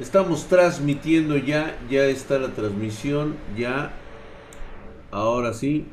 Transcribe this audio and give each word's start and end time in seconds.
Estamos 0.00 0.46
transmitiendo 0.46 1.36
ya, 1.36 1.76
ya 1.90 2.04
está 2.06 2.38
la 2.38 2.48
transmisión, 2.48 3.36
ya. 3.56 3.92
Ahora 5.10 5.52
sí. 5.52 5.86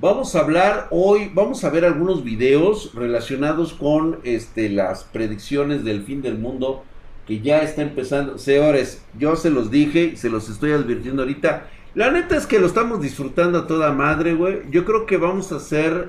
Vamos 0.00 0.34
a 0.34 0.40
hablar 0.40 0.88
hoy, 0.90 1.30
vamos 1.32 1.62
a 1.62 1.70
ver 1.70 1.84
algunos 1.84 2.24
videos 2.24 2.92
relacionados 2.94 3.72
con 3.72 4.18
este, 4.24 4.68
las 4.68 5.04
predicciones 5.04 5.84
del 5.84 6.02
fin 6.02 6.22
del 6.22 6.36
mundo 6.36 6.82
que 7.24 7.40
ya 7.40 7.62
está 7.62 7.82
empezando. 7.82 8.36
Señores, 8.36 9.02
yo 9.16 9.36
se 9.36 9.50
los 9.50 9.70
dije 9.70 10.16
se 10.16 10.28
los 10.28 10.50
estoy 10.50 10.72
advirtiendo 10.72 11.22
ahorita. 11.22 11.68
La 11.94 12.10
neta 12.10 12.36
es 12.36 12.48
que 12.48 12.58
lo 12.58 12.66
estamos 12.66 13.00
disfrutando 13.00 13.60
a 13.60 13.66
toda 13.68 13.92
madre, 13.92 14.34
güey. 14.34 14.62
Yo 14.70 14.84
creo 14.84 15.06
que 15.06 15.16
vamos 15.18 15.52
a 15.52 15.60
ser 15.60 16.08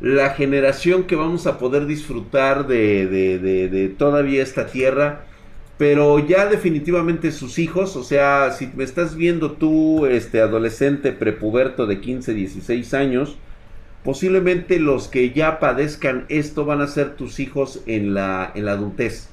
la 0.00 0.30
generación 0.30 1.04
que 1.04 1.16
vamos 1.16 1.46
a 1.46 1.58
poder 1.58 1.84
disfrutar 1.84 2.66
de, 2.66 3.06
de 3.06 3.88
todavía 3.90 4.42
esta 4.42 4.66
tierra 4.66 5.26
pero 5.78 6.18
ya 6.18 6.46
definitivamente 6.46 7.32
sus 7.32 7.58
hijos, 7.58 7.96
o 7.96 8.02
sea, 8.02 8.52
si 8.52 8.68
me 8.74 8.84
estás 8.84 9.14
viendo 9.14 9.52
tú, 9.52 10.06
este 10.06 10.40
adolescente 10.40 11.12
prepuberto 11.12 11.86
de 11.86 12.00
15, 12.00 12.32
16 12.32 12.94
años, 12.94 13.36
posiblemente 14.02 14.80
los 14.80 15.08
que 15.08 15.32
ya 15.32 15.58
padezcan 15.58 16.24
esto 16.28 16.64
van 16.64 16.80
a 16.80 16.86
ser 16.86 17.16
tus 17.16 17.40
hijos 17.40 17.82
en 17.86 18.14
la, 18.14 18.52
en 18.54 18.64
la 18.64 18.72
adultez. 18.72 19.28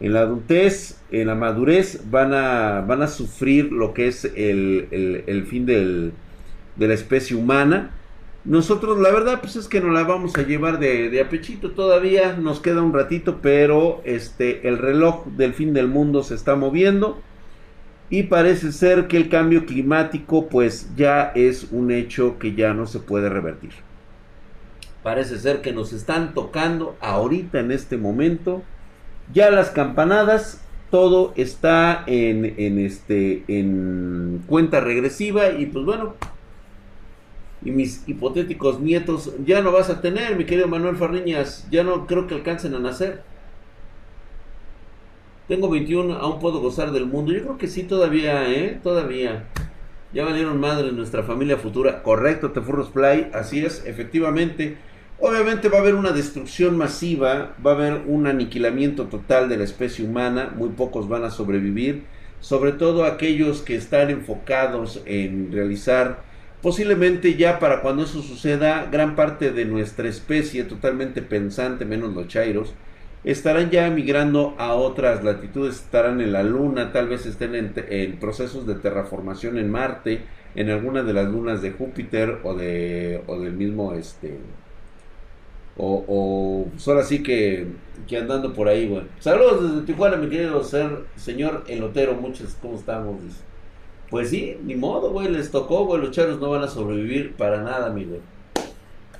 En 0.00 0.14
la 0.14 0.22
adultez, 0.22 1.00
en 1.12 1.28
la 1.28 1.36
madurez, 1.36 2.10
van 2.10 2.34
a, 2.34 2.80
van 2.80 3.02
a 3.02 3.06
sufrir 3.06 3.70
lo 3.70 3.94
que 3.94 4.08
es 4.08 4.24
el, 4.24 4.88
el, 4.90 5.22
el 5.28 5.46
fin 5.46 5.64
del, 5.64 6.12
de 6.74 6.88
la 6.88 6.94
especie 6.94 7.36
humana 7.36 7.92
nosotros 8.44 8.98
la 8.98 9.10
verdad 9.10 9.40
pues 9.40 9.56
es 9.56 9.68
que 9.68 9.80
nos 9.80 9.92
la 9.92 10.02
vamos 10.02 10.36
a 10.36 10.42
llevar 10.42 10.78
de, 10.78 11.10
de 11.10 11.20
apechito 11.20 11.70
todavía, 11.70 12.34
nos 12.34 12.60
queda 12.60 12.82
un 12.82 12.92
ratito, 12.92 13.38
pero 13.40 14.00
este 14.04 14.66
el 14.68 14.78
reloj 14.78 15.26
del 15.26 15.54
fin 15.54 15.72
del 15.72 15.88
mundo 15.88 16.22
se 16.22 16.34
está 16.34 16.56
moviendo 16.56 17.20
y 18.10 18.24
parece 18.24 18.72
ser 18.72 19.06
que 19.06 19.16
el 19.16 19.28
cambio 19.28 19.64
climático 19.64 20.48
pues 20.48 20.90
ya 20.96 21.32
es 21.34 21.68
un 21.70 21.90
hecho 21.90 22.38
que 22.38 22.54
ya 22.54 22.74
no 22.74 22.86
se 22.86 22.98
puede 22.98 23.28
revertir. 23.28 23.72
Parece 25.02 25.38
ser 25.38 25.62
que 25.62 25.72
nos 25.72 25.92
están 25.92 26.34
tocando 26.34 26.96
ahorita 27.00 27.60
en 27.60 27.72
este 27.72 27.96
momento 27.96 28.62
ya 29.32 29.50
las 29.50 29.70
campanadas, 29.70 30.60
todo 30.90 31.32
está 31.36 32.04
en, 32.06 32.54
en 32.58 32.78
este 32.78 33.44
en 33.48 34.42
cuenta 34.46 34.80
regresiva 34.80 35.50
y 35.50 35.66
pues 35.66 35.84
bueno, 35.84 36.14
y 37.64 37.70
mis 37.70 38.06
hipotéticos 38.08 38.80
nietos 38.80 39.32
ya 39.44 39.62
no 39.62 39.72
vas 39.72 39.90
a 39.90 40.00
tener, 40.00 40.36
mi 40.36 40.44
querido 40.44 40.68
Manuel 40.68 40.96
Farriñas, 40.96 41.66
ya 41.70 41.84
no 41.84 42.06
creo 42.06 42.26
que 42.26 42.34
alcancen 42.34 42.74
a 42.74 42.78
nacer. 42.78 43.22
Tengo 45.48 45.68
21, 45.68 46.14
aún 46.14 46.38
puedo 46.38 46.60
gozar 46.60 46.92
del 46.92 47.06
mundo. 47.06 47.32
Yo 47.32 47.42
creo 47.42 47.58
que 47.58 47.68
sí 47.68 47.82
todavía, 47.82 48.48
¿eh? 48.50 48.80
Todavía. 48.82 49.44
Ya 50.14 50.24
valieron 50.24 50.60
madre 50.60 50.92
nuestra 50.92 51.22
familia 51.22 51.56
futura. 51.56 52.02
Correcto, 52.02 52.52
Tefurros 52.52 52.90
Play, 52.90 53.30
así 53.34 53.64
es, 53.64 53.84
efectivamente. 53.86 54.76
Obviamente 55.18 55.68
va 55.68 55.78
a 55.78 55.80
haber 55.80 55.94
una 55.94 56.12
destrucción 56.12 56.76
masiva, 56.76 57.54
va 57.64 57.72
a 57.72 57.74
haber 57.74 58.02
un 58.06 58.26
aniquilamiento 58.26 59.06
total 59.06 59.48
de 59.48 59.56
la 59.56 59.64
especie 59.64 60.04
humana, 60.04 60.52
muy 60.56 60.70
pocos 60.70 61.08
van 61.08 61.24
a 61.24 61.30
sobrevivir, 61.30 62.04
sobre 62.40 62.72
todo 62.72 63.04
aquellos 63.04 63.62
que 63.62 63.76
están 63.76 64.10
enfocados 64.10 65.00
en 65.06 65.52
realizar 65.52 66.24
Posiblemente 66.62 67.34
ya 67.34 67.58
para 67.58 67.82
cuando 67.82 68.04
eso 68.04 68.22
suceda, 68.22 68.88
gran 68.90 69.16
parte 69.16 69.50
de 69.50 69.64
nuestra 69.64 70.08
especie, 70.08 70.62
totalmente 70.62 71.20
pensante, 71.20 71.84
menos 71.84 72.14
los 72.14 72.28
chairos, 72.28 72.72
estarán 73.24 73.70
ya 73.70 73.90
migrando 73.90 74.54
a 74.58 74.74
otras 74.74 75.24
latitudes, 75.24 75.76
estarán 75.76 76.20
en 76.20 76.32
la 76.32 76.44
Luna, 76.44 76.92
tal 76.92 77.08
vez 77.08 77.26
estén 77.26 77.56
en, 77.56 78.16
procesos 78.20 78.64
de 78.64 78.76
terraformación 78.76 79.58
en 79.58 79.70
Marte, 79.70 80.22
en 80.54 80.70
alguna 80.70 81.02
de 81.02 81.12
las 81.12 81.28
lunas 81.28 81.62
de 81.62 81.72
Júpiter 81.72 82.38
o, 82.44 82.54
de, 82.54 83.24
del 83.26 83.54
mismo, 83.54 83.94
este, 83.94 84.38
o, 85.76 86.04
o 86.06 86.78
solo 86.78 87.00
así 87.00 87.24
que, 87.24 87.66
andando 88.16 88.52
por 88.52 88.68
ahí, 88.68 88.86
bueno. 88.86 89.08
Saludos 89.18 89.68
desde 89.68 89.86
Tijuana, 89.86 90.16
mi 90.16 90.28
querido 90.28 90.62
ser, 90.62 91.06
señor 91.16 91.64
Elotero, 91.66 92.14
muchos, 92.14 92.56
¿cómo 92.62 92.76
estamos? 92.76 93.16
Pues 94.12 94.28
sí, 94.28 94.58
ni 94.62 94.74
modo, 94.74 95.10
güey, 95.10 95.30
les 95.30 95.50
tocó, 95.50 95.86
güey, 95.86 96.02
los 96.02 96.10
charros 96.10 96.38
no 96.38 96.50
van 96.50 96.62
a 96.62 96.68
sobrevivir 96.68 97.34
para 97.34 97.62
nada, 97.62 97.88
mi 97.88 98.04
güey. 98.04 98.20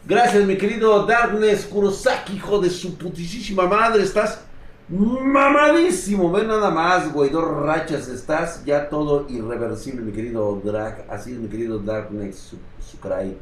Gracias, 0.07 0.45
mi 0.45 0.59
querido 0.59 1.07
Darkness 1.07 1.65
Kurosaki, 1.65 2.35
hijo 2.35 2.59
de 2.59 2.69
su 2.69 2.99
putísima 2.99 3.67
madre, 3.67 4.03
estás 4.03 4.45
mamadísimo, 4.91 6.31
ven 6.31 6.47
nada 6.47 6.71
más, 6.71 7.11
güey, 7.11 7.31
dos 7.31 7.43
rachas, 7.43 8.07
estás 8.09 8.67
ya 8.67 8.91
todo 8.91 9.25
irreversible, 9.31 10.03
mi 10.03 10.13
querido 10.13 10.61
Drag, 10.63 11.07
así 11.09 11.33
es, 11.33 11.39
mi 11.39 11.49
querido 11.49 11.79
Darkness 11.79 12.55
Sukrai. 12.79 13.35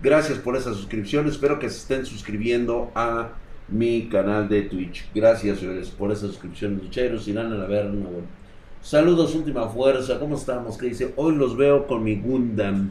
Gracias 0.00 0.38
por 0.38 0.56
esa 0.56 0.72
suscripción, 0.72 1.26
espero 1.26 1.58
que 1.58 1.68
se 1.68 1.78
estén 1.78 2.06
suscribiendo 2.06 2.92
a 2.94 3.30
mi 3.66 4.08
canal 4.08 4.48
de 4.48 4.62
Twitch. 4.62 5.10
Gracias, 5.12 5.58
señores, 5.58 5.90
por 5.90 6.12
esa 6.12 6.28
suscripción, 6.28 6.76
lucheros, 6.80 7.26
irán 7.26 7.52
a 7.52 7.56
la 7.56 7.66
verna, 7.66 8.06
güey. 8.08 8.41
Saludos, 8.82 9.34
última 9.36 9.68
fuerza. 9.68 10.18
¿Cómo 10.18 10.34
estamos? 10.34 10.76
Que 10.76 10.86
dice, 10.86 11.12
hoy 11.14 11.36
los 11.36 11.56
veo 11.56 11.86
con 11.86 12.02
mi 12.02 12.16
Gundam. 12.16 12.90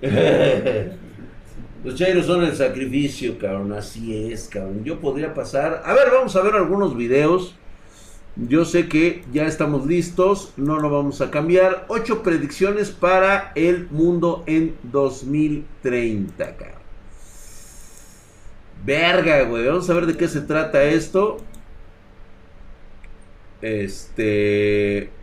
los 1.84 1.94
chairos 1.94 2.24
son 2.24 2.44
el 2.44 2.56
sacrificio, 2.56 3.38
cabrón. 3.38 3.74
Así 3.74 4.32
es, 4.32 4.48
cabrón. 4.48 4.84
Yo 4.84 4.98
podría 5.00 5.34
pasar. 5.34 5.82
A 5.84 5.92
ver, 5.92 6.10
vamos 6.10 6.34
a 6.34 6.40
ver 6.40 6.54
algunos 6.54 6.96
videos. 6.96 7.54
Yo 8.36 8.64
sé 8.64 8.88
que 8.88 9.22
ya 9.30 9.44
estamos 9.44 9.86
listos. 9.86 10.54
No 10.56 10.78
lo 10.78 10.88
vamos 10.88 11.20
a 11.20 11.30
cambiar. 11.30 11.84
Ocho 11.88 12.22
predicciones 12.22 12.90
para 12.90 13.52
el 13.54 13.86
mundo 13.90 14.44
en 14.46 14.76
2030, 14.84 16.56
cabrón. 16.56 16.78
Verga, 18.82 19.42
güey. 19.42 19.66
Vamos 19.66 19.90
a 19.90 19.94
ver 19.94 20.06
de 20.06 20.16
qué 20.16 20.26
se 20.26 20.40
trata 20.40 20.82
esto. 20.84 21.36
Este 23.60 25.17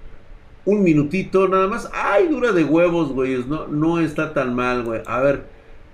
un 0.65 0.83
minutito 0.83 1.47
nada 1.47 1.67
más. 1.67 1.89
Ay, 1.93 2.27
dura 2.27 2.51
de 2.51 2.63
huevos, 2.63 3.11
güey. 3.11 3.43
No, 3.45 3.67
no 3.67 3.99
está 3.99 4.33
tan 4.33 4.53
mal, 4.55 4.83
güey. 4.83 5.01
A 5.05 5.19
ver, 5.21 5.45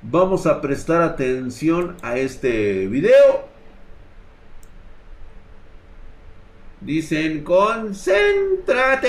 vamos 0.02 0.48
a 0.48 0.62
prestar 0.62 1.02
atención 1.02 1.98
a 2.02 2.18
este 2.18 2.88
video. 2.88 3.52
Dicen, 6.82 7.44
concéntrate. 7.44 9.08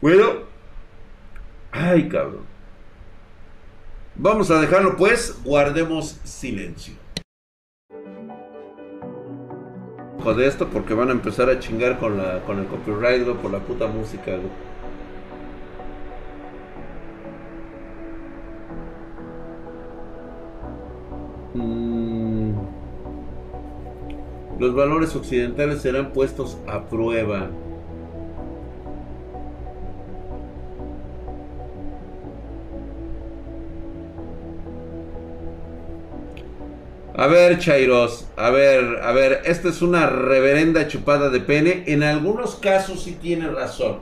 Bueno. 0.00 0.48
Ay, 1.70 2.08
cabrón. 2.08 2.47
Vamos 4.20 4.50
a 4.50 4.60
dejarlo 4.60 4.96
pues, 4.96 5.38
guardemos 5.44 6.18
silencio. 6.24 6.94
De 10.36 10.46
esto 10.46 10.68
porque 10.68 10.92
van 10.92 11.08
a 11.08 11.12
empezar 11.12 11.48
a 11.48 11.58
chingar 11.58 11.98
con, 11.98 12.18
la, 12.18 12.40
con 12.40 12.58
el 12.58 12.66
copyright, 12.66 13.24
por 13.36 13.50
la 13.50 13.60
puta 13.60 13.86
música, 13.86 14.32
mm. 21.54 22.52
Los 24.58 24.74
valores 24.74 25.16
occidentales 25.16 25.80
serán 25.80 26.12
puestos 26.12 26.58
a 26.66 26.82
prueba. 26.88 27.48
A 37.18 37.26
ver, 37.26 37.58
Chairos, 37.58 38.28
a 38.36 38.50
ver, 38.50 39.00
a 39.02 39.10
ver, 39.10 39.42
esta 39.44 39.70
es 39.70 39.82
una 39.82 40.06
reverenda 40.06 40.86
chupada 40.86 41.30
de 41.30 41.40
pene. 41.40 41.82
En 41.88 42.04
algunos 42.04 42.54
casos 42.54 43.02
sí 43.02 43.18
tiene 43.20 43.48
razón. 43.48 43.98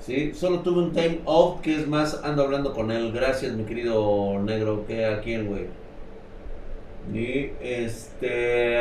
¿Sí? 0.00 0.32
Solo 0.32 0.60
tuve 0.60 0.84
un 0.84 0.92
time 0.92 1.20
out 1.26 1.60
que 1.60 1.76
es 1.76 1.86
más, 1.86 2.24
ando 2.24 2.42
hablando 2.44 2.72
con 2.72 2.90
él. 2.90 3.12
Gracias, 3.12 3.52
mi 3.52 3.64
querido 3.64 4.40
negro. 4.42 4.86
¿Qué 4.88 5.04
a 5.04 5.20
quién, 5.20 5.48
güey? 5.48 5.66
Y 7.12 7.50
este. 7.60 8.78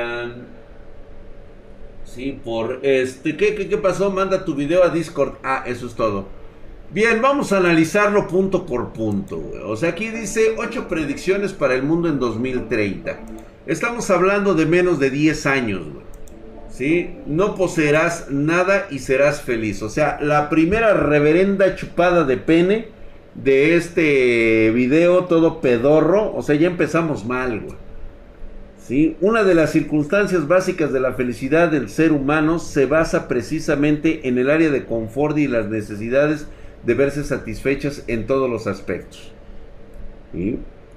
Sí, 2.05 2.39
por 2.45 2.79
este. 2.81 3.35
¿qué, 3.35 3.55
¿Qué, 3.55 3.67
qué 3.67 3.77
pasó? 3.77 4.09
Manda 4.09 4.45
tu 4.45 4.55
video 4.55 4.85
a 4.85 4.89
Discord. 4.89 5.33
Ah, 5.43 5.65
eso 5.67 5.87
es 5.87 5.95
todo. 5.95 6.27
Bien, 6.93 7.23
vamos 7.23 7.51
a 7.51 7.57
analizarlo 7.57 8.27
punto 8.27 8.67
por 8.67 8.93
punto. 8.93 9.41
O 9.65 9.75
sea, 9.75 9.89
aquí 9.89 10.09
dice 10.09 10.53
8 10.59 10.87
predicciones 10.87 11.51
para 11.51 11.73
el 11.73 11.81
mundo 11.81 12.07
en 12.07 12.19
2030. 12.19 13.19
Estamos 13.65 14.11
hablando 14.11 14.53
de 14.53 14.67
menos 14.67 14.99
de 14.99 15.09
10 15.09 15.45
años, 15.47 15.81
güey. 15.91 16.05
¿Sí? 16.69 17.15
No 17.25 17.55
poseerás 17.55 18.29
nada 18.29 18.85
y 18.91 18.99
serás 18.99 19.41
feliz. 19.41 19.81
O 19.81 19.89
sea, 19.89 20.19
la 20.21 20.51
primera 20.51 20.93
reverenda 20.93 21.75
chupada 21.75 22.25
de 22.25 22.37
pene 22.37 22.89
de 23.33 23.75
este 23.75 24.69
video 24.69 25.25
todo 25.25 25.61
pedorro. 25.61 26.31
O 26.35 26.43
sea, 26.43 26.53
ya 26.53 26.67
empezamos 26.67 27.25
mal, 27.25 27.59
güey. 27.59 27.75
¿Sí? 28.77 29.17
Una 29.19 29.43
de 29.43 29.55
las 29.55 29.71
circunstancias 29.71 30.47
básicas 30.47 30.93
de 30.93 30.99
la 30.99 31.13
felicidad 31.13 31.71
del 31.71 31.89
ser 31.89 32.11
humano 32.11 32.59
se 32.59 32.85
basa 32.85 33.27
precisamente 33.27 34.27
en 34.27 34.37
el 34.37 34.51
área 34.51 34.69
de 34.69 34.85
confort 34.85 35.39
y 35.39 35.47
las 35.47 35.69
necesidades 35.69 36.45
de 36.85 36.93
verse 36.93 37.23
satisfechas 37.23 38.03
en 38.07 38.27
todos 38.27 38.49
los 38.49 38.67
aspectos. 38.67 39.31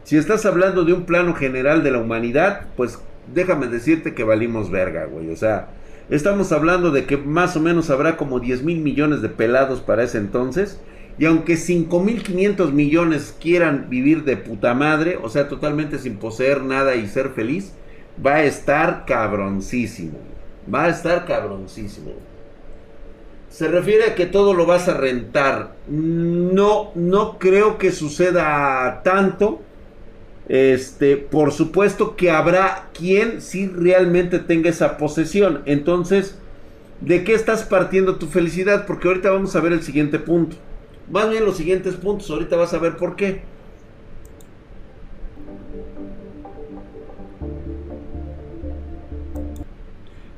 Si 0.05 0.17
estás 0.17 0.47
hablando 0.47 0.85
de 0.85 0.93
un 0.93 1.05
plano 1.05 1.35
general 1.35 1.83
de 1.83 1.91
la 1.91 1.99
humanidad, 1.99 2.67
pues 2.77 2.99
déjame 3.33 3.67
decirte 3.67 4.15
que 4.15 4.25
valimos 4.25 4.71
verga, 4.71 5.07
güey. 5.07 5.31
O 5.31 5.37
sea, 5.37 5.69
estamos 6.11 6.53
hablando 6.53 6.91
de 6.91 7.05
que 7.05 7.17
más 7.17 7.57
o 7.57 7.61
menos 7.61 7.91
habrá 7.91 8.17
como 8.17 8.41
10 8.41 8.63
mil 8.63 8.81
millones 8.81 9.23
de 9.23 9.29
pelados 9.29 9.81
para 9.81 10.05
ese 10.05 10.19
entonces. 10.19 10.81
Y 11.19 11.25
aunque 11.25 11.55
5.500 11.55 12.73
millones 12.73 13.35
quieran 13.41 13.87
vivir 13.89 14.25
de 14.25 14.37
puta 14.37 14.75
madre, 14.75 15.19
o 15.23 15.31
sea, 15.31 15.49
totalmente 15.49 15.99
sin 15.99 16.17
poseer 16.17 16.63
nada 16.63 16.95
y 16.95 17.09
ser 17.09 17.31
feliz, 17.31 17.73
va 18.25 18.37
a 18.37 18.45
estar 18.45 19.05
cabroncísimo. 19.07 20.19
Va 20.73 20.85
a 20.85 20.89
estar 20.89 21.25
cabroncísimo. 21.25 22.13
Se 23.57 23.69
refiere 23.69 24.05
a 24.05 24.15
que 24.15 24.27
todo 24.27 24.53
lo 24.53 24.67
vas 24.67 24.87
a 24.87 24.99
rentar. 24.99 25.77
No, 25.89 26.91
no 26.95 27.39
creo 27.39 27.79
que 27.79 27.91
suceda 27.91 29.01
tanto. 29.03 29.63
Este, 30.47 31.17
por 31.17 31.53
supuesto 31.53 32.17
que 32.17 32.31
habrá 32.31 32.91
quien 32.93 33.41
sí 33.41 33.67
realmente 33.67 34.41
tenga 34.41 34.69
esa 34.69 34.99
posesión. 34.99 35.63
Entonces, 35.65 36.37
¿de 37.01 37.25
qué 37.25 37.33
estás 37.33 37.63
partiendo 37.63 38.17
tu 38.17 38.27
felicidad? 38.27 38.85
Porque 38.85 39.09
ahorita 39.09 39.31
vamos 39.31 39.57
a 39.57 39.61
ver 39.61 39.73
el 39.73 39.83
siguiente 39.83 40.19
punto. 40.19 40.57
Más 41.11 41.31
bien 41.31 41.47
los 41.47 41.57
siguientes 41.57 41.95
puntos, 41.95 42.29
ahorita 42.29 42.57
vas 42.57 42.75
a 42.75 42.79
ver 42.79 42.99
por 42.99 43.17
qué. 43.17 43.41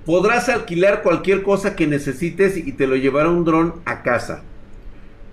Podrás 0.08 0.49
alquilar 0.49 1.02
cualquier 1.02 1.43
cosa 1.43 1.76
que 1.76 1.87
necesites 1.87 2.56
y 2.56 2.72
te 2.72 2.87
lo 2.87 2.96
llevará 2.96 3.28
un 3.28 3.44
dron 3.44 3.75
a 3.84 4.02
casa. 4.02 4.43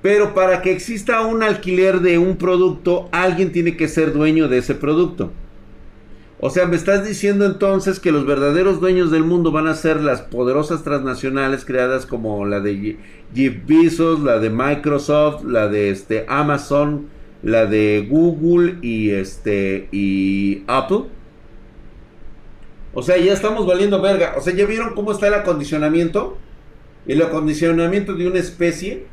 Pero 0.02 0.34
para 0.34 0.62
que 0.62 0.74
exista 0.74 1.22
un 1.22 1.44
alquiler 1.44 2.02
de 2.02 2.18
un 2.18 2.36
producto, 2.36 3.08
alguien 3.14 3.54
tiene 3.54 3.78
que 3.78 3.88
ser 3.88 4.12
dueño 4.12 4.50
de 4.50 4.58
ese 4.58 4.76
producto. 4.76 5.32
O 6.42 6.50
sea, 6.50 6.66
me 6.66 6.76
estás 6.76 7.08
diciendo 7.08 7.46
entonces 7.46 8.02
que 8.02 8.12
los 8.12 8.26
verdaderos 8.26 8.82
dueños 8.82 9.12
del 9.12 9.24
mundo 9.24 9.54
van 9.54 9.68
a 9.68 9.76
ser 9.76 10.02
las 10.02 10.20
poderosas 10.22 10.84
transnacionales 10.84 11.64
creadas 11.64 12.06
como 12.06 12.46
la 12.46 12.60
de 12.60 12.98
Jeff 13.34 13.56
Bezos, 13.66 14.20
la 14.20 14.40
de 14.40 14.50
Microsoft, 14.50 15.46
la 15.46 15.70
de 15.70 15.90
este 15.90 16.26
Amazon, 16.28 17.08
la 17.44 17.66
de 17.66 18.06
Google 18.10 18.80
y 18.82 19.12
este 19.12 19.88
y 19.94 20.64
Apple. 20.68 21.06
O 22.96 23.04
sea, 23.04 23.18
ya 23.18 23.34
estamos 23.34 23.68
valiendo 23.68 24.02
verga. 24.02 24.36
O 24.38 24.42
sea, 24.42 24.54
¿ya 24.56 24.66
vieron 24.66 24.96
cómo 24.96 25.12
está 25.12 25.28
el 25.28 25.34
acondicionamiento? 25.34 26.38
El 27.06 27.22
acondicionamiento 27.22 28.16
de 28.16 28.28
una 28.28 28.40
especie 28.40 29.06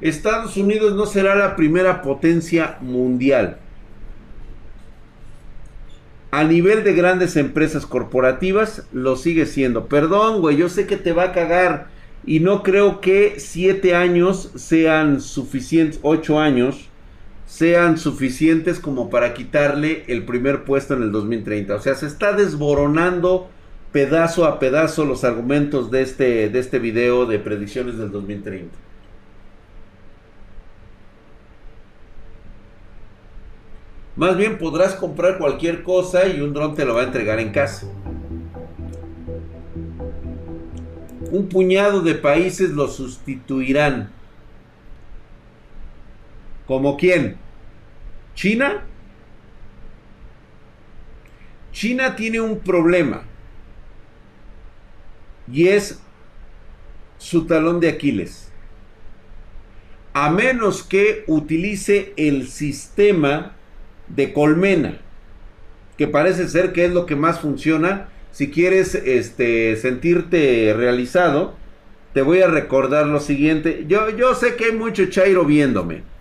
Estados 0.00 0.56
Unidos 0.56 0.94
no 0.94 1.06
será 1.06 1.36
la 1.36 1.54
primera 1.54 2.02
potencia 2.02 2.76
mundial. 2.80 3.58
A 6.32 6.42
nivel 6.42 6.82
de 6.82 6.92
grandes 6.92 7.36
empresas 7.36 7.86
corporativas, 7.86 8.88
lo 8.92 9.14
sigue 9.14 9.46
siendo. 9.46 9.86
Perdón, 9.86 10.40
güey, 10.40 10.56
yo 10.56 10.68
sé 10.68 10.88
que 10.88 10.96
te 10.96 11.12
va 11.12 11.24
a 11.24 11.32
cagar. 11.32 11.86
Y 12.26 12.40
no 12.40 12.64
creo 12.64 13.00
que 13.00 13.34
siete 13.38 13.94
años 13.94 14.50
sean 14.56 15.20
suficientes, 15.20 16.00
ocho 16.02 16.40
años 16.40 16.88
sean 17.52 17.98
suficientes 17.98 18.80
como 18.80 19.10
para 19.10 19.34
quitarle 19.34 20.04
el 20.06 20.24
primer 20.24 20.64
puesto 20.64 20.94
en 20.94 21.02
el 21.02 21.12
2030. 21.12 21.74
O 21.74 21.80
sea, 21.80 21.94
se 21.94 22.06
está 22.06 22.32
desboronando 22.32 23.50
pedazo 23.92 24.46
a 24.46 24.58
pedazo 24.58 25.04
los 25.04 25.22
argumentos 25.22 25.90
de 25.90 26.00
este, 26.00 26.48
de 26.48 26.58
este 26.58 26.78
video 26.78 27.26
de 27.26 27.38
predicciones 27.38 27.98
del 27.98 28.10
2030. 28.10 28.74
Más 34.16 34.34
bien 34.38 34.56
podrás 34.56 34.94
comprar 34.94 35.36
cualquier 35.36 35.82
cosa 35.82 36.26
y 36.26 36.40
un 36.40 36.54
dron 36.54 36.74
te 36.74 36.86
lo 36.86 36.94
va 36.94 37.02
a 37.02 37.04
entregar 37.04 37.38
en 37.38 37.52
casa. 37.52 37.86
Un 41.30 41.50
puñado 41.50 42.00
de 42.00 42.14
países 42.14 42.70
lo 42.70 42.88
sustituirán. 42.88 44.10
¿Como 46.66 46.96
quién? 46.96 47.41
¿China? 48.34 48.82
China 51.72 52.16
tiene 52.16 52.40
un 52.40 52.60
problema. 52.60 53.22
Y 55.50 55.68
es 55.68 56.00
su 57.18 57.46
talón 57.46 57.80
de 57.80 57.88
Aquiles. 57.88 58.50
A 60.12 60.30
menos 60.30 60.82
que 60.82 61.24
utilice 61.26 62.12
el 62.16 62.48
sistema 62.48 63.56
de 64.08 64.32
colmena, 64.32 64.98
que 65.96 66.06
parece 66.06 66.48
ser 66.48 66.72
que 66.72 66.84
es 66.84 66.92
lo 66.92 67.06
que 67.06 67.16
más 67.16 67.40
funciona. 67.40 68.08
Si 68.30 68.50
quieres 68.50 68.94
este, 68.94 69.76
sentirte 69.76 70.74
realizado, 70.76 71.56
te 72.12 72.22
voy 72.22 72.42
a 72.42 72.46
recordar 72.46 73.06
lo 73.06 73.20
siguiente. 73.20 73.84
Yo, 73.88 74.10
yo 74.10 74.34
sé 74.34 74.56
que 74.56 74.66
hay 74.66 74.72
mucho 74.72 75.06
chairo 75.06 75.44
viéndome. 75.44 76.11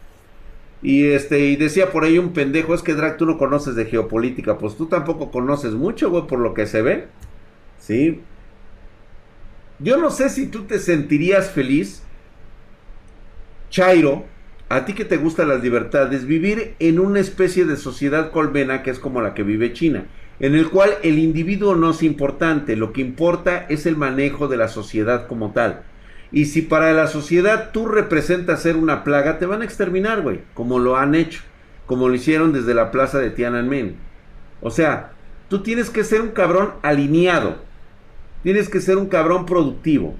Y 0.81 1.05
este, 1.05 1.39
y 1.39 1.55
decía 1.55 1.91
por 1.91 2.03
ahí 2.03 2.17
un 2.17 2.33
pendejo, 2.33 2.73
es 2.73 2.81
que 2.81 2.95
Drag, 2.95 3.17
tú 3.17 3.25
no 3.25 3.37
conoces 3.37 3.75
de 3.75 3.85
geopolítica. 3.85 4.57
Pues 4.57 4.75
tú 4.75 4.87
tampoco 4.87 5.31
conoces 5.31 5.73
mucho, 5.73 6.09
güey, 6.09 6.27
por 6.27 6.39
lo 6.39 6.53
que 6.53 6.65
se 6.65 6.81
ve. 6.81 7.07
¿Sí? 7.79 8.21
Yo 9.79 9.97
no 9.97 10.11
sé 10.11 10.29
si 10.29 10.47
tú 10.47 10.63
te 10.63 10.79
sentirías 10.79 11.49
feliz, 11.49 12.03
Chairo, 13.71 14.25
a 14.69 14.85
ti 14.85 14.93
que 14.93 15.05
te 15.05 15.17
gustan 15.17 15.49
las 15.49 15.63
libertades, 15.63 16.25
vivir 16.25 16.75
en 16.79 16.99
una 16.99 17.19
especie 17.19 17.65
de 17.65 17.77
sociedad 17.77 18.31
colmena 18.31 18.83
que 18.83 18.91
es 18.91 18.99
como 18.99 19.21
la 19.21 19.33
que 19.33 19.43
vive 19.43 19.73
China, 19.73 20.05
en 20.39 20.55
el 20.55 20.69
cual 20.69 20.91
el 21.03 21.17
individuo 21.17 21.75
no 21.75 21.91
es 21.91 22.03
importante, 22.03 22.75
lo 22.75 22.93
que 22.93 23.01
importa 23.01 23.65
es 23.69 23.85
el 23.85 23.97
manejo 23.97 24.47
de 24.47 24.57
la 24.57 24.67
sociedad 24.67 25.27
como 25.27 25.51
tal. 25.51 25.83
Y 26.31 26.45
si 26.45 26.61
para 26.61 26.93
la 26.93 27.07
sociedad 27.07 27.71
tú 27.73 27.87
representas 27.87 28.61
ser 28.61 28.77
una 28.77 29.03
plaga, 29.03 29.37
te 29.37 29.45
van 29.45 29.61
a 29.61 29.65
exterminar, 29.65 30.21
güey, 30.21 30.41
como 30.53 30.79
lo 30.79 30.95
han 30.97 31.13
hecho, 31.13 31.41
como 31.85 32.07
lo 32.07 32.15
hicieron 32.15 32.53
desde 32.53 32.73
la 32.73 32.91
plaza 32.91 33.19
de 33.19 33.31
Tiananmen. 33.31 33.95
O 34.61 34.71
sea, 34.71 35.11
tú 35.49 35.61
tienes 35.61 35.89
que 35.89 36.03
ser 36.03 36.21
un 36.21 36.29
cabrón 36.29 36.71
alineado, 36.83 37.57
tienes 38.43 38.69
que 38.69 38.79
ser 38.79 38.97
un 38.97 39.07
cabrón 39.07 39.45
productivo, 39.45 40.15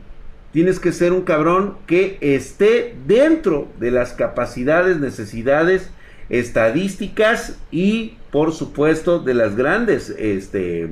tienes 0.52 0.80
que 0.80 0.92
ser 0.92 1.14
un 1.14 1.22
cabrón 1.22 1.78
que 1.88 2.18
esté 2.20 2.96
dentro 3.08 3.70
de 3.80 3.92
las 3.92 4.12
capacidades, 4.12 5.00
necesidades, 5.00 5.92
estadísticas 6.28 7.58
y 7.72 8.16
por 8.32 8.54
supuesto 8.54 9.20
de 9.20 9.34
las 9.34 9.56
grandes 9.56 10.10
este, 10.10 10.90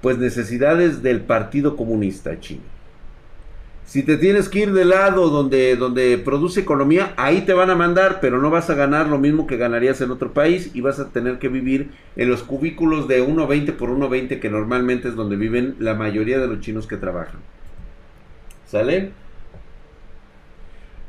pues 0.00 0.18
necesidades 0.18 1.02
del 1.02 1.20
Partido 1.20 1.76
Comunista 1.76 2.38
Chino. 2.40 2.62
Si 3.90 4.04
te 4.04 4.16
tienes 4.18 4.48
que 4.48 4.60
ir 4.60 4.72
del 4.72 4.90
lado 4.90 5.30
donde, 5.30 5.74
donde 5.74 6.16
produce 6.16 6.60
economía, 6.60 7.12
ahí 7.16 7.40
te 7.40 7.54
van 7.54 7.70
a 7.70 7.74
mandar, 7.74 8.20
pero 8.20 8.40
no 8.40 8.48
vas 8.48 8.70
a 8.70 8.76
ganar 8.76 9.08
lo 9.08 9.18
mismo 9.18 9.48
que 9.48 9.56
ganarías 9.56 10.00
en 10.00 10.12
otro 10.12 10.32
país 10.32 10.70
y 10.74 10.80
vas 10.80 11.00
a 11.00 11.08
tener 11.08 11.40
que 11.40 11.48
vivir 11.48 11.90
en 12.14 12.30
los 12.30 12.44
cubículos 12.44 13.08
de 13.08 13.20
1.20 13.20 13.72
por 13.72 13.90
1.20 13.90 14.38
que 14.38 14.48
normalmente 14.48 15.08
es 15.08 15.16
donde 15.16 15.34
viven 15.34 15.74
la 15.80 15.94
mayoría 15.94 16.38
de 16.38 16.46
los 16.46 16.60
chinos 16.60 16.86
que 16.86 16.98
trabajan. 16.98 17.40
¿Sale? 18.68 19.10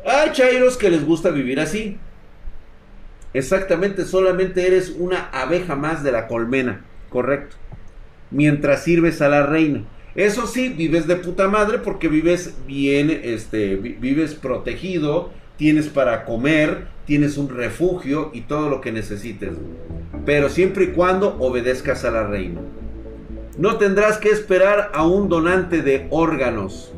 Hay 0.04 0.32
chairos 0.32 0.76
que 0.76 0.90
les 0.90 1.06
gusta 1.06 1.30
vivir 1.30 1.60
así. 1.60 2.00
Exactamente, 3.36 4.06
solamente 4.06 4.66
eres 4.66 4.96
una 4.98 5.30
abeja 5.30 5.76
más 5.76 6.02
de 6.02 6.14
la 6.14 6.26
colmena, 6.26 6.84
correcto. 7.12 7.58
Mientras 8.32 8.84
sirves 8.84 9.22
a 9.22 9.30
la 9.30 9.46
reina. 9.46 9.84
Eso 10.16 10.48
sí, 10.48 10.70
vives 10.70 11.08
de 11.08 11.16
puta 11.16 11.48
madre 11.48 11.78
porque 11.78 12.08
vives 12.08 12.54
bien, 12.68 13.10
este, 13.24 13.76
vives 13.76 14.36
protegido, 14.36 15.32
tienes 15.58 15.88
para 15.88 16.26
comer, 16.26 16.88
tienes 17.06 17.38
un 17.38 17.50
refugio 17.50 18.32
y 18.34 18.42
todo 18.42 18.70
lo 18.70 18.82
que 18.82 18.92
necesites. 18.92 19.54
Pero 20.26 20.50
siempre 20.50 20.86
y 20.86 20.88
cuando 20.88 21.38
obedezcas 21.40 22.04
a 22.06 22.12
la 22.12 22.28
reina. 22.28 22.62
No 23.58 23.78
tendrás 23.78 24.18
que 24.18 24.30
esperar 24.30 24.92
a 24.94 25.06
un 25.06 25.30
donante 25.30 25.82
de 25.82 26.08
órganos 26.10 26.94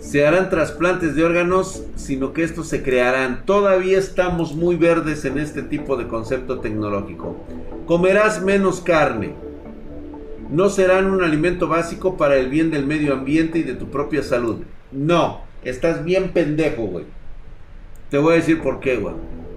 se 0.00 0.26
harán 0.26 0.48
trasplantes 0.48 1.14
de 1.14 1.24
órganos, 1.24 1.84
sino 1.94 2.32
que 2.32 2.42
estos 2.42 2.68
se 2.68 2.82
crearán. 2.82 3.44
Todavía 3.44 3.98
estamos 3.98 4.54
muy 4.54 4.74
verdes 4.76 5.26
en 5.26 5.38
este 5.38 5.62
tipo 5.62 5.96
de 5.96 6.08
concepto 6.08 6.58
tecnológico. 6.60 7.36
Comerás 7.86 8.42
menos 8.42 8.80
carne. 8.80 9.34
No 10.50 10.68
serán 10.68 11.06
un 11.06 11.22
alimento 11.22 11.68
básico 11.68 12.16
para 12.16 12.36
el 12.36 12.48
bien 12.48 12.70
del 12.70 12.86
medio 12.86 13.12
ambiente 13.14 13.58
y 13.58 13.62
de 13.62 13.74
tu 13.74 13.90
propia 13.90 14.22
salud. 14.22 14.62
No, 14.90 15.42
estás 15.62 16.04
bien 16.04 16.30
pendejo, 16.30 16.82
güey. 16.84 17.04
Te 18.10 18.18
voy 18.18 18.34
a 18.34 18.36
decir 18.36 18.60
por 18.60 18.80
qué, 18.80 18.96
güey. 18.96 19.14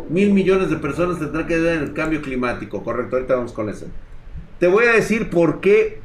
Mil 0.10 0.34
millones 0.34 0.70
de 0.70 0.76
personas 0.78 1.20
tendrán 1.20 1.48
que 1.48 1.58
ver 1.58 1.78
en 1.78 1.84
el 1.84 1.94
cambio 1.94 2.22
climático. 2.22 2.84
Correcto, 2.84 3.16
ahorita 3.16 3.36
vamos 3.36 3.54
con 3.54 3.70
eso. 3.70 3.88
Te 4.60 4.68
voy 4.68 4.86
a 4.86 4.94
decir 4.94 5.30
por 5.30 5.60
qué 5.60 6.00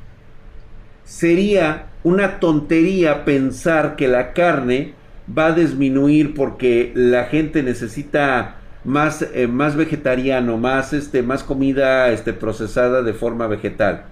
sería 1.05 1.89
una 2.03 2.41
tontería 2.41 3.25
pensar 3.25 3.97
que 3.97 4.09
la 4.09 4.33
carne 4.33 4.95
va 5.37 5.47
a 5.47 5.53
disminuir 5.53 6.35
porque 6.35 6.93
la 6.95 7.25
gente 7.25 7.63
necesita 7.63 8.57
más, 8.85 9.27
eh, 9.35 9.47
más 9.47 9.77
vegetariano, 9.77 10.57
más, 10.57 10.93
este, 10.93 11.23
más 11.23 11.45
comida 11.45 12.11
este, 12.11 12.33
procesada 12.33 13.03
de 13.03 13.13
forma 13.13 13.47
vegetal. 13.47 14.05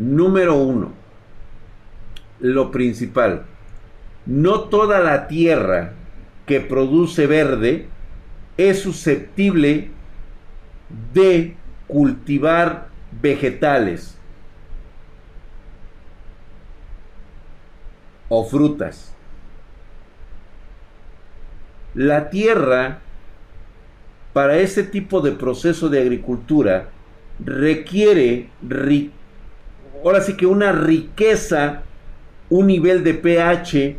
Número 0.00 0.56
uno, 0.56 0.92
lo 2.40 2.70
principal, 2.70 3.42
no 4.24 4.60
toda 4.60 5.00
la 5.00 5.28
tierra 5.28 5.92
que 6.46 6.62
produce 6.62 7.26
verde 7.26 7.86
es 8.56 8.80
susceptible 8.80 9.90
de 11.12 11.54
cultivar 11.86 12.88
vegetales 13.20 14.16
o 18.30 18.46
frutas. 18.46 19.14
La 21.92 22.30
tierra 22.30 23.00
para 24.32 24.56
ese 24.56 24.82
tipo 24.82 25.20
de 25.20 25.32
proceso 25.32 25.90
de 25.90 26.00
agricultura 26.00 26.88
requiere, 27.44 28.48
ahora 30.04 30.20
sí 30.20 30.36
que 30.36 30.46
una 30.46 30.72
riqueza, 30.72 31.82
un 32.48 32.66
nivel 32.66 33.04
de 33.04 33.14
pH, 33.14 33.96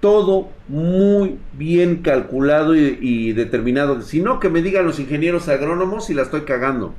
todo 0.00 0.50
muy 0.68 1.38
bien 1.52 1.96
calculado 1.96 2.74
y, 2.74 3.32
determinado. 3.32 4.00
Si 4.02 4.20
no, 4.20 4.40
que 4.40 4.48
me 4.48 4.62
digan 4.62 4.86
los 4.86 4.98
ingenieros 4.98 5.48
agrónomos 5.48 6.06
si 6.06 6.14
la 6.14 6.22
estoy 6.22 6.42
cagando. 6.42 6.94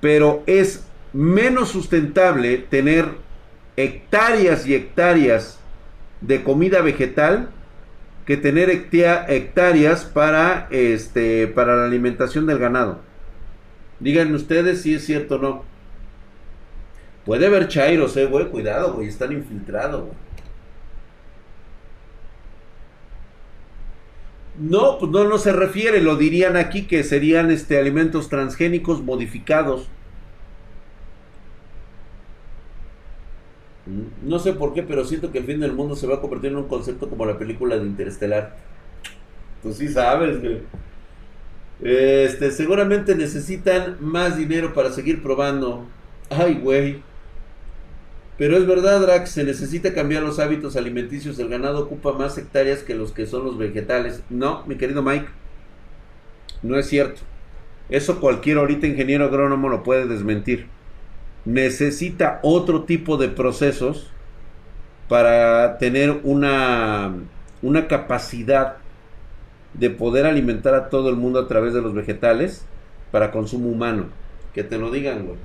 Pero 0.00 0.42
es 0.46 0.84
menos 1.12 1.70
sustentable 1.70 2.58
tener 2.58 3.06
hectáreas 3.76 4.66
y 4.66 4.74
hectáreas 4.74 5.58
de 6.20 6.42
comida 6.42 6.82
vegetal 6.82 7.48
que 8.26 8.36
tener 8.36 8.70
hectáreas 8.70 10.04
para, 10.04 10.68
este, 10.70 11.46
para 11.48 11.76
la 11.76 11.86
alimentación 11.86 12.46
del 12.46 12.58
ganado. 12.58 13.00
Díganme 13.98 14.36
ustedes 14.36 14.82
si 14.82 14.94
es 14.94 15.04
cierto 15.04 15.36
o 15.36 15.38
no. 15.38 15.69
Puede 17.24 17.46
haber 17.46 17.68
chairos, 17.68 18.16
eh, 18.16 18.26
güey, 18.26 18.48
cuidado, 18.50 18.94
güey, 18.94 19.08
están 19.08 19.32
infiltrados, 19.32 20.04
No, 24.60 24.98
pues 24.98 25.10
no, 25.10 25.24
no 25.24 25.38
se 25.38 25.52
refiere, 25.52 26.00
lo 26.00 26.16
dirían 26.16 26.56
aquí 26.56 26.86
que 26.86 27.02
serían 27.04 27.50
este, 27.50 27.78
alimentos 27.78 28.28
transgénicos 28.28 29.02
modificados. 29.02 29.88
No 34.22 34.38
sé 34.38 34.52
por 34.52 34.72
qué, 34.74 34.82
pero 34.82 35.04
siento 35.04 35.32
que 35.32 35.38
el 35.38 35.44
fin 35.46 35.60
del 35.60 35.72
mundo 35.72 35.96
se 35.96 36.06
va 36.06 36.16
a 36.16 36.20
convertir 36.20 36.50
en 36.52 36.58
un 36.58 36.68
concepto 36.68 37.08
como 37.08 37.26
la 37.26 37.38
película 37.38 37.76
de 37.76 37.86
Interestelar. 37.86 38.56
Pues 39.62 39.76
sí 39.76 39.88
sabes, 39.88 40.38
que 40.38 40.68
Este, 41.80 42.50
seguramente 42.52 43.14
necesitan 43.14 43.96
más 44.00 44.36
dinero 44.36 44.74
para 44.74 44.92
seguir 44.92 45.22
probando. 45.22 45.86
Ay, 46.28 46.54
güey. 46.62 47.02
Pero 48.40 48.56
es 48.56 48.66
verdad, 48.66 49.00
Drax, 49.02 49.30
se 49.30 49.44
necesita 49.44 49.92
cambiar 49.92 50.22
los 50.22 50.38
hábitos 50.38 50.74
alimenticios. 50.74 51.38
El 51.38 51.50
ganado 51.50 51.84
ocupa 51.84 52.14
más 52.14 52.36
hectáreas 52.38 52.82
que 52.82 52.94
los 52.94 53.12
que 53.12 53.26
son 53.26 53.44
los 53.44 53.58
vegetales. 53.58 54.22
No, 54.30 54.64
mi 54.66 54.76
querido 54.76 55.02
Mike. 55.02 55.28
No 56.62 56.76
es 56.76 56.86
cierto. 56.86 57.20
Eso 57.90 58.18
cualquier 58.18 58.56
ahorita 58.56 58.86
ingeniero 58.86 59.26
agrónomo 59.26 59.68
lo 59.68 59.82
puede 59.82 60.06
desmentir 60.06 60.66
necesita 61.44 62.40
otro 62.42 62.84
tipo 62.84 63.16
de 63.16 63.28
procesos 63.28 64.10
para 65.08 65.78
tener 65.78 66.20
una, 66.22 67.14
una 67.62 67.88
capacidad 67.88 68.76
de 69.74 69.90
poder 69.90 70.26
alimentar 70.26 70.74
a 70.74 70.88
todo 70.88 71.08
el 71.10 71.16
mundo 71.16 71.38
a 71.40 71.48
través 71.48 71.74
de 71.74 71.82
los 71.82 71.94
vegetales 71.94 72.64
para 73.10 73.30
consumo 73.30 73.68
humano. 73.68 74.06
Que 74.54 74.64
te 74.64 74.78
lo 74.78 74.90
digan, 74.90 75.26
güey. 75.26 75.38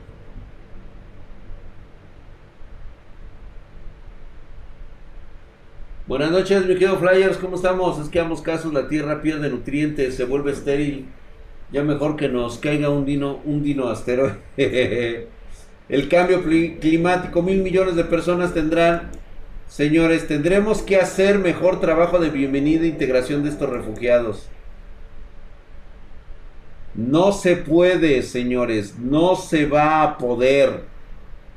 Buenas 6.07 6.29
noches, 6.29 6.67
mi 6.67 6.75
querido 6.75 6.99
Flyers, 6.99 7.37
¿cómo 7.37 7.55
estamos? 7.55 7.97
Es 7.97 8.09
que 8.09 8.19
ambos 8.19 8.43
casos 8.43 8.71
la 8.71 8.87
tierra 8.87 9.23
pierde 9.23 9.49
nutrientes, 9.49 10.13
se 10.13 10.25
vuelve 10.25 10.51
estéril. 10.51 11.07
Ya 11.71 11.81
mejor 11.81 12.15
que 12.15 12.29
nos 12.29 12.59
caiga 12.59 12.91
un 12.91 13.05
dino, 13.05 13.39
un 13.43 13.63
dino 13.63 13.89
asteroide. 13.89 14.35
el 15.89 16.07
cambio 16.07 16.43
climático, 16.43 17.41
mil 17.41 17.63
millones 17.63 17.95
de 17.95 18.03
personas 18.03 18.53
tendrán, 18.53 19.09
señores, 19.67 20.27
tendremos 20.27 20.83
que 20.83 20.97
hacer 20.97 21.39
mejor 21.39 21.79
trabajo 21.79 22.19
de 22.19 22.29
bienvenida 22.29 22.83
e 22.83 22.89
integración 22.89 23.41
de 23.41 23.49
estos 23.49 23.71
refugiados. 23.71 24.47
No 26.93 27.31
se 27.31 27.55
puede, 27.55 28.21
señores, 28.21 28.99
no 28.99 29.35
se 29.35 29.65
va 29.65 30.03
a 30.03 30.19
poder. 30.19 30.83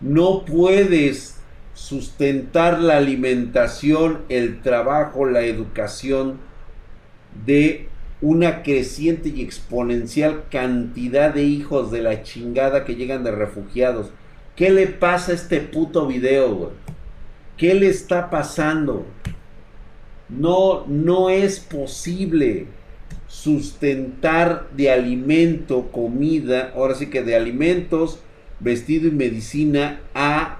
No 0.01 0.47
puedes 0.47 1.38
sustentar 1.79 2.81
la 2.81 2.97
alimentación, 2.97 4.23
el 4.29 4.61
trabajo, 4.63 5.27
la 5.27 5.43
educación 5.43 6.39
de 7.47 7.89
una 8.21 8.65
creciente 8.65 9.29
y 9.29 9.43
exponencial 9.43 10.45
cantidad 10.51 11.33
de 11.33 11.45
hijos 11.45 11.93
de 11.93 12.03
la 12.03 12.25
chingada 12.25 12.85
que 12.85 12.97
llegan 12.97 13.23
de 13.23 13.31
refugiados. 13.31 14.11
¿Qué 14.57 14.71
le 14.71 14.89
pasa 14.89 15.31
a 15.31 15.35
este 15.37 15.61
puto 15.61 16.09
video? 16.09 16.73
¿Qué 17.57 17.75
le 17.75 17.89
está 17.89 18.29
pasando? 18.29 19.07
No, 20.29 20.85
no 20.89 21.31
es 21.31 21.61
posible 21.61 22.67
sustentar 23.29 24.69
de 24.77 24.91
alimento, 24.91 25.93
comida, 25.93 26.73
ahora 26.75 26.97
sí 26.97 27.07
que 27.07 27.23
de 27.23 27.37
alimentos, 27.37 28.19
vestido 28.59 29.07
y 29.07 29.13
medicina 29.13 30.01
a 30.13 30.59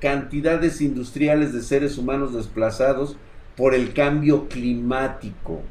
cantidades 0.00 0.80
industriales 0.80 1.52
de 1.52 1.62
seres 1.62 1.98
humanos 1.98 2.34
desplazados 2.34 3.16
por 3.56 3.74
el 3.74 3.92
cambio 3.92 4.48
climático. 4.48 5.62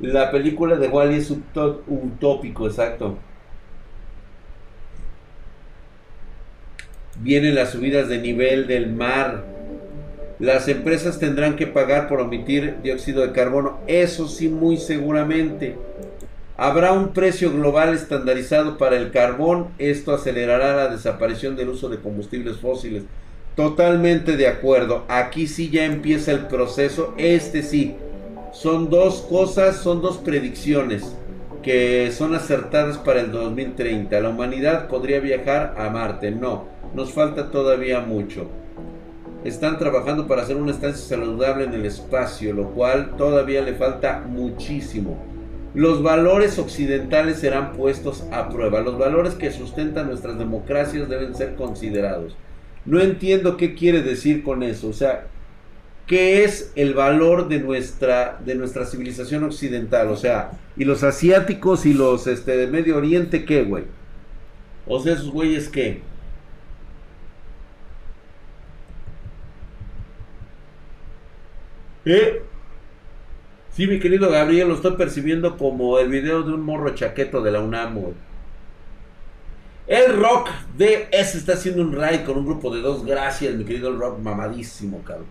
La 0.00 0.32
película 0.32 0.76
de 0.76 0.88
Wally 0.88 1.14
es 1.16 1.30
utópico, 1.30 2.66
exacto. 2.66 3.18
Vienen 7.20 7.54
las 7.54 7.70
subidas 7.70 8.08
de 8.08 8.18
nivel 8.18 8.66
del 8.66 8.92
mar. 8.92 9.44
Las 10.40 10.66
empresas 10.66 11.20
tendrán 11.20 11.54
que 11.54 11.68
pagar 11.68 12.08
por 12.08 12.20
omitir 12.20 12.78
dióxido 12.82 13.24
de 13.24 13.30
carbono. 13.30 13.78
Eso 13.86 14.26
sí, 14.26 14.48
muy 14.48 14.76
seguramente. 14.76 15.76
Habrá 16.62 16.92
un 16.92 17.08
precio 17.08 17.50
global 17.50 17.92
estandarizado 17.92 18.78
para 18.78 18.96
el 18.96 19.10
carbón. 19.10 19.70
Esto 19.78 20.14
acelerará 20.14 20.76
la 20.76 20.86
desaparición 20.86 21.56
del 21.56 21.70
uso 21.70 21.88
de 21.88 21.98
combustibles 21.98 22.58
fósiles. 22.58 23.02
Totalmente 23.56 24.36
de 24.36 24.46
acuerdo. 24.46 25.04
Aquí 25.08 25.48
sí 25.48 25.70
ya 25.70 25.84
empieza 25.84 26.30
el 26.30 26.46
proceso. 26.46 27.14
Este 27.18 27.64
sí 27.64 27.96
son 28.52 28.90
dos 28.90 29.22
cosas, 29.22 29.78
son 29.78 30.02
dos 30.02 30.18
predicciones 30.18 31.16
que 31.64 32.12
son 32.12 32.32
acertadas 32.32 32.96
para 32.96 33.22
el 33.22 33.32
2030. 33.32 34.20
La 34.20 34.28
humanidad 34.28 34.86
podría 34.86 35.18
viajar 35.18 35.74
a 35.76 35.90
Marte. 35.90 36.30
No, 36.30 36.68
nos 36.94 37.12
falta 37.12 37.50
todavía 37.50 37.98
mucho. 38.02 38.46
Están 39.42 39.78
trabajando 39.78 40.28
para 40.28 40.42
hacer 40.42 40.56
una 40.56 40.70
estancia 40.70 41.16
saludable 41.16 41.64
en 41.64 41.74
el 41.74 41.86
espacio, 41.86 42.52
lo 42.54 42.70
cual 42.70 43.16
todavía 43.16 43.62
le 43.62 43.74
falta 43.74 44.22
muchísimo. 44.24 45.31
Los 45.74 46.02
valores 46.02 46.58
occidentales 46.58 47.38
serán 47.38 47.72
puestos 47.72 48.24
a 48.30 48.50
prueba. 48.50 48.80
Los 48.80 48.98
valores 48.98 49.34
que 49.34 49.50
sustentan 49.50 50.06
nuestras 50.06 50.38
democracias 50.38 51.08
deben 51.08 51.34
ser 51.34 51.54
considerados. 51.54 52.36
No 52.84 53.00
entiendo 53.00 53.56
qué 53.56 53.74
quiere 53.74 54.02
decir 54.02 54.42
con 54.42 54.62
eso. 54.62 54.88
O 54.88 54.92
sea, 54.92 55.28
qué 56.06 56.44
es 56.44 56.72
el 56.76 56.92
valor 56.94 57.48
de 57.48 57.60
nuestra, 57.60 58.38
de 58.44 58.54
nuestra 58.54 58.84
civilización 58.84 59.44
occidental. 59.44 60.08
O 60.08 60.16
sea, 60.16 60.50
y 60.76 60.84
los 60.84 61.02
asiáticos 61.02 61.86
y 61.86 61.94
los 61.94 62.26
este, 62.26 62.56
de 62.56 62.66
Medio 62.66 62.98
Oriente, 62.98 63.44
¿qué, 63.44 63.62
güey? 63.62 63.84
O 64.86 65.00
sea, 65.00 65.14
esos 65.14 65.30
güeyes, 65.30 65.68
¿qué? 65.68 66.02
¿Eh? 72.04 72.42
Sí, 73.72 73.86
mi 73.86 73.98
querido 73.98 74.30
Gabriel, 74.30 74.68
lo 74.68 74.74
estoy 74.74 74.96
percibiendo 74.96 75.56
como 75.56 75.98
el 75.98 76.08
video 76.08 76.42
de 76.42 76.52
un 76.52 76.60
morro 76.60 76.90
chaqueto 76.90 77.40
de 77.40 77.52
la 77.52 77.60
UNAM. 77.60 77.98
El 79.86 80.14
Rock 80.20 80.50
DS 80.76 81.36
está 81.36 81.54
haciendo 81.54 81.80
un 81.80 81.92
raid 81.92 82.20
con 82.26 82.36
un 82.36 82.44
grupo 82.44 82.74
de 82.74 82.82
dos. 82.82 83.04
Gracias, 83.04 83.54
mi 83.54 83.64
querido 83.64 83.88
El 83.88 83.98
Rock, 83.98 84.18
mamadísimo, 84.18 85.02
cabrón. 85.02 85.26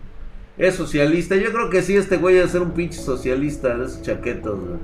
Es 0.58 0.74
socialista. 0.74 1.36
Yo 1.36 1.52
creo 1.52 1.70
que 1.70 1.82
sí, 1.82 1.96
este 1.96 2.16
güey 2.16 2.34
debe 2.34 2.48
ser 2.48 2.62
un 2.62 2.72
pinche 2.72 2.98
socialista 2.98 3.76
de 3.76 3.86
esos 3.86 4.02
chaquetos, 4.02 4.58
güey. 4.58 4.80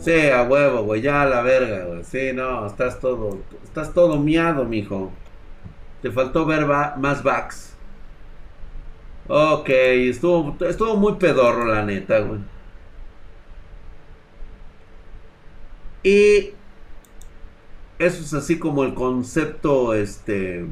Sí, 0.00 0.28
a 0.28 0.42
huevo, 0.42 0.82
güey, 0.82 1.00
ya 1.00 1.22
a 1.22 1.26
la 1.26 1.42
verga, 1.42 1.84
güey. 1.84 2.02
Sí, 2.02 2.32
no, 2.34 2.66
estás 2.66 2.98
todo, 2.98 3.38
estás 3.62 3.94
todo 3.94 4.18
miado, 4.18 4.64
mijo. 4.64 5.12
Te 6.02 6.10
faltó 6.10 6.44
ver 6.44 6.66
más 6.66 7.22
backs. 7.22 7.76
Ok, 9.28 9.68
estuvo, 9.68 10.56
estuvo 10.66 10.96
muy 10.96 11.14
pedorro, 11.14 11.66
la 11.66 11.84
neta, 11.84 12.20
güey. 12.20 12.40
Y 16.02 16.50
eso 17.98 18.22
es 18.22 18.34
así 18.34 18.58
como 18.58 18.84
el 18.84 18.94
concepto, 18.94 19.94
este... 19.94 20.66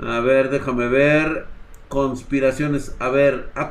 A 0.00 0.20
ver, 0.20 0.50
déjame 0.50 0.88
ver. 0.88 1.46
Conspiraciones. 1.88 2.96
A 2.98 3.08
ver, 3.10 3.50
ha, 3.54 3.70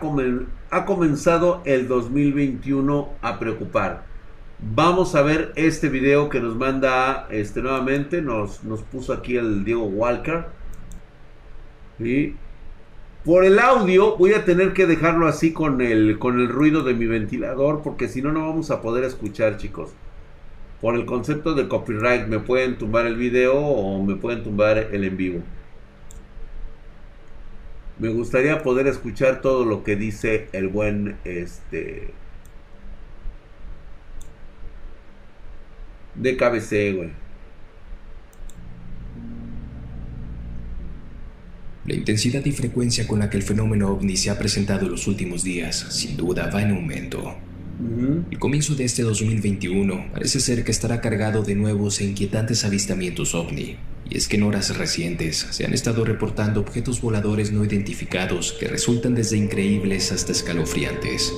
ha 0.70 0.86
comenzado 0.86 1.62
el 1.66 1.88
2021 1.88 3.10
a 3.22 3.40
preocupar. 3.40 4.06
Vamos 4.60 5.16
a 5.16 5.24
ver 5.24 5.52
este 5.56 5.90
video 5.90 6.30
que 6.30 6.40
nos 6.40 6.56
manda 6.56 7.28
este 7.32 7.62
nuevamente. 7.62 8.22
Nos, 8.22 8.64
nos 8.64 8.84
puso 8.84 9.12
aquí 9.12 9.36
el 9.36 9.66
Diego 9.66 9.86
Walker. 9.86 10.46
Y 12.06 12.36
por 13.24 13.46
el 13.46 13.60
audio 13.60 14.18
voy 14.18 14.34
a 14.34 14.46
tener 14.46 14.74
que 14.74 14.88
dejarlo 14.88 15.28
así 15.28 15.54
con 15.54 15.82
el, 15.82 16.18
con 16.20 16.40
el 16.40 16.50
ruido 16.50 16.84
de 16.84 16.94
mi 16.94 17.06
ventilador. 17.06 17.82
Porque 17.84 18.08
si 18.08 18.22
no, 18.22 18.32
no 18.32 18.48
vamos 18.48 18.72
a 18.72 18.82
poder 18.82 19.04
escuchar, 19.04 19.58
chicos. 19.58 19.92
Por 20.82 20.96
el 20.96 21.06
concepto 21.06 21.54
de 21.54 21.68
copyright, 21.68 22.28
me 22.28 22.40
pueden 22.40 22.78
tumbar 22.78 23.06
el 23.06 23.16
video 23.16 23.56
o 23.56 24.04
me 24.04 24.16
pueden 24.16 24.44
tumbar 24.44 24.78
el 24.78 25.04
en 25.04 25.18
vivo. 25.18 25.44
Me 28.00 28.10
gustaría 28.10 28.64
poder 28.64 28.88
escuchar 28.88 29.42
todo 29.42 29.64
lo 29.64 29.84
que 29.84 29.96
dice 29.96 30.50
el 30.54 30.70
buen 30.70 31.18
este 31.24 32.14
de 36.16 36.38
KBC, 36.38 36.96
güey. 36.96 37.12
La 41.86 41.96
intensidad 41.96 42.46
y 42.46 42.52
frecuencia 42.52 43.08
con 43.08 43.20
la 43.20 43.30
que 43.30 43.38
el 43.38 43.44
fenómeno 43.44 43.90
ovni 43.90 44.16
se 44.16 44.30
ha 44.30 44.38
presentado 44.38 44.86
en 44.86 44.92
los 44.92 45.08
últimos 45.08 45.44
días, 45.44 45.88
sin 45.90 46.16
duda, 46.16 46.52
va 46.54 46.62
en 46.62 46.72
aumento. 46.72 47.36
El 48.30 48.38
comienzo 48.38 48.76
de 48.76 48.84
este 48.84 49.02
2021 49.02 50.12
parece 50.14 50.40
ser 50.40 50.64
que 50.64 50.70
estará 50.70 51.02
cargado 51.02 51.42
de 51.42 51.56
nuevos 51.56 52.00
e 52.00 52.06
inquietantes 52.06 52.64
avistamientos 52.64 53.34
ovni, 53.34 53.78
y 54.08 54.18
es 54.18 54.28
que 54.28 54.38
en 54.38 54.44
horas 54.44 54.78
recientes 54.78 55.48
se 55.50 55.66
han 55.66 55.74
estado 55.74 56.06
reportando 56.06 56.60
objetos 56.60 57.02
voladores 57.02 57.52
no 57.52 57.66
identificados 57.66 58.56
que 58.60 58.68
resultan 58.68 59.16
desde 59.16 59.38
increíbles 59.38 60.12
hasta 60.12 60.32
escalofriantes. 60.32 61.34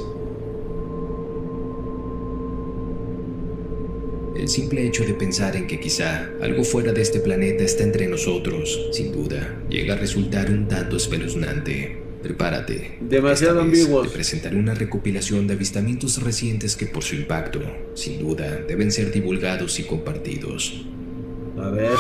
El 4.35 4.49
simple 4.49 4.85
hecho 4.85 5.05
de 5.05 5.13
pensar 5.13 5.55
en 5.55 5.67
que 5.67 5.79
quizá 5.79 6.31
algo 6.41 6.63
fuera 6.63 6.91
de 6.91 7.01
este 7.01 7.19
planeta 7.19 7.63
está 7.63 7.83
entre 7.83 8.07
nosotros, 8.07 8.89
sin 8.91 9.11
duda, 9.11 9.63
llega 9.69 9.93
a 9.93 9.97
resultar 9.97 10.49
un 10.49 10.67
tanto 10.67 10.97
espeluznante. 10.97 12.01
Prepárate. 12.23 12.97
Demasiado 13.01 13.61
ambiguo. 13.61 14.01
Te 14.03 14.09
presentaré 14.09 14.55
una 14.55 14.73
recopilación 14.73 15.45
de 15.45 15.53
avistamientos 15.53 16.23
recientes 16.23 16.75
que 16.75 16.87
por 16.87 17.03
su 17.03 17.15
impacto, 17.15 17.59
sin 17.95 18.19
duda, 18.19 18.61
deben 18.67 18.91
ser 18.91 19.11
divulgados 19.11 19.77
y 19.79 19.83
compartidos. 19.83 20.85
A 21.57 21.69
ver. 21.69 21.91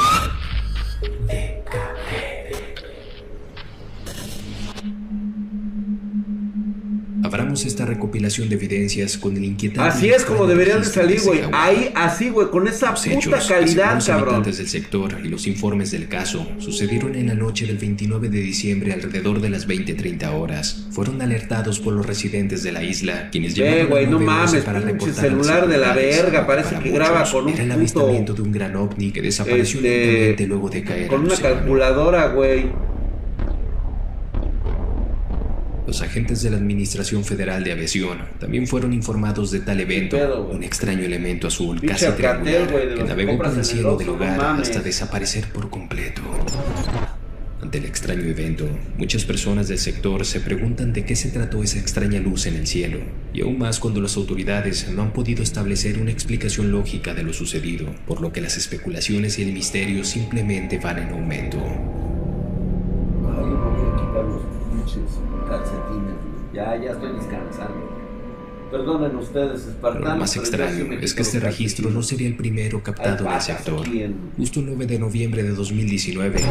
Abramos 7.23 7.65
esta 7.65 7.85
recopilación 7.85 8.49
de 8.49 8.55
evidencias 8.55 9.17
con 9.17 9.37
el 9.37 9.45
inquietante. 9.45 9.89
Así 9.89 10.09
es 10.09 10.25
como 10.25 10.45
deberían 10.45 10.81
de 10.81 10.85
salir, 10.85 11.21
güey. 11.21 11.39
Ahí, 11.53 11.89
así, 11.95 12.29
güey, 12.29 12.49
con 12.49 12.67
esa 12.67 12.91
los 12.91 13.01
puta 13.01 13.13
hechos, 13.13 13.47
calidad, 13.47 13.95
los 13.95 14.05
cabrón. 14.05 14.43
del 14.43 14.53
sector 14.53 15.17
y 15.23 15.29
los 15.29 15.47
informes 15.47 15.91
del 15.91 16.07
caso 16.09 16.45
sucedieron 16.59 17.15
en 17.15 17.27
la 17.27 17.33
noche 17.33 17.65
del 17.65 17.77
29 17.77 18.27
de 18.27 18.39
diciembre 18.39 18.91
alrededor 18.91 19.39
de 19.39 19.49
las 19.49 19.67
20:30 19.67 20.31
horas. 20.31 20.85
Fueron 20.91 21.21
alertados 21.21 21.79
por 21.79 21.93
los 21.93 22.05
residentes 22.05 22.61
de 22.61 22.71
la 22.73 22.83
isla, 22.83 23.29
quienes 23.31 23.55
llevaron 23.55 23.87
güey, 23.87 24.07
no 24.07 24.19
mames, 24.19 24.63
para 24.63 24.79
reportar 24.79 25.15
celular 25.15 25.67
de 25.67 25.77
la 25.77 25.93
verga, 25.93 26.45
parece 26.45 26.75
que 26.79 26.91
graba 26.91 27.23
con 27.29 27.45
un 27.45 27.53
Era 27.53 27.63
el 27.63 27.71
avistamiento 27.71 28.33
de 28.33 28.41
un 28.41 28.51
gran 28.51 28.75
ovni 28.75 29.11
que 29.11 29.21
desapareció 29.21 29.79
este, 29.83 30.45
luego 30.45 30.69
de 30.69 30.83
caer. 30.83 31.07
Con 31.07 31.21
una 31.21 31.37
calculadora, 31.37 32.27
güey. 32.27 32.92
Los 35.93 36.01
agentes 36.01 36.41
de 36.41 36.49
la 36.49 36.57
Administración 36.57 37.23
Federal 37.23 37.63
de 37.63 37.71
Aviación 37.71 38.17
también 38.39 38.65
fueron 38.65 38.93
informados 38.93 39.51
de 39.51 39.59
tal 39.59 39.79
evento, 39.79 40.49
un 40.51 40.63
extraño 40.63 41.03
elemento 41.03 41.45
azul 41.45 41.79
casi 41.81 42.07
triangular 42.13 42.95
que 42.95 43.03
navegó 43.03 43.37
por 43.37 43.55
el 43.55 43.63
cielo 43.63 43.95
del 43.95 44.07
lugar 44.07 44.41
hasta 44.59 44.79
desaparecer 44.79 45.49
por 45.49 45.69
completo. 45.69 46.23
Ante 47.61 47.77
el 47.77 47.85
extraño 47.85 48.23
evento, 48.23 48.67
muchas 48.97 49.23
personas 49.23 49.67
del 49.67 49.77
sector 49.77 50.25
se 50.25 50.39
preguntan 50.39 50.93
de 50.93 51.05
qué 51.05 51.15
se 51.15 51.29
trató 51.29 51.61
esa 51.61 51.77
extraña 51.77 52.19
luz 52.19 52.47
en 52.47 52.55
el 52.55 52.65
cielo, 52.65 52.97
y 53.31 53.41
aún 53.41 53.59
más 53.59 53.77
cuando 53.77 54.01
las 54.01 54.17
autoridades 54.17 54.89
no 54.89 55.03
han 55.03 55.13
podido 55.13 55.43
establecer 55.43 55.99
una 55.99 56.09
explicación 56.09 56.71
lógica 56.71 57.13
de 57.13 57.21
lo 57.21 57.33
sucedido, 57.33 57.85
por 58.07 58.19
lo 58.19 58.33
que 58.33 58.41
las 58.41 58.57
especulaciones 58.57 59.37
y 59.37 59.43
el 59.43 59.53
misterio 59.53 60.03
simplemente 60.03 60.79
van 60.79 60.97
en 60.97 61.09
aumento. 61.09 62.02
Ya, 66.53 66.77
ya 66.77 66.91
estoy 66.91 67.13
descansando. 67.13 68.03
Perdonen 68.73 69.15
ustedes, 69.17 69.67
Lo 69.83 70.15
más 70.15 70.35
extraño 70.35 70.91
es 70.99 71.13
que 71.13 71.21
este 71.21 71.39
registro 71.39 71.91
no 71.91 72.01
sería 72.01 72.27
el 72.27 72.35
primero 72.35 72.81
captado 72.81 73.27
en 73.27 73.33
el 73.33 73.41
sector. 73.41 73.85
Justo 74.35 74.61
el 74.61 74.65
9 74.65 74.87
de 74.87 74.97
noviembre 74.97 75.43
de 75.43 75.51
2019, 75.51 76.41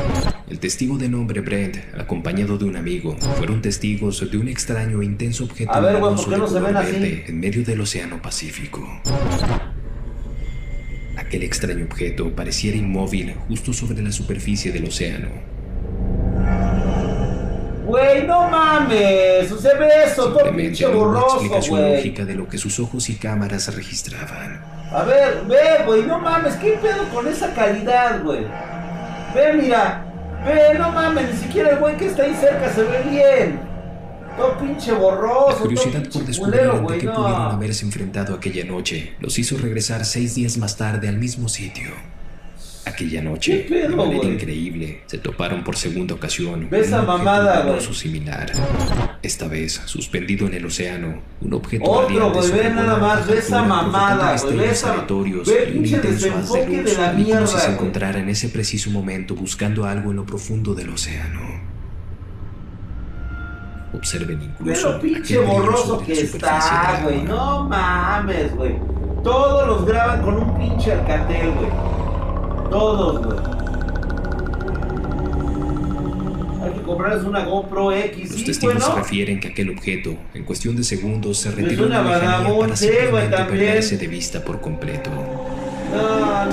el 0.48 0.58
testigo 0.60 0.98
de 0.98 1.08
nombre 1.08 1.40
Brent, 1.40 1.78
acompañado 1.98 2.58
de 2.58 2.64
un 2.64 2.76
amigo, 2.76 3.16
fueron 3.38 3.60
testigos 3.60 4.30
de 4.30 4.38
un 4.38 4.46
extraño 4.46 5.02
e 5.02 5.04
intenso 5.04 5.42
objeto 5.42 5.72
ver, 5.82 6.00
verde 6.00 7.24
en 7.26 7.40
medio 7.40 7.64
del 7.64 7.80
Océano 7.80 8.22
Pacífico. 8.22 8.88
Aquel 11.16 11.42
extraño 11.42 11.86
objeto 11.86 12.32
pareciera 12.36 12.76
inmóvil 12.76 13.34
justo 13.48 13.72
sobre 13.72 14.00
la 14.00 14.12
superficie 14.12 14.70
del 14.70 14.84
océano 14.84 15.51
Güey, 17.92 18.26
no 18.26 18.48
mames. 18.48 19.50
Se 19.50 19.74
ve 19.74 20.04
eso, 20.06 20.32
todo 20.32 20.50
pinche 20.56 20.86
borroso, 20.86 21.40
una 21.40 21.58
explicación 21.58 21.92
lógica 21.92 22.24
de 22.24 22.34
lo 22.34 22.48
que 22.48 22.56
sus 22.56 22.80
ojos 22.80 23.10
y 23.10 23.16
cámaras 23.16 23.74
registraban. 23.76 24.64
A 24.90 25.02
ver, 25.02 25.42
ve, 25.46 25.84
güey, 25.84 26.02
no 26.04 26.18
mames. 26.18 26.54
¿Qué 26.54 26.78
pedo 26.80 27.06
con 27.12 27.28
esa 27.28 27.52
calidad, 27.52 28.22
güey? 28.24 28.46
Ve, 29.34 29.52
mira. 29.60 30.06
Ve, 30.42 30.78
no 30.78 30.90
mames. 30.90 31.34
Ni 31.34 31.36
siquiera 31.36 31.68
el 31.68 31.80
güey 31.80 31.94
que 31.98 32.06
está 32.06 32.22
ahí 32.22 32.34
cerca 32.34 32.72
se 32.72 32.82
ve 32.82 33.02
bien. 33.10 33.60
Todo 34.38 34.56
pinche 34.56 34.92
borroso. 34.92 35.50
La 35.50 35.56
curiosidad 35.56 36.02
por 36.10 36.24
descubrir 36.24 36.60
ante 36.62 36.98
qué 36.98 37.08
pudieron 37.08 37.52
haberse 37.52 37.84
enfrentado 37.84 38.34
aquella 38.34 38.64
noche 38.64 39.16
los 39.20 39.38
hizo 39.38 39.58
regresar 39.58 40.06
seis 40.06 40.34
días 40.34 40.56
más 40.56 40.78
tarde 40.78 41.10
al 41.10 41.18
mismo 41.18 41.46
sitio. 41.50 41.90
Aquella 42.84 43.22
noche, 43.22 43.64
de 43.70 43.88
manera 43.88 44.24
increíble, 44.28 45.02
se 45.06 45.18
toparon 45.18 45.62
por 45.62 45.76
segunda 45.76 46.14
ocasión 46.14 46.68
¿Ves 46.68 46.88
esa 46.88 47.02
mamada, 47.02 47.62
güey? 47.62 47.80
similar. 47.94 48.50
Esta 49.22 49.46
vez, 49.46 49.80
suspendido 49.84 50.48
en 50.48 50.54
el 50.54 50.66
océano, 50.66 51.22
un 51.40 51.54
objeto 51.54 51.88
Otro, 51.88 52.32
güey, 52.32 52.50
ve 52.50 52.70
nada 52.70 52.96
más, 52.96 53.24
ve 53.28 53.38
esa 53.38 53.62
mamada, 53.62 54.36
güey, 54.36 54.56
ve 54.56 54.70
esa... 54.70 54.96
Ve 55.06 55.70
pinche 55.72 56.00
desenfoque 56.00 56.82
de 56.82 56.94
la 56.94 57.12
mierda, 57.12 57.46
se 57.46 57.70
encontrara 57.70 58.18
en 58.18 58.28
ese 58.28 58.48
preciso 58.48 58.90
momento 58.90 59.36
buscando 59.36 59.84
algo 59.84 60.10
en 60.10 60.16
lo 60.16 60.26
profundo 60.26 60.74
del 60.74 60.90
océano. 60.90 61.40
Observen 63.94 64.42
incluso 64.42 64.98
Pero 65.00 65.00
pinche 65.00 65.38
borroso 65.38 65.98
que 66.00 66.14
está, 66.14 67.00
güey, 67.04 67.22
no 67.22 67.68
mames, 67.68 68.52
güey. 68.56 68.74
Todos 69.22 69.68
los 69.68 69.86
graban 69.86 70.22
con 70.22 70.34
un 70.34 70.58
pinche 70.58 70.92
alcatel, 70.92 71.52
güey. 71.52 71.70
Todos, 72.72 73.22
güey. 73.22 73.38
Hay 76.62 76.72
que 76.72 76.82
comprarles 76.82 77.24
una 77.24 77.44
GoPro 77.44 77.92
X. 77.92 78.32
Los 78.32 78.44
testigos 78.44 78.94
refieren 78.94 79.40
que 79.40 79.48
aquel 79.48 79.68
objeto, 79.68 80.16
en 80.32 80.44
cuestión 80.44 80.74
de 80.74 80.82
segundos, 80.82 81.36
se 81.36 81.50
retiró 81.50 81.84
de 81.84 81.90
la 81.90 82.02
lejanía 82.02 82.58
para 82.58 82.76
simplemente 82.76 83.36
perderse 83.36 83.98
de 83.98 84.06
vista 84.06 84.42
por 84.42 84.62
completo. 84.62 85.10
No, 85.10 86.46
no. 86.46 86.52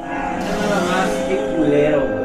Nada 0.00 0.84
más, 0.88 1.10
qué 1.28 1.36
culero, 1.54 2.00
güey. 2.00 2.22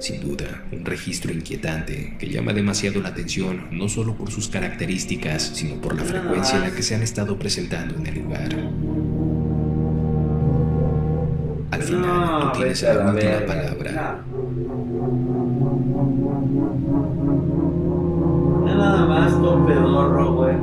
Sin 0.00 0.20
duda, 0.20 0.64
un 0.72 0.84
registro 0.84 1.32
inquietante 1.32 2.16
que 2.18 2.28
llama 2.28 2.52
demasiado 2.52 3.00
la 3.00 3.10
atención 3.10 3.68
no 3.70 3.88
solo 3.88 4.16
por 4.16 4.32
sus 4.32 4.48
características, 4.48 5.52
sino 5.54 5.80
por 5.80 5.94
la 5.94 6.02
frecuencia 6.02 6.56
en 6.56 6.62
la 6.62 6.70
que 6.72 6.82
se 6.82 6.96
han 6.96 7.02
estado 7.02 7.38
presentando 7.38 7.94
en 7.94 8.06
el 8.06 8.14
lugar. 8.22 8.48
Al 11.90 11.96
final, 11.96 12.52
tú 12.52 12.58
tienes 12.58 12.82
la 12.82 13.10
última 13.10 13.46
palabra. 13.46 14.24
nada 18.80 19.06
más 19.06 19.32
todo 19.32 19.66
pedorro, 19.66 20.34
güey. 20.34 20.56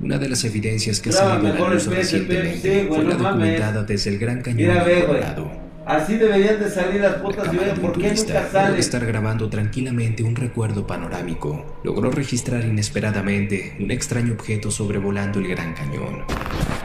Una 0.00 0.18
de 0.18 0.28
las 0.28 0.44
evidencias 0.44 1.00
que 1.00 1.10
ha 1.10 1.12
salido 1.12 1.52
a 1.52 1.58
la 1.58 1.68
luz 1.74 1.86
recientemente 1.86 2.86
fue 2.88 3.04
la 3.04 3.16
documentada 3.16 3.82
desde 3.84 4.10
el 4.10 4.18
Gran 4.18 4.40
Cañón 4.40 4.56
Mira, 4.56 4.84
ve, 4.84 5.04
Así 5.86 6.16
deberían 6.16 6.60
de 6.60 6.70
salir 6.70 7.00
las 7.00 7.16
putas 7.16 7.52
y 7.52 7.80
¿por 7.80 7.92
qué 7.98 8.14
nunca 8.14 8.48
sale? 8.48 8.78
estar 8.78 9.04
grabando 9.04 9.50
tranquilamente 9.50 10.22
un 10.22 10.36
recuerdo 10.36 10.86
panorámico, 10.86 11.78
logró 11.82 12.10
registrar 12.10 12.64
inesperadamente 12.64 13.76
un 13.80 13.90
extraño 13.90 14.34
objeto 14.34 14.70
sobrevolando 14.70 15.40
el 15.40 15.48
Gran 15.48 15.74
Cañón. 15.74 16.22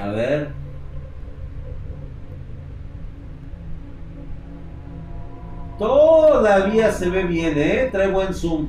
A 0.02 0.08
ver. 0.08 0.65
Todavía 5.78 6.92
se 6.92 7.10
ve 7.10 7.24
bien, 7.24 7.54
¿eh? 7.58 7.90
Trae 7.92 8.10
buen 8.10 8.34
zoom. 8.34 8.68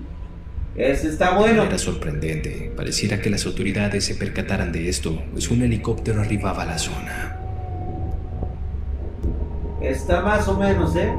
Ese 0.74 1.08
está 1.08 1.38
bueno. 1.38 1.62
Era 1.62 1.78
sorprendente. 1.78 2.72
Pareciera 2.76 3.20
que 3.20 3.30
las 3.30 3.46
autoridades 3.46 4.04
se 4.04 4.14
percataran 4.14 4.72
de 4.72 4.88
esto, 4.88 5.22
pues 5.32 5.50
un 5.50 5.62
helicóptero 5.62 6.20
arribaba 6.20 6.64
a 6.64 6.66
la 6.66 6.78
zona. 6.78 7.38
Está 9.80 10.20
más 10.20 10.48
o 10.48 10.58
menos, 10.58 10.94
¿eh? 10.96 11.12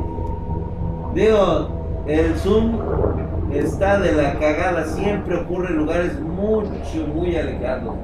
Digo, 1.15 2.05
el 2.07 2.35
zoom 2.35 2.79
está 3.53 3.99
de 3.99 4.11
la 4.11 4.37
cagada. 4.37 4.85
Siempre 4.85 5.37
ocurre 5.37 5.69
en 5.69 5.77
lugares 5.77 6.19
mucho, 6.19 7.07
muy 7.13 7.35
alejados. 7.35 7.95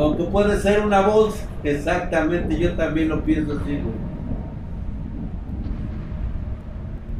Aunque 0.00 0.24
puede 0.24 0.58
ser 0.58 0.80
una 0.80 1.02
voz, 1.02 1.44
exactamente, 1.62 2.58
yo 2.58 2.74
también 2.74 3.10
lo 3.10 3.22
pienso 3.22 3.52
así, 3.52 3.76
güey. 3.76 3.94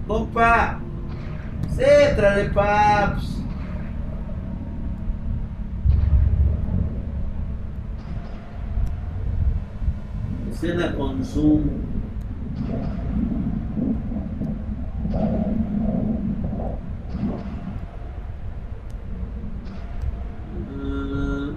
Compa, 0.06 0.80
cétrale, 1.76 2.44
paps. 2.48 3.42
Escena 10.50 10.94
con 10.94 11.22
Zoom. 11.22 11.80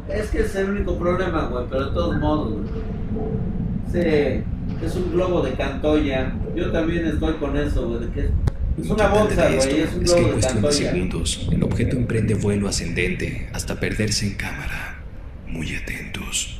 Es 0.10 0.30
que 0.30 0.42
es 0.42 0.56
el 0.56 0.72
único 0.72 0.98
problema, 0.98 1.46
güey, 1.46 1.66
pero 1.70 1.86
de 1.86 1.92
todos 1.94 2.18
modos, 2.18 2.54
Sí, 3.92 4.00
es 4.00 4.96
un 4.96 5.12
globo 5.12 5.42
de 5.44 5.52
Cantoya. 5.52 6.34
Yo 6.56 6.72
también 6.72 7.06
estoy 7.06 7.34
con 7.36 7.56
eso, 7.56 7.88
güey, 7.88 8.10
que 8.10 8.30
es 8.82 8.90
una 8.90 9.08
bolsa, 9.10 9.50
güey, 9.50 9.82
es 9.82 9.94
un 9.94 10.04
globo 10.04 10.18
que 10.18 10.26
en 10.26 10.32
cuestión 10.32 10.62
de, 10.62 10.72
segundos, 10.72 11.50
el 11.52 11.64
objeto 11.64 11.96
emprende 11.96 12.34
vuelo 12.34 12.68
ascendente 12.68 13.50
hasta 13.54 13.80
perderse 13.80 14.26
en 14.26 14.34
cámara. 14.34 15.04
Muy 15.48 15.76
atentos. 15.76 16.60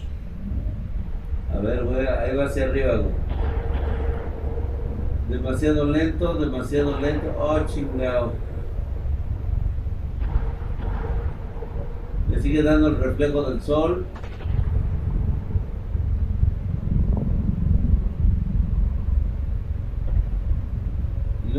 A 1.52 1.58
ver, 1.58 1.84
güey, 1.84 2.06
ahí 2.06 2.36
va 2.36 2.46
hacia 2.46 2.66
arriba, 2.66 2.98
güey. 2.98 3.14
Demasiado 5.30 5.90
lento, 5.90 6.36
demasiado 6.36 7.00
lento. 7.00 7.36
Oh, 7.40 7.60
chingado. 7.66 8.34
Le 12.34 12.42
sigue 12.42 12.64
dando 12.64 12.88
el 12.88 12.98
reflejo 12.98 13.44
del 13.44 13.62
sol. 13.62 14.08
Y 21.48 21.58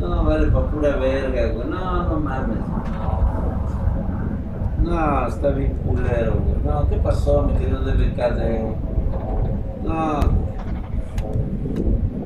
No, 0.00 0.24
vale, 0.24 0.48
pa' 0.48 0.70
pura 0.70 0.96
verga, 0.96 1.52
güey. 1.52 1.68
No, 1.68 2.08
no 2.08 2.20
mames. 2.20 2.58
No, 4.82 5.26
está 5.28 5.50
bien 5.50 5.74
culero. 5.86 6.34
No, 6.64 6.88
¿qué 6.88 6.96
pasó, 6.96 7.44
mi 7.44 7.52
querido 7.54 7.78
DBKD? 7.82 8.74
No. 9.84 10.46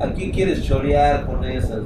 ¿A 0.01 0.11
quién 0.13 0.31
quieres 0.31 0.63
chorear 0.63 1.25
con 1.25 1.43
esas? 1.45 1.83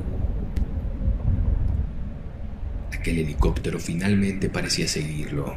Aquel 2.93 3.19
helicóptero 3.19 3.77
finalmente 3.77 4.49
parecía 4.49 4.87
seguirlo. 4.87 5.55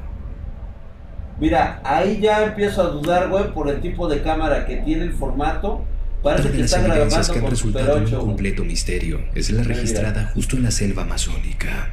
Mira, 1.40 1.80
ahí 1.84 2.18
ya 2.20 2.44
empiezo 2.44 2.82
a 2.82 2.86
dudar, 2.86 3.28
güey, 3.28 3.52
por 3.52 3.68
el 3.68 3.80
tipo 3.80 4.08
de 4.08 4.22
cámara 4.22 4.66
que 4.66 4.78
tiene 4.78 5.04
el 5.04 5.12
formato. 5.12 5.84
Parece 6.22 6.50
que 6.50 6.62
está 6.62 6.82
grabando 6.82 7.32
que 7.32 7.38
han 7.38 7.46
resultado 7.46 7.96
un 7.96 8.10
completo 8.10 8.64
misterio 8.64 9.20
es 9.36 9.50
la 9.50 9.62
registrada 9.62 10.32
justo 10.34 10.56
en 10.56 10.64
la 10.64 10.72
selva 10.72 11.02
amazónica. 11.02 11.90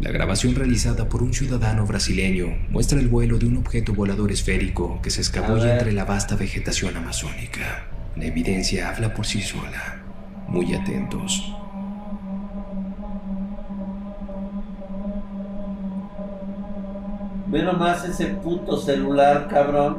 La 0.00 0.10
grabación 0.10 0.54
realizada 0.54 1.08
por 1.08 1.22
un 1.22 1.32
ciudadano 1.32 1.86
brasileño 1.86 2.58
muestra 2.68 3.00
el 3.00 3.08
vuelo 3.08 3.38
de 3.38 3.46
un 3.46 3.56
objeto 3.56 3.94
volador 3.94 4.32
esférico 4.32 5.00
que 5.02 5.10
se 5.10 5.22
escabulla 5.22 5.72
entre 5.72 5.92
la 5.92 6.04
vasta 6.04 6.36
vegetación 6.36 6.96
amazónica. 6.96 7.86
La 8.16 8.24
evidencia 8.24 8.88
habla 8.88 9.14
por 9.14 9.24
sí 9.24 9.40
sola. 9.40 10.02
Muy 10.48 10.74
atentos. 10.74 11.54
Ve 17.46 17.62
nomás 17.62 18.04
ese 18.04 18.26
puto 18.26 18.76
celular, 18.76 19.48
cabrón. 19.48 19.98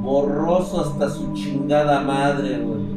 Borroso 0.00 0.80
hasta 0.80 1.10
su 1.10 1.32
chingada 1.32 2.00
madre, 2.00 2.58
güey. 2.58 2.95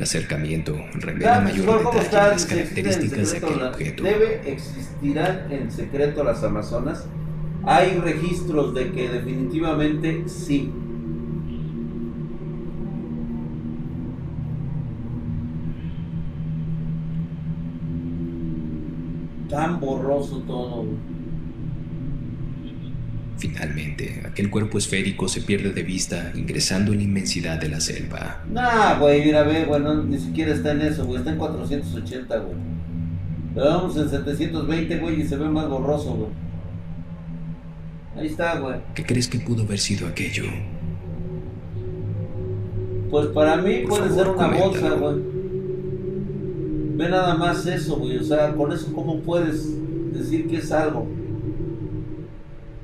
Un 0.00 0.04
acercamiento 0.04 0.74
revela 0.94 1.40
mayor 1.40 1.92
detalle 1.92 2.30
las 2.30 2.46
características 2.46 3.32
de 3.32 3.36
aquel 3.36 3.62
objeto. 3.62 4.02
¿Debe 4.02 4.50
existirán 4.50 5.52
en 5.52 5.70
secreto 5.70 6.24
las 6.24 6.42
Amazonas? 6.42 7.04
Hay 7.64 7.98
registros 7.98 8.72
de 8.72 8.92
que 8.92 9.10
definitivamente 9.10 10.24
sí. 10.26 10.72
Tan 19.50 19.80
borroso 19.80 20.38
todo. 20.46 20.86
Finalmente, 23.40 24.20
aquel 24.26 24.50
cuerpo 24.50 24.76
esférico 24.76 25.26
se 25.26 25.40
pierde 25.40 25.72
de 25.72 25.82
vista 25.82 26.30
ingresando 26.34 26.92
en 26.92 26.98
la 26.98 27.04
inmensidad 27.04 27.58
de 27.58 27.70
la 27.70 27.80
selva. 27.80 28.44
Nah, 28.52 28.98
güey, 28.98 29.24
mira, 29.24 29.44
ve, 29.44 29.64
güey, 29.64 29.80
ni 30.06 30.18
siquiera 30.18 30.52
está 30.52 30.72
en 30.72 30.82
eso, 30.82 31.06
güey, 31.06 31.20
está 31.20 31.32
en 31.32 31.38
480, 31.38 32.36
güey. 32.36 32.54
Pero 33.54 33.66
vamos 33.66 33.96
en 33.96 34.10
720, 34.10 34.98
güey, 34.98 35.22
y 35.22 35.26
se 35.26 35.38
ve 35.38 35.48
más 35.48 35.70
borroso, 35.70 36.12
güey. 36.12 36.28
Ahí 38.14 38.26
está, 38.26 38.58
güey. 38.58 38.76
¿Qué 38.94 39.06
crees 39.06 39.26
que 39.26 39.38
pudo 39.38 39.62
haber 39.62 39.78
sido 39.78 40.06
aquello? 40.06 40.44
Pues 43.10 43.28
para 43.28 43.56
mí 43.56 43.84
puede 43.88 44.10
ser 44.10 44.28
una 44.28 44.48
bolsa, 44.48 44.90
güey. 44.90 45.16
Ve 46.96 47.08
nada 47.08 47.36
más 47.36 47.64
eso, 47.64 47.96
güey. 47.96 48.18
O 48.18 48.22
sea, 48.22 48.52
con 48.52 48.70
eso, 48.70 48.92
¿cómo 48.92 49.20
puedes 49.20 49.66
decir 50.12 50.46
que 50.46 50.58
es 50.58 50.70
algo? 50.70 51.08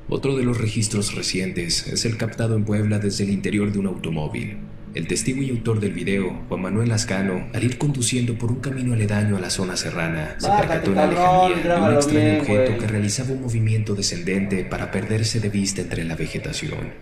Otro 0.09 0.37
de 0.37 0.43
los 0.45 0.57
registros 0.57 1.15
recientes 1.15 1.85
es 1.87 2.05
el 2.05 2.15
captado 2.15 2.55
en 2.55 2.63
Puebla 2.63 2.97
desde 2.97 3.25
el 3.25 3.29
interior 3.29 3.73
de 3.73 3.79
un 3.79 3.87
automóvil. 3.87 4.57
El 4.95 5.05
testigo 5.05 5.41
y 5.41 5.49
autor 5.49 5.81
del 5.81 5.91
video, 5.91 6.43
Juan 6.47 6.61
Manuel 6.61 6.87
Lascano, 6.87 7.49
al 7.53 7.63
ir 7.65 7.77
conduciendo 7.77 8.37
por 8.37 8.49
un 8.49 8.61
camino 8.61 8.93
aledaño 8.93 9.35
a 9.35 9.41
la 9.41 9.49
zona 9.49 9.75
serrana, 9.75 10.35
se 10.39 10.49
percató 10.49 10.91
en 10.91 10.95
la 10.95 11.07
lejanía 11.07 11.75
de 11.75 11.81
un 11.81 11.93
extraño 11.93 12.39
objeto 12.39 12.77
que 12.77 12.87
realizaba 12.87 13.31
un 13.33 13.41
movimiento 13.41 13.95
descendente 13.95 14.63
para 14.63 14.91
perderse 14.91 15.41
de 15.41 15.49
vista 15.49 15.81
entre 15.81 16.05
la 16.05 16.15
vegetación. 16.15 16.93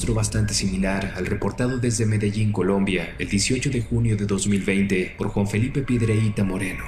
Registro 0.00 0.14
bastante 0.14 0.54
similar 0.54 1.12
al 1.14 1.26
reportado 1.26 1.76
desde 1.76 2.06
Medellín, 2.06 2.52
Colombia, 2.52 3.14
el 3.18 3.28
18 3.28 3.68
de 3.68 3.82
junio 3.82 4.16
de 4.16 4.24
2020 4.24 5.16
por 5.18 5.28
Juan 5.28 5.46
Felipe 5.46 5.82
Piedreita 5.82 6.42
Moreno. 6.42 6.84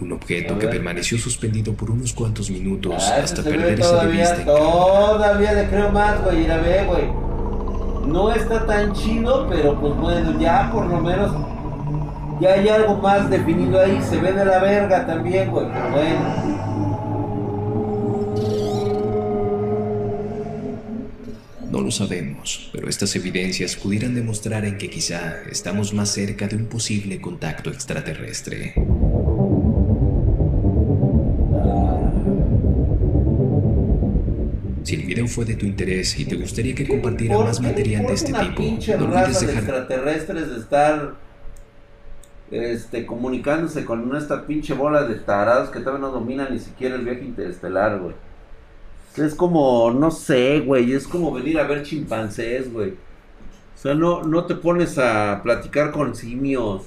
Un 0.00 0.10
objeto 0.10 0.58
que 0.58 0.66
permaneció 0.66 1.16
suspendido 1.16 1.74
por 1.74 1.92
unos 1.92 2.12
cuantos 2.12 2.50
minutos 2.50 3.04
ah, 3.06 3.20
hasta 3.22 3.44
perderse 3.44 3.94
de 3.94 4.06
vista. 4.08 4.44
Todavía 4.44 5.52
le 5.52 5.68
creo 5.68 5.92
más, 5.92 6.20
güey, 6.24 6.50
a 6.50 6.56
ver, 6.56 6.86
güey. 6.86 7.04
No 8.08 8.32
está 8.32 8.66
tan 8.66 8.92
chido, 8.94 9.46
pero 9.48 9.80
pues 9.80 9.94
bueno, 9.94 10.40
ya 10.40 10.72
por 10.72 10.86
lo 10.86 11.00
menos 11.00 11.30
ya 12.40 12.54
hay 12.54 12.68
algo 12.68 12.96
más 12.96 13.30
definido 13.30 13.78
ahí. 13.80 14.02
Se 14.10 14.18
ve 14.18 14.32
de 14.32 14.44
la 14.44 14.58
verga 14.58 15.06
también, 15.06 15.52
güey, 15.52 15.66
bueno. 15.92 16.61
Lo 21.82 21.90
sabemos, 21.90 22.70
pero 22.72 22.88
estas 22.88 23.14
evidencias 23.16 23.76
pudieran 23.76 24.14
demostrar 24.14 24.64
en 24.64 24.78
que 24.78 24.88
quizá 24.88 25.42
estamos 25.50 25.92
más 25.92 26.10
cerca 26.10 26.48
de 26.48 26.56
un 26.56 26.66
posible 26.66 27.20
contacto 27.20 27.70
extraterrestre. 27.70 28.74
Si 34.82 34.94
el 34.96 35.02
video 35.02 35.28
fue 35.28 35.44
de 35.44 35.54
tu 35.54 35.66
interés 35.66 36.18
y 36.18 36.24
te 36.24 36.36
gustaría 36.36 36.74
que 36.74 36.86
compartiera 36.86 37.38
más 37.38 37.60
material 37.60 38.06
de 38.06 38.12
este 38.14 38.32
tipo, 38.32 38.62
no 38.62 39.04
olvides 39.04 39.40
dejar... 39.40 39.56
extraterrestres 39.56 40.50
de 40.50 40.58
estar 40.58 41.14
este, 42.50 43.06
comunicándose 43.06 43.84
con 43.84 44.14
esta 44.16 44.46
pinche 44.46 44.74
bola 44.74 45.04
de 45.04 45.14
tarados 45.14 45.70
que 45.70 45.80
todavía 45.80 46.00
no 46.00 46.10
dominan 46.10 46.48
ni 46.52 46.58
siquiera 46.58 46.96
el 46.96 47.04
viaje 47.04 47.24
interestelar, 47.24 47.98
güey. 47.98 48.14
Es 49.16 49.34
como, 49.34 49.90
no 49.90 50.10
sé, 50.10 50.60
güey, 50.60 50.92
es 50.92 51.06
como 51.06 51.32
venir 51.32 51.58
a 51.58 51.66
ver 51.66 51.82
chimpancés, 51.82 52.72
güey. 52.72 52.92
O 52.92 53.78
sea, 53.78 53.94
no, 53.94 54.22
no 54.22 54.46
te 54.46 54.54
pones 54.54 54.98
a 54.98 55.40
platicar 55.42 55.90
con 55.92 56.14
simios. 56.14 56.82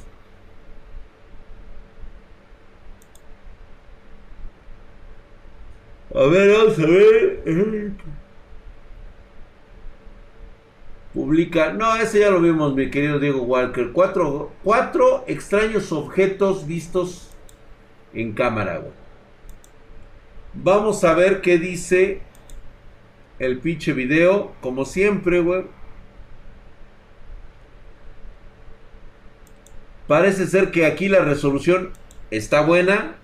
A 6.14 6.26
ver, 6.28 6.52
vamos 6.58 6.80
a 6.80 6.86
ver. 6.86 7.92
Publica. 11.14 11.74
No, 11.74 11.96
ese 11.96 12.20
ya 12.22 12.30
lo 12.30 12.42
vimos, 12.42 12.74
mi 12.76 12.90
querido 12.90 13.20
Diego 13.20 13.42
Walker. 13.44 13.92
Cuatro, 13.92 14.52
cuatro 14.64 15.24
extraños 15.28 15.92
objetos 15.92 16.66
vistos 16.68 17.30
en 18.14 18.34
cámara, 18.34 18.80
güey. 18.80 19.05
Vamos 20.56 21.04
a 21.04 21.14
ver 21.14 21.42
qué 21.42 21.58
dice 21.58 22.22
el 23.40 23.60
pinche 23.60 23.94
video. 23.94 24.54
Como 24.62 24.86
siempre. 24.86 25.44
Parece 30.08 30.48
ser 30.48 30.72
que 30.72 30.86
aquí 30.86 31.10
la 31.10 31.20
resolución 31.20 31.92
está 32.32 32.62
buena. 32.62 33.16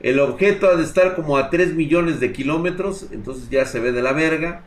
El 0.00 0.20
objeto 0.20 0.68
ha 0.68 0.76
de 0.76 0.84
estar 0.84 1.16
como 1.16 1.38
a 1.38 1.50
3 1.50 1.74
millones 1.74 2.20
de 2.20 2.32
kilómetros. 2.32 3.08
Entonces 3.10 3.50
ya 3.50 3.66
se 3.66 3.80
ve 3.80 3.92
de 3.92 4.02
la 4.02 4.12
verga. 4.12 4.64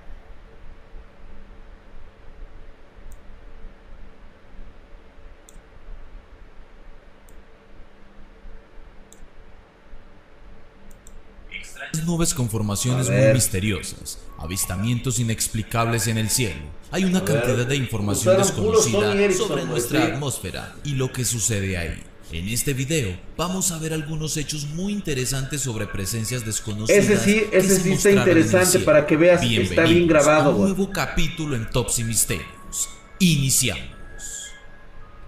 Nubes 12.06 12.34
con 12.34 12.50
formaciones 12.50 13.10
muy 13.10 13.34
misteriosas, 13.34 14.20
avistamientos 14.38 15.20
inexplicables 15.20 16.08
en 16.08 16.18
el 16.18 16.30
cielo. 16.30 16.62
Hay 16.92 17.04
una 17.04 17.24
cantidad 17.24 17.66
de 17.66 17.76
información 17.76 18.38
desconocida 18.38 19.32
sobre 19.34 19.66
nuestra 19.66 20.06
atmósfera 20.06 20.76
y 20.84 20.92
lo 20.92 21.12
que 21.12 21.26
sucede 21.26 21.78
ahí. 21.78 22.02
En 22.32 22.50
este 22.50 22.74
video 22.74 23.18
vamos 23.38 23.72
a 23.72 23.78
ver 23.80 23.94
algunos 23.94 24.36
hechos 24.36 24.66
muy 24.66 24.92
interesantes 24.92 25.62
sobre 25.62 25.88
presencias 25.88 26.46
desconocidas. 26.46 27.06
Ese 27.06 27.18
sí, 27.18 27.44
ese 27.54 27.80
sí 27.80 27.94
está 27.94 28.12
interesante 28.12 28.80
para 28.80 29.06
que 29.06 29.16
veas 29.16 29.40
que 29.40 29.62
está 29.62 29.84
bien 29.84 30.08
grabado. 30.08 30.56
un 30.56 30.64
nuevo 30.64 30.92
capítulo 30.92 31.56
en 31.56 31.70
Tops 31.70 32.00
y 32.00 32.04
Misterios. 32.04 32.90
Iniciamos. 33.20 33.86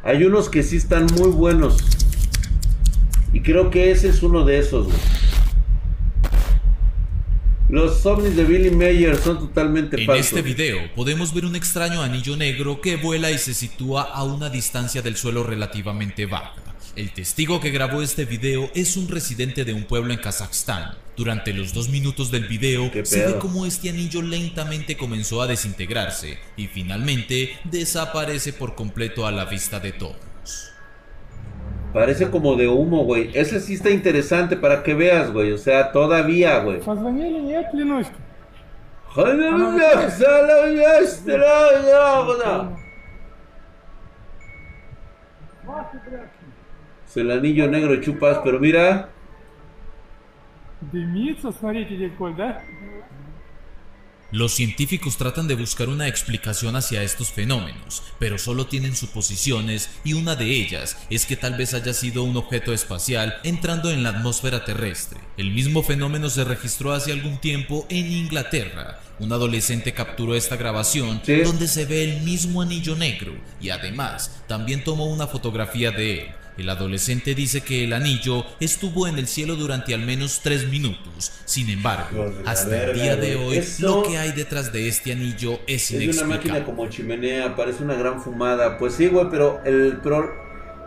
Hay 0.03 0.23
unos 0.23 0.49
que 0.49 0.61
sí 0.61 0.75
están 0.75 1.07
muy 1.17 1.29
buenos. 1.29 1.77
Y 3.31 3.41
creo 3.41 3.69
que 3.69 3.91
ese 3.91 4.09
es 4.09 4.23
uno 4.23 4.43
de 4.43 4.59
esos, 4.59 4.87
los 7.69 8.03
ovnis 8.05 8.35
de 8.35 8.43
Billy 8.43 8.71
Mayer 8.71 9.15
son 9.15 9.39
totalmente 9.39 9.97
falsos. 10.05 10.33
En 10.33 10.37
este 10.37 10.41
video 10.41 10.93
podemos 10.95 11.33
ver 11.33 11.45
un 11.45 11.55
extraño 11.55 12.01
anillo 12.01 12.35
negro 12.35 12.81
que 12.81 12.95
vuela 12.95 13.29
y 13.31 13.37
se 13.37 13.53
sitúa 13.53 14.01
a 14.01 14.23
una 14.23 14.49
distancia 14.49 15.01
del 15.01 15.15
suelo 15.15 15.43
relativamente 15.43 16.25
baja. 16.25 16.55
El 16.95 17.13
testigo 17.13 17.59
que 17.59 17.69
grabó 17.69 18.01
este 18.01 18.25
video 18.25 18.69
es 18.73 18.97
un 18.97 19.07
residente 19.07 19.63
de 19.63 19.73
un 19.73 19.83
pueblo 19.83 20.11
en 20.11 20.19
Kazajstán. 20.19 20.95
Durante 21.15 21.53
los 21.53 21.73
dos 21.73 21.89
minutos 21.89 22.31
del 22.31 22.47
video 22.47 22.91
se 23.03 23.27
ve 23.27 23.39
cómo 23.39 23.65
este 23.65 23.89
anillo 23.89 24.21
lentamente 24.21 24.97
comenzó 24.97 25.41
a 25.41 25.47
desintegrarse 25.47 26.39
y 26.57 26.67
finalmente 26.67 27.57
desaparece 27.65 28.53
por 28.53 28.73
completo 28.73 29.27
a 29.27 29.31
la 29.31 29.45
vista 29.45 29.79
de 29.79 29.91
todos. 29.91 30.28
Parece 31.93 32.29
como 32.29 32.55
de 32.55 32.67
humo, 32.67 33.03
güey. 33.03 33.31
Ese 33.33 33.59
sí 33.59 33.73
está 33.73 33.89
interesante 33.89 34.55
para 34.55 34.83
que 34.83 34.93
veas, 34.93 35.31
güey. 35.31 35.51
O 35.51 35.57
sea, 35.57 35.91
todavía, 35.91 36.59
güey. 36.59 36.81
Es 47.05 47.17
el 47.17 47.31
anillo 47.31 47.67
negro 47.69 47.99
chupas, 48.01 48.39
pero 48.43 48.59
mira. 48.59 49.09
Los 54.31 54.53
científicos 54.53 55.17
tratan 55.17 55.47
de 55.47 55.55
buscar 55.55 55.89
una 55.89 56.07
explicación 56.07 56.75
hacia 56.75 57.01
estos 57.01 57.31
fenómenos, 57.31 58.03
pero 58.19 58.37
solo 58.37 58.67
tienen 58.67 58.95
suposiciones 58.95 59.89
y 60.03 60.13
una 60.13 60.35
de 60.35 60.45
ellas 60.51 60.97
es 61.09 61.25
que 61.25 61.35
tal 61.35 61.55
vez 61.57 61.73
haya 61.73 61.93
sido 61.95 62.21
un 62.23 62.37
objeto 62.37 62.71
espacial 62.71 63.39
entrando 63.43 63.89
en 63.89 64.03
la 64.03 64.09
atmósfera 64.09 64.65
terrestre. 64.65 65.19
El 65.37 65.49
mismo 65.49 65.81
fenómeno 65.81 66.29
se 66.29 66.43
registró 66.43 66.93
hace 66.93 67.11
algún 67.11 67.39
tiempo 67.41 67.87
en 67.89 68.11
Inglaterra. 68.11 68.99
Un 69.17 69.33
adolescente 69.33 69.93
capturó 69.93 70.35
esta 70.35 70.57
grabación 70.57 71.23
donde 71.43 71.67
se 71.67 71.85
ve 71.85 72.03
el 72.03 72.21
mismo 72.21 72.61
anillo 72.61 72.95
negro 72.95 73.33
y 73.59 73.71
además 73.71 74.43
también 74.47 74.83
tomó 74.83 75.07
una 75.07 75.25
fotografía 75.25 75.89
de 75.89 76.19
él. 76.19 76.27
El 76.59 76.69
adolescente 76.69 77.35
dice 77.35 77.61
que 77.61 77.85
el 77.85 77.93
anillo 77.93 78.45
estuvo 78.59 79.07
en 79.07 79.17
el 79.17 79.27
cielo 79.27 79.55
durante 79.55 79.93
al 79.93 80.01
menos 80.01 80.41
tres 80.43 80.67
minutos. 80.67 81.31
Sin 81.45 81.69
embargo, 81.69 82.33
hasta 82.45 82.83
el 82.83 82.93
día 82.99 83.15
de 83.15 83.35
hoy, 83.35 83.63
lo 83.79 84.03
que 84.03 84.17
hay 84.17 84.33
detrás 84.33 84.73
de 84.73 84.87
este 84.87 85.13
anillo 85.13 85.59
es 85.67 85.91
inexplicable. 85.91 86.09
Es 86.09 86.17
una 86.17 86.27
máquina 86.27 86.65
como 86.65 86.87
chimenea, 86.87 87.55
parece 87.55 87.83
una 87.83 87.95
gran 87.95 88.21
fumada. 88.21 88.77
Pues 88.77 88.95
sí, 88.95 89.07
güey, 89.07 89.27
pero 89.29 89.61
el... 89.65 89.99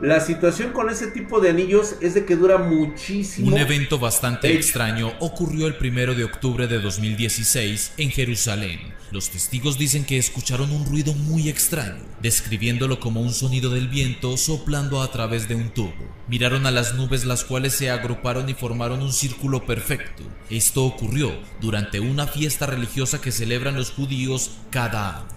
La 0.01 0.19
situación 0.19 0.73
con 0.73 0.91
ese 0.91 1.07
tipo 1.07 1.39
de 1.41 1.51
anillos 1.51 1.95
es 2.01 2.15
de 2.15 2.25
que 2.25 2.35
dura 2.35 2.59
muchísimo. 2.59 3.47
Un 3.47 3.57
evento 3.57 4.01
bastante 4.01 4.53
extraño 4.53 5.13
ocurrió 5.21 5.69
el 5.69 5.77
primero 5.77 6.17
de 6.17 6.25
octubre 6.25 6.67
de 6.67 6.81
2016 6.81 7.93
en 7.99 8.11
Jerusalén. 8.11 8.81
Los 9.13 9.29
testigos 9.29 9.77
dicen 9.77 10.07
que 10.07 10.17
escucharon 10.17 10.73
un 10.73 10.87
ruido 10.87 11.13
muy 11.13 11.51
extraño, 11.51 12.03
describiéndolo 12.23 12.99
como 12.99 13.21
un 13.21 13.35
sonido 13.35 13.71
del 13.71 13.89
viento 13.89 14.39
soplando 14.39 15.03
a 15.03 15.11
través 15.11 15.49
de 15.49 15.55
un 15.55 15.69
tubo. 15.69 15.93
Miraron 16.29 16.65
a 16.65 16.71
las 16.71 16.95
nubes 16.95 17.27
las 17.27 17.45
cuales 17.45 17.75
se 17.75 17.91
agruparon 17.91 18.49
y 18.49 18.55
formaron 18.55 19.03
un 19.03 19.13
círculo 19.13 19.67
perfecto. 19.67 20.23
Esto 20.49 20.87
ocurrió 20.87 21.31
durante 21.61 22.01
una 22.01 22.27
fiesta 22.27 22.65
religiosa 22.65 23.21
que 23.21 23.33
celebran 23.33 23.77
los 23.77 23.91
judíos 23.91 24.53
cada 24.71 25.19
año. 25.19 25.29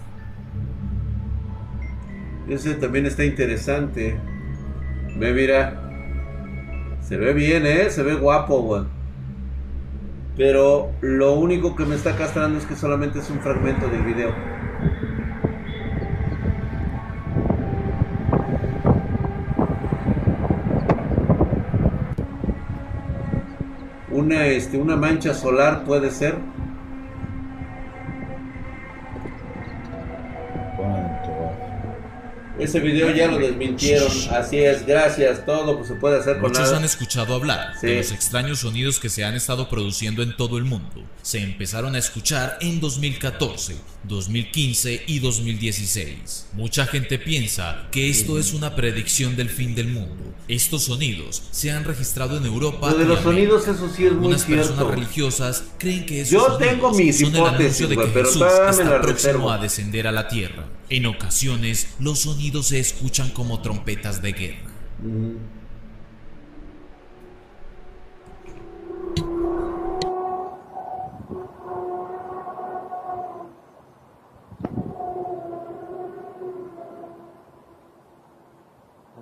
Ese 2.48 2.76
también 2.76 3.04
está 3.04 3.26
interesante. 3.26 4.18
Ve, 5.18 5.34
mira. 5.34 5.82
Se 7.06 7.18
ve 7.18 7.34
bien, 7.34 7.66
¿eh? 7.66 7.90
Se 7.90 8.02
ve 8.02 8.14
guapo, 8.14 8.62
güey. 8.62 8.95
Pero 10.36 10.90
lo 11.00 11.32
único 11.32 11.74
que 11.74 11.86
me 11.86 11.94
está 11.94 12.14
castrando 12.14 12.58
es 12.58 12.66
que 12.66 12.76
solamente 12.76 13.20
es 13.20 13.30
un 13.30 13.40
fragmento 13.40 13.88
del 13.88 14.02
video. 14.02 14.34
Una, 24.10 24.46
este, 24.46 24.76
una 24.76 24.96
mancha 24.96 25.32
solar 25.32 25.84
puede 25.84 26.10
ser. 26.10 26.36
Ese 32.58 32.80
video 32.80 33.14
ya 33.14 33.26
lo 33.26 33.38
desmintieron. 33.38 34.10
Así 34.30 34.58
es, 34.58 34.86
gracias. 34.86 35.44
Todo 35.44 35.76
pues, 35.76 35.88
se 35.88 35.94
puede 35.94 36.18
hacer 36.18 36.38
con 36.38 36.50
Muchos 36.50 36.72
han 36.72 36.84
escuchado 36.84 37.34
hablar 37.34 37.78
de 37.80 37.96
los 37.96 38.12
extraños 38.12 38.60
sonidos 38.60 38.98
que 38.98 39.10
se 39.10 39.24
han 39.24 39.34
estado 39.34 39.68
produciendo 39.68 40.22
en 40.22 40.36
todo 40.36 40.56
el 40.56 40.64
mundo. 40.64 41.04
Se 41.20 41.38
empezaron 41.42 41.94
a 41.94 41.98
escuchar 41.98 42.56
en 42.62 42.80
2014, 42.80 43.76
2015 44.04 45.04
y 45.06 45.18
2016. 45.18 46.46
Mucha 46.54 46.86
gente 46.86 47.18
piensa 47.18 47.88
que 47.90 48.08
esto 48.08 48.38
es 48.38 48.54
una 48.54 48.74
predicción 48.74 49.36
del 49.36 49.50
fin 49.50 49.74
del 49.74 49.88
mundo. 49.88 50.34
Estos 50.48 50.84
sonidos 50.84 51.42
se 51.50 51.72
han 51.72 51.84
registrado 51.84 52.38
en 52.38 52.46
Europa. 52.46 52.90
Lo 52.92 52.98
de 52.98 53.04
los 53.04 53.20
sonidos, 53.20 53.68
eso 53.68 53.90
sí 53.94 54.06
es 54.06 54.12
muy 54.12 54.28
Unas 54.28 54.44
personas 54.44 54.86
religiosas 54.86 55.64
creen 55.78 56.06
que 56.06 56.22
esos 56.22 56.32
Yo 56.32 56.56
tengo 56.56 56.92
mis 56.94 57.18
son 57.18 57.34
hipótesis, 57.34 57.80
el 57.82 57.88
de 57.90 57.96
que 57.96 58.08
Jesús 58.08 58.42
está 58.70 59.00
próximo 59.02 59.50
a 59.50 59.58
descender 59.58 60.06
a 60.06 60.12
la 60.12 60.28
tierra. 60.28 60.66
En 60.88 61.06
ocasiones, 61.06 61.88
los 61.98 62.20
sonidos 62.20 62.45
se 62.62 62.78
escuchan 62.78 63.30
como 63.30 63.60
trompetas 63.60 64.22
de 64.22 64.32
guerra. 64.32 64.70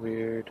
Weird. 0.01 0.51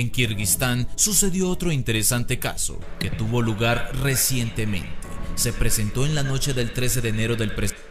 En 0.00 0.08
Kirguistán 0.08 0.86
sucedió 0.94 1.50
otro 1.50 1.70
interesante 1.70 2.38
caso 2.38 2.80
que 2.98 3.10
tuvo 3.10 3.42
lugar 3.42 3.92
recientemente. 4.02 4.88
Se 5.34 5.52
presentó 5.52 6.06
en 6.06 6.14
la 6.14 6.22
noche 6.22 6.54
del 6.54 6.72
13 6.72 7.02
de 7.02 7.10
enero 7.10 7.36
del 7.36 7.54
presente. 7.54 7.82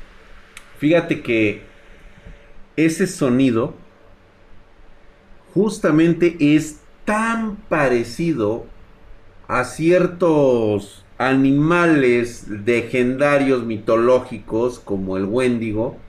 Fíjate 0.79 1.21
que 1.21 1.61
ese 2.75 3.05
sonido 3.05 3.75
justamente 5.53 6.35
es 6.39 6.79
tan 7.05 7.57
parecido 7.57 8.65
a 9.47 9.63
ciertos 9.63 11.05
animales 11.19 12.47
legendarios 12.47 13.65
mitológicos 13.65 14.79
como 14.79 15.15
el 15.15 15.25
Wendigo, 15.25 15.99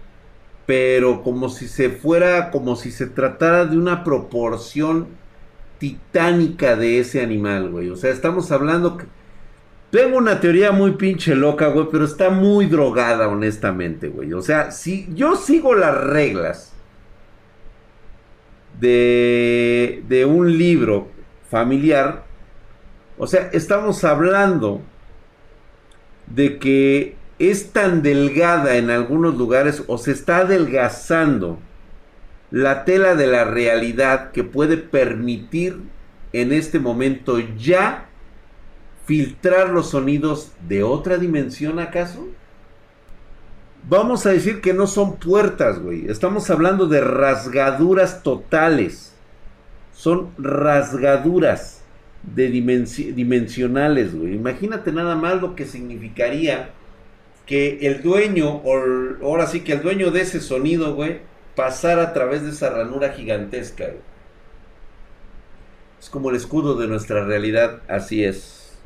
pero 0.64 1.22
como 1.22 1.50
si 1.50 1.68
se 1.68 1.90
fuera, 1.90 2.50
como 2.50 2.74
si 2.74 2.90
se 2.90 3.06
tratara 3.06 3.66
de 3.66 3.76
una 3.76 4.02
proporción 4.02 5.19
titánica 5.80 6.76
de 6.76 7.00
ese 7.00 7.22
animal, 7.22 7.70
güey. 7.70 7.90
O 7.90 7.96
sea, 7.96 8.12
estamos 8.12 8.52
hablando 8.52 8.98
que... 8.98 9.06
Tengo 9.90 10.18
una 10.18 10.38
teoría 10.38 10.70
muy 10.70 10.92
pinche 10.92 11.34
loca, 11.34 11.66
güey, 11.66 11.88
pero 11.90 12.04
está 12.04 12.30
muy 12.30 12.66
drogada, 12.66 13.26
honestamente, 13.26 14.08
güey. 14.08 14.32
O 14.34 14.42
sea, 14.42 14.70
si 14.70 15.08
yo 15.14 15.34
sigo 15.34 15.74
las 15.74 15.96
reglas 15.96 16.72
de, 18.78 20.04
de 20.06 20.24
un 20.26 20.56
libro 20.56 21.08
familiar, 21.50 22.24
o 23.18 23.26
sea, 23.26 23.50
estamos 23.52 24.04
hablando 24.04 24.80
de 26.28 26.60
que 26.60 27.16
es 27.40 27.72
tan 27.72 28.02
delgada 28.02 28.76
en 28.76 28.90
algunos 28.90 29.36
lugares 29.36 29.82
o 29.88 29.98
se 29.98 30.12
está 30.12 30.38
adelgazando 30.38 31.58
la 32.50 32.84
tela 32.84 33.14
de 33.14 33.26
la 33.26 33.44
realidad 33.44 34.32
que 34.32 34.44
puede 34.44 34.76
permitir 34.76 35.78
en 36.32 36.52
este 36.52 36.78
momento 36.78 37.38
ya 37.58 38.08
filtrar 39.06 39.70
los 39.70 39.90
sonidos 39.90 40.52
de 40.68 40.82
otra 40.82 41.16
dimensión 41.18 41.78
acaso? 41.78 42.28
Vamos 43.88 44.26
a 44.26 44.30
decir 44.30 44.60
que 44.60 44.74
no 44.74 44.86
son 44.86 45.16
puertas, 45.16 45.80
güey. 45.80 46.06
Estamos 46.08 46.50
hablando 46.50 46.86
de 46.86 47.00
rasgaduras 47.00 48.22
totales. 48.22 49.14
Son 49.92 50.30
rasgaduras 50.38 51.82
de 52.22 52.50
dimensionales, 52.50 54.14
güey. 54.14 54.34
Imagínate 54.34 54.92
nada 54.92 55.16
más 55.16 55.40
lo 55.40 55.54
que 55.56 55.64
significaría 55.64 56.70
que 57.46 57.78
el 57.82 58.02
dueño, 58.02 58.62
ahora 59.22 59.46
sí 59.46 59.60
que 59.60 59.72
el 59.72 59.82
dueño 59.82 60.10
de 60.10 60.20
ese 60.20 60.40
sonido, 60.40 60.94
güey, 60.94 61.20
pasar 61.60 61.98
a 61.98 62.14
través 62.14 62.42
de 62.42 62.50
esa 62.50 62.70
ranura 62.70 63.12
gigantesca. 63.12 63.84
Es 66.00 66.08
como 66.08 66.30
el 66.30 66.36
escudo 66.36 66.74
de 66.74 66.88
nuestra 66.88 67.22
realidad, 67.22 67.82
así 67.86 68.24
es. 68.24 68.78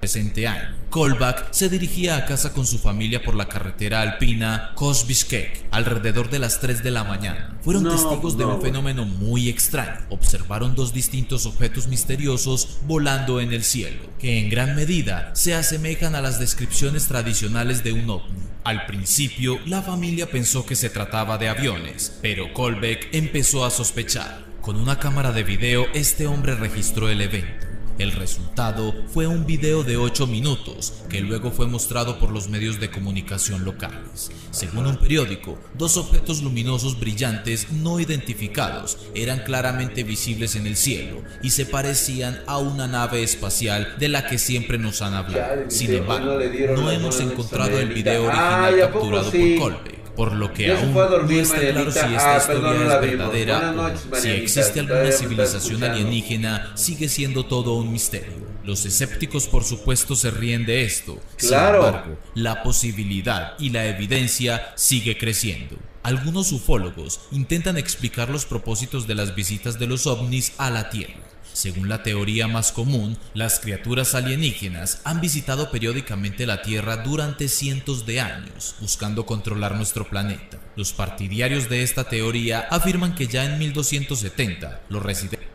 Presente 0.00 0.48
año, 0.48 0.76
Kolbach 0.90 1.52
se 1.52 1.68
dirigía 1.68 2.16
a 2.16 2.26
casa 2.26 2.52
con 2.52 2.66
su 2.66 2.78
familia 2.78 3.22
por 3.22 3.36
la 3.36 3.48
carretera 3.48 4.02
alpina 4.02 4.72
Kosbishkek 4.74 5.66
alrededor 5.70 6.28
de 6.28 6.40
las 6.40 6.60
3 6.60 6.82
de 6.82 6.90
la 6.90 7.04
mañana. 7.04 7.56
Fueron 7.62 7.84
testigos 7.84 8.36
de 8.36 8.44
un 8.44 8.60
fenómeno 8.60 9.04
muy 9.04 9.48
extraño. 9.48 10.06
Observaron 10.10 10.74
dos 10.74 10.92
distintos 10.92 11.46
objetos 11.46 11.86
misteriosos 11.86 12.80
volando 12.82 13.40
en 13.40 13.52
el 13.52 13.62
cielo, 13.62 14.02
que 14.18 14.40
en 14.40 14.50
gran 14.50 14.74
medida 14.74 15.30
se 15.36 15.54
asemejan 15.54 16.16
a 16.16 16.20
las 16.20 16.40
descripciones 16.40 17.06
tradicionales 17.06 17.84
de 17.84 17.92
un 17.92 18.10
ovni. 18.10 18.55
Al 18.66 18.84
principio, 18.84 19.60
la 19.64 19.80
familia 19.80 20.28
pensó 20.28 20.66
que 20.66 20.74
se 20.74 20.90
trataba 20.90 21.38
de 21.38 21.48
aviones, 21.48 22.18
pero 22.20 22.52
Kolbeck 22.52 23.14
empezó 23.14 23.64
a 23.64 23.70
sospechar. 23.70 24.44
Con 24.60 24.74
una 24.74 24.98
cámara 24.98 25.30
de 25.30 25.44
video, 25.44 25.86
este 25.94 26.26
hombre 26.26 26.56
registró 26.56 27.08
el 27.08 27.20
evento. 27.20 27.65
El 27.98 28.12
resultado 28.12 28.94
fue 29.08 29.26
un 29.26 29.46
video 29.46 29.82
de 29.82 29.96
8 29.96 30.26
minutos 30.26 30.92
que 31.08 31.22
luego 31.22 31.50
fue 31.50 31.66
mostrado 31.66 32.18
por 32.18 32.30
los 32.30 32.48
medios 32.48 32.78
de 32.78 32.90
comunicación 32.90 33.64
locales. 33.64 34.30
Según 34.50 34.86
un 34.86 34.98
periódico, 34.98 35.58
dos 35.74 35.96
objetos 35.96 36.42
luminosos 36.42 37.00
brillantes 37.00 37.72
no 37.72 37.98
identificados 37.98 38.98
eran 39.14 39.40
claramente 39.40 40.04
visibles 40.04 40.56
en 40.56 40.66
el 40.66 40.76
cielo 40.76 41.22
y 41.42 41.50
se 41.50 41.64
parecían 41.64 42.38
a 42.46 42.58
una 42.58 42.86
nave 42.86 43.22
espacial 43.22 43.94
de 43.98 44.08
la 44.10 44.26
que 44.26 44.38
siempre 44.38 44.76
nos 44.76 45.00
han 45.00 45.14
hablado. 45.14 45.70
Sin 45.70 45.94
embargo, 45.94 46.38
no 46.76 46.90
hemos 46.90 47.20
encontrado 47.20 47.78
el 47.78 47.88
video 47.88 48.24
original 48.26 48.78
capturado 48.78 49.30
por 49.30 49.58
Colby 49.58 50.05
por 50.16 50.32
lo 50.32 50.52
que 50.52 50.72
aún 50.72 50.94
no 50.94 51.30
está 51.30 51.60
claro 51.60 51.92
si 51.92 51.98
esta 51.98 52.34
ah, 52.34 52.38
historia 52.38 52.94
es 52.94 53.00
verdadera 53.00 53.74
o 53.76 54.16
si 54.16 54.30
existe 54.30 54.80
alguna 54.80 55.12
civilización 55.12 55.84
alienígena, 55.84 56.72
sigue 56.74 57.08
siendo 57.08 57.44
todo 57.44 57.74
un 57.74 57.92
misterio. 57.92 58.46
Los 58.64 58.84
escépticos 58.84 59.46
por 59.46 59.62
supuesto 59.62 60.16
se 60.16 60.30
ríen 60.30 60.66
de 60.66 60.82
esto, 60.82 61.20
claro. 61.36 61.82
sin 61.82 61.86
embargo, 61.86 62.18
la 62.34 62.62
posibilidad 62.62 63.54
y 63.58 63.70
la 63.70 63.86
evidencia 63.86 64.72
sigue 64.74 65.16
creciendo. 65.16 65.76
Algunos 66.02 66.52
ufólogos 66.52 67.20
intentan 67.32 67.76
explicar 67.76 68.30
los 68.30 68.46
propósitos 68.46 69.06
de 69.06 69.14
las 69.14 69.34
visitas 69.34 69.78
de 69.78 69.86
los 69.86 70.06
ovnis 70.06 70.52
a 70.56 70.70
la 70.70 70.88
Tierra. 70.88 71.25
Según 71.56 71.88
la 71.88 72.02
teoría 72.02 72.48
más 72.48 72.70
común, 72.70 73.16
las 73.32 73.60
criaturas 73.60 74.14
alienígenas 74.14 75.00
han 75.04 75.22
visitado 75.22 75.70
periódicamente 75.70 76.44
la 76.44 76.60
Tierra 76.60 76.98
durante 76.98 77.48
cientos 77.48 78.04
de 78.04 78.20
años, 78.20 78.76
buscando 78.78 79.24
controlar 79.24 79.74
nuestro 79.74 80.04
planeta. 80.04 80.58
Los 80.76 80.92
partidarios 80.92 81.70
de 81.70 81.82
esta 81.82 82.04
teoría 82.04 82.60
afirman 82.70 83.14
que 83.14 83.26
ya 83.26 83.46
en 83.46 83.58
1270 83.58 84.82
los 84.90 85.02
residentes... 85.02 85.48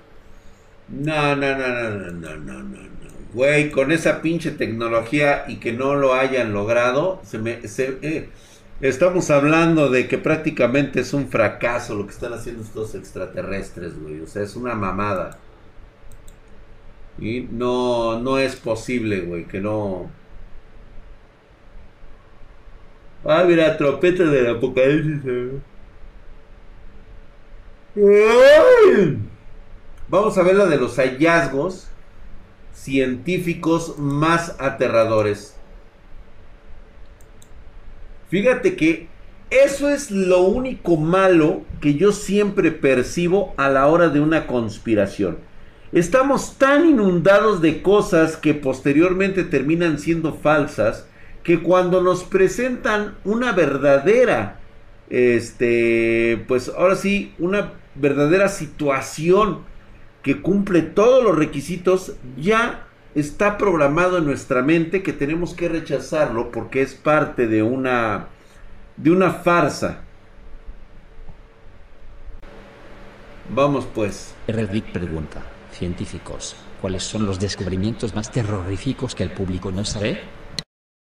No, 0.89 1.35
no, 1.35 1.55
no, 1.55 1.67
no, 1.67 1.91
no, 1.91 2.11
no, 2.11 2.35
no, 2.35 2.63
no. 2.63 2.89
Güey, 3.35 3.69
con 3.69 3.91
esa 3.91 4.23
pinche 4.23 4.49
tecnología 4.49 5.45
y 5.47 5.57
que 5.57 5.71
no 5.71 5.93
lo 5.93 6.15
hayan 6.15 6.51
logrado, 6.51 7.21
se 7.23 7.37
me... 7.37 7.59
Eh, 7.77 8.27
estamos 8.81 9.29
hablando 9.29 9.91
de 9.91 10.07
que 10.07 10.17
prácticamente 10.17 11.01
es 11.01 11.13
un 11.13 11.29
fracaso 11.29 11.93
lo 11.93 12.07
que 12.07 12.13
están 12.13 12.33
haciendo 12.33 12.63
estos 12.63 12.95
extraterrestres, 12.95 13.93
güey. 14.01 14.19
O 14.21 14.25
sea, 14.25 14.41
es 14.41 14.55
una 14.55 14.73
mamada. 14.73 15.37
Y 17.19 17.41
no, 17.51 18.19
no 18.19 18.37
es 18.37 18.55
posible, 18.55 19.21
güey, 19.21 19.45
que 19.45 19.59
no... 19.59 20.09
Ah, 23.23 23.43
mira, 23.45 23.77
trompeta 23.77 24.23
del 24.23 24.55
apocalipsis. 24.55 25.61
Vamos 30.07 30.37
a 30.37 30.43
ver 30.43 30.55
la 30.55 30.65
de 30.65 30.77
los 30.77 30.95
hallazgos 30.97 31.87
científicos 32.73 33.99
más 33.99 34.55
aterradores. 34.59 35.55
Fíjate 38.29 38.75
que 38.75 39.07
eso 39.49 39.89
es 39.89 40.09
lo 40.09 40.39
único 40.41 40.95
malo 40.95 41.61
que 41.81 41.95
yo 41.95 42.13
siempre 42.13 42.71
percibo 42.71 43.53
a 43.57 43.69
la 43.69 43.87
hora 43.87 44.07
de 44.07 44.21
una 44.21 44.47
conspiración. 44.47 45.37
Estamos 45.91 46.57
tan 46.57 46.85
inundados 46.85 47.61
de 47.61 47.81
cosas 47.81 48.37
que 48.37 48.53
posteriormente 48.53 49.43
terminan 49.43 49.99
siendo 49.99 50.33
falsas 50.33 51.05
que 51.43 51.61
cuando 51.61 52.01
nos 52.01 52.23
presentan 52.23 53.15
una 53.25 53.51
verdadera 53.51 54.59
este 55.09 56.45
pues 56.47 56.69
ahora 56.69 56.95
sí 56.95 57.33
una 57.39 57.73
verdadera 57.95 58.47
situación 58.47 59.59
que 60.21 60.41
cumple 60.41 60.81
todos 60.81 61.23
los 61.23 61.35
requisitos, 61.35 62.13
ya 62.37 62.87
está 63.15 63.57
programado 63.57 64.19
en 64.19 64.25
nuestra 64.25 64.61
mente 64.61 65.03
que 65.03 65.13
tenemos 65.13 65.53
que 65.53 65.67
rechazarlo 65.67 66.51
porque 66.51 66.81
es 66.81 66.93
parte 66.93 67.47
de 67.47 67.63
una 67.63 68.27
de 68.97 69.11
una 69.11 69.31
farsa. 69.31 70.01
Vamos 73.53 73.87
pues. 73.93 74.33
Reddit 74.47 74.85
pregunta, 74.85 75.41
científicos, 75.71 76.55
¿cuáles 76.81 77.03
son 77.03 77.25
los 77.25 77.39
descubrimientos 77.39 78.15
más 78.15 78.31
terroríficos 78.31 79.15
que 79.15 79.23
el 79.23 79.31
público 79.31 79.71
no 79.71 79.85
sabe? 79.85 80.19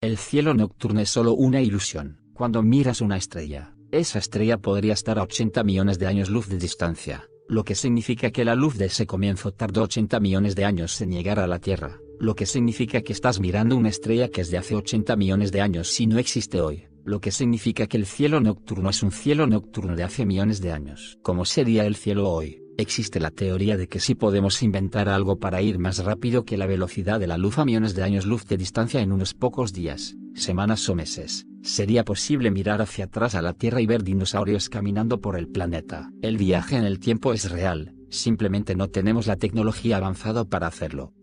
El 0.01 0.18
cielo 0.18 0.53
nocturno 0.53 1.01
es 1.01 1.10
solo 1.10 1.34
una 1.34 1.62
ilusión. 1.62 2.22
Cuando 2.34 2.62
miras 2.62 3.01
una 3.01 3.18
estrella, 3.18 3.76
esa 3.91 4.20
estrella 4.20 4.58
podría 4.58 4.93
estar 4.93 5.20
a 5.20 5.24
80 5.24 5.64
millones 5.64 5.99
de 5.99 6.08
años 6.08 6.30
luz 6.30 6.47
de 6.47 6.58
distancia 6.58 7.28
lo 7.47 7.64
que 7.64 7.76
significa 7.76 8.32
que 8.32 8.45
la 8.45 8.56
luz 8.56 8.78
de 8.78 8.86
ese 8.86 9.06
comienzo 9.06 9.51
tardó 9.51 9.84
80 9.84 10.20
millones 10.20 10.56
de 10.56 10.66
años 10.66 10.99
en 11.01 11.12
llegar 11.12 11.39
a 11.39 11.47
la 11.47 11.60
Tierra, 11.60 11.99
lo 12.20 12.36
que 12.36 12.45
significa 12.45 13.01
que 13.01 13.14
estás 13.14 13.39
mirando 13.39 13.76
una 13.76 13.89
estrella 13.89 14.30
que 14.30 14.41
es 14.41 14.49
de 14.49 14.58
hace 14.58 14.76
80 14.76 15.16
millones 15.16 15.51
de 15.51 15.62
años 15.62 15.89
si 15.89 16.08
no 16.08 16.18
existe 16.18 16.60
hoy, 16.60 16.88
lo 17.03 17.22
que 17.22 17.32
significa 17.32 17.88
que 17.88 17.97
el 17.97 18.06
cielo 18.06 18.39
nocturno 18.39 18.89
es 18.89 19.03
un 19.03 19.12
cielo 19.12 19.45
nocturno 19.47 19.95
de 19.95 20.03
hace 20.03 20.26
millones 20.26 20.60
de 20.62 20.72
años. 20.72 21.20
¿Cómo 21.22 21.45
sería 21.45 21.86
el 21.86 21.95
cielo 21.95 22.30
hoy? 22.30 22.64
Existe 22.78 23.21
la 23.21 23.32
teoría 23.32 23.78
de 23.78 23.88
que 23.88 24.01
si 24.01 24.15
podemos 24.15 24.61
inventar 24.61 25.07
algo 25.07 25.39
para 25.39 25.61
ir 25.61 25.80
más 25.80 26.03
rápido 26.03 26.43
que 26.43 26.57
la 26.57 26.65
velocidad 26.65 27.21
de 27.21 27.28
la 27.28 27.38
luz 27.38 27.57
a 27.57 27.63
millones 27.63 27.95
de 27.95 28.03
años 28.03 28.26
luz 28.26 28.45
de 28.47 28.57
distancia 28.57 28.99
en 28.99 29.13
unos 29.13 29.34
pocos 29.34 29.71
días, 29.71 30.15
semanas 30.34 30.89
o 30.89 30.95
meses, 30.95 31.47
sería 31.63 32.03
posible 32.03 32.51
mirar 32.51 32.82
hacia 32.82 33.05
atrás 33.05 33.34
a 33.34 33.41
la 33.41 33.53
Tierra 33.53 33.80
y 33.80 33.86
ver 33.86 34.03
dinosaurios 34.03 34.67
caminando 34.67 35.21
por 35.21 35.38
el 35.38 35.47
planeta. 35.47 36.11
El 36.21 36.36
viaje 36.38 36.76
en 36.76 36.84
el 36.84 36.99
tiempo 36.99 37.32
es 37.32 37.49
real, 37.49 37.93
simplemente 38.09 38.76
no 38.76 38.89
tenemos 38.89 39.26
la 39.26 39.38
tecnología 39.38 39.95
avanzada 39.95 40.43
para 40.43 40.67
hacerlo. 40.67 41.13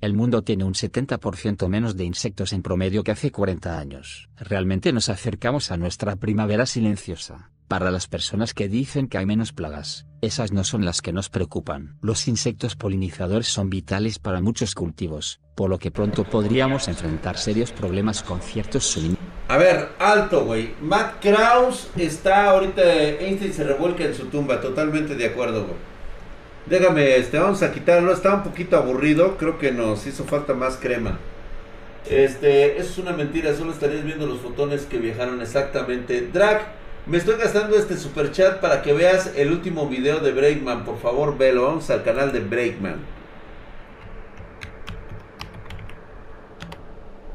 El 0.00 0.14
mundo 0.14 0.42
tiene 0.42 0.64
un 0.64 0.72
70% 0.72 1.68
menos 1.68 1.94
de 1.94 2.04
insectos 2.04 2.54
en 2.54 2.62
promedio 2.62 3.04
que 3.04 3.10
hace 3.10 3.30
40 3.30 3.78
años. 3.78 4.30
Realmente 4.36 4.92
nos 4.92 5.10
acercamos 5.10 5.70
a 5.70 5.76
nuestra 5.76 6.16
primavera 6.16 6.64
silenciosa. 6.64 7.50
Para 7.68 7.90
las 7.90 8.06
personas 8.06 8.54
que 8.54 8.68
dicen 8.68 9.08
que 9.08 9.18
hay 9.18 9.26
menos 9.26 9.52
plagas, 9.52 10.06
esas 10.20 10.52
no 10.52 10.62
son 10.62 10.84
las 10.84 11.02
que 11.02 11.12
nos 11.12 11.28
preocupan. 11.28 11.98
Los 12.00 12.28
insectos 12.28 12.76
polinizadores 12.76 13.48
son 13.48 13.70
vitales 13.70 14.20
para 14.20 14.40
muchos 14.40 14.76
cultivos, 14.76 15.40
por 15.56 15.68
lo 15.68 15.80
que 15.80 15.90
pronto 15.90 16.22
podríamos 16.22 16.86
enfrentar 16.86 17.36
serios 17.38 17.72
problemas 17.72 18.22
con 18.22 18.40
ciertos 18.40 18.84
suministros. 18.84 19.28
A 19.48 19.56
ver, 19.56 19.88
alto, 19.98 20.44
güey. 20.44 20.74
Matt 20.80 21.20
Krause 21.20 21.88
está 21.96 22.50
ahorita, 22.50 22.82
Einstein 22.84 23.52
se 23.52 23.64
revuelca 23.64 24.04
en 24.04 24.14
su 24.14 24.26
tumba, 24.26 24.60
totalmente 24.60 25.16
de 25.16 25.26
acuerdo, 25.26 25.64
güey. 25.64 25.78
Déjame, 26.66 27.16
este, 27.16 27.38
vamos 27.40 27.64
a 27.64 27.72
quitarlo, 27.72 28.12
está 28.12 28.32
un 28.32 28.44
poquito 28.44 28.76
aburrido, 28.76 29.36
creo 29.36 29.58
que 29.58 29.72
nos 29.72 30.06
hizo 30.06 30.22
falta 30.22 30.54
más 30.54 30.76
crema. 30.76 31.18
Este, 32.08 32.78
eso 32.78 32.90
es 32.90 32.98
una 32.98 33.12
mentira, 33.12 33.56
solo 33.56 33.72
estarías 33.72 34.04
viendo 34.04 34.26
los 34.26 34.38
fotones 34.38 34.82
que 34.82 34.98
viajaron 34.98 35.42
exactamente. 35.42 36.28
Drag, 36.32 36.85
me 37.06 37.18
estoy 37.18 37.36
gastando 37.36 37.76
este 37.76 37.96
super 37.96 38.32
chat 38.32 38.60
para 38.60 38.82
que 38.82 38.92
veas 38.92 39.32
el 39.36 39.52
último 39.52 39.88
video 39.88 40.18
de 40.18 40.32
Breakman. 40.32 40.84
Por 40.84 40.98
favor, 40.98 41.38
velo. 41.38 41.66
Vamos 41.66 41.88
al 41.90 42.02
canal 42.02 42.32
de 42.32 42.40
Breakman. 42.40 42.96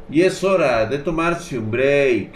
Y 0.09 0.23
es 0.23 0.43
hora 0.43 0.85
de 0.85 0.97
tomarse 0.97 1.57
un 1.57 1.71
break. 1.71 2.31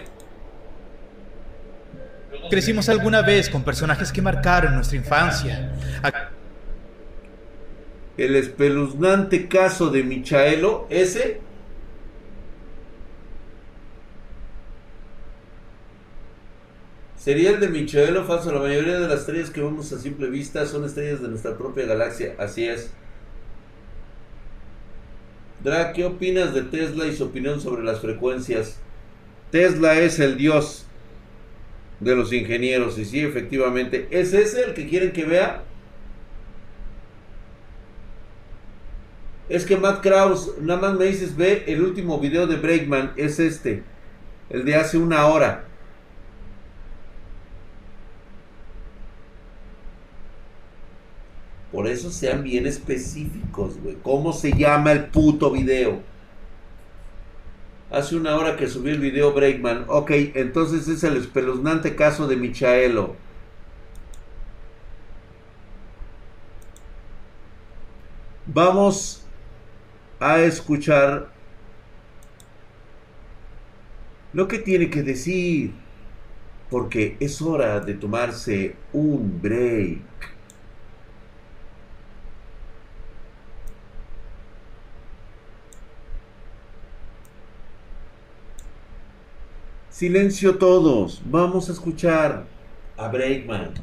Crecimos 2.50 2.88
alguna 2.88 3.22
vez 3.22 3.50
con 3.50 3.64
personajes 3.64 4.14
que 4.14 4.22
marcaron 4.22 4.76
nuestra 4.76 4.98
infancia. 4.98 5.74
El 8.18 8.38
espeluznante 8.38 9.50
caso 9.50 9.90
de 9.90 10.04
Michaelo, 10.04 10.88
ese 10.90 11.42
Sería 17.26 17.50
el 17.50 17.60
de 17.60 17.70
Michaelo 17.70 18.24
falso. 18.24 18.54
La 18.54 18.60
mayoría 18.60 19.00
de 19.00 19.08
las 19.08 19.22
estrellas 19.22 19.50
que 19.50 19.60
vemos 19.60 19.92
a 19.92 19.98
simple 19.98 20.30
vista 20.30 20.64
son 20.68 20.86
estrellas 20.86 21.24
de 21.24 21.28
nuestra 21.28 21.58
propia 21.58 21.88
galaxia. 21.88 22.36
Así 22.38 22.68
es. 22.68 22.92
Dra, 25.64 25.92
¿qué 25.92 26.06
opinas 26.06 26.54
de 26.54 26.62
Tesla 26.62 27.08
y 27.08 27.16
su 27.16 27.24
opinión 27.24 27.60
sobre 27.60 27.84
las 27.84 28.00
frecuencias? 28.00 28.78
Tesla 29.50 30.00
es 30.00 30.20
el 30.20 30.38
dios 30.38 30.86
de 32.00 32.16
los 32.16 32.32
ingenieros. 32.32 33.00
Y 33.00 33.06
sí, 33.06 33.22
efectivamente. 33.22 34.08
¿Es 34.12 34.32
ese 34.34 34.64
el 34.64 34.76
que 34.76 34.88
quieren 34.88 35.12
que 35.12 35.26
vea? 35.26 35.64
Es 39.50 39.66
que 39.66 39.78
Matt 39.78 40.04
Krause, 40.04 40.60
nada 40.62 40.80
más 40.80 40.94
me 40.94 41.06
dices, 41.06 41.36
ve 41.36 41.64
el 41.66 41.82
último 41.82 42.20
video 42.20 42.46
de 42.46 42.58
Breakman, 42.58 43.14
es 43.16 43.40
este, 43.40 43.82
el 44.52 44.64
de 44.64 44.76
hace 44.76 45.00
una 45.00 45.26
hora. 45.26 45.66
Por 51.76 51.90
eso 51.90 52.10
sean 52.10 52.42
bien 52.42 52.66
específicos, 52.68 53.78
güey. 53.84 53.98
¿Cómo 54.02 54.32
se 54.32 54.54
llama 54.54 54.94
el 54.94 55.08
puto 55.08 55.52
video? 55.52 56.02
Hace 57.92 58.16
una 58.16 58.38
hora 58.38 58.56
que 58.56 58.70
subí 58.70 58.92
el 58.92 59.00
video 59.00 59.34
Breakman. 59.34 59.84
Ok, 59.90 60.12
entonces 60.36 60.88
es 60.88 61.04
el 61.04 61.18
espeluznante 61.18 61.94
caso 61.94 62.28
de 62.28 62.38
Michaelo. 62.38 63.18
Vamos 68.46 69.26
a 70.22 70.40
escuchar 70.40 71.28
lo 74.32 74.48
que 74.48 74.60
tiene 74.60 74.90
que 74.90 75.04
decir. 75.04 75.74
Porque 76.70 77.18
es 77.20 77.42
hora 77.42 77.82
de 77.82 77.96
tomarse 77.96 78.78
un 78.94 79.42
break. 79.42 80.35
Silencio 89.98 90.58
todos, 90.58 91.22
vamos 91.24 91.70
a 91.70 91.72
escuchar 91.72 92.46
a 92.98 93.08
Breakman. 93.08 93.74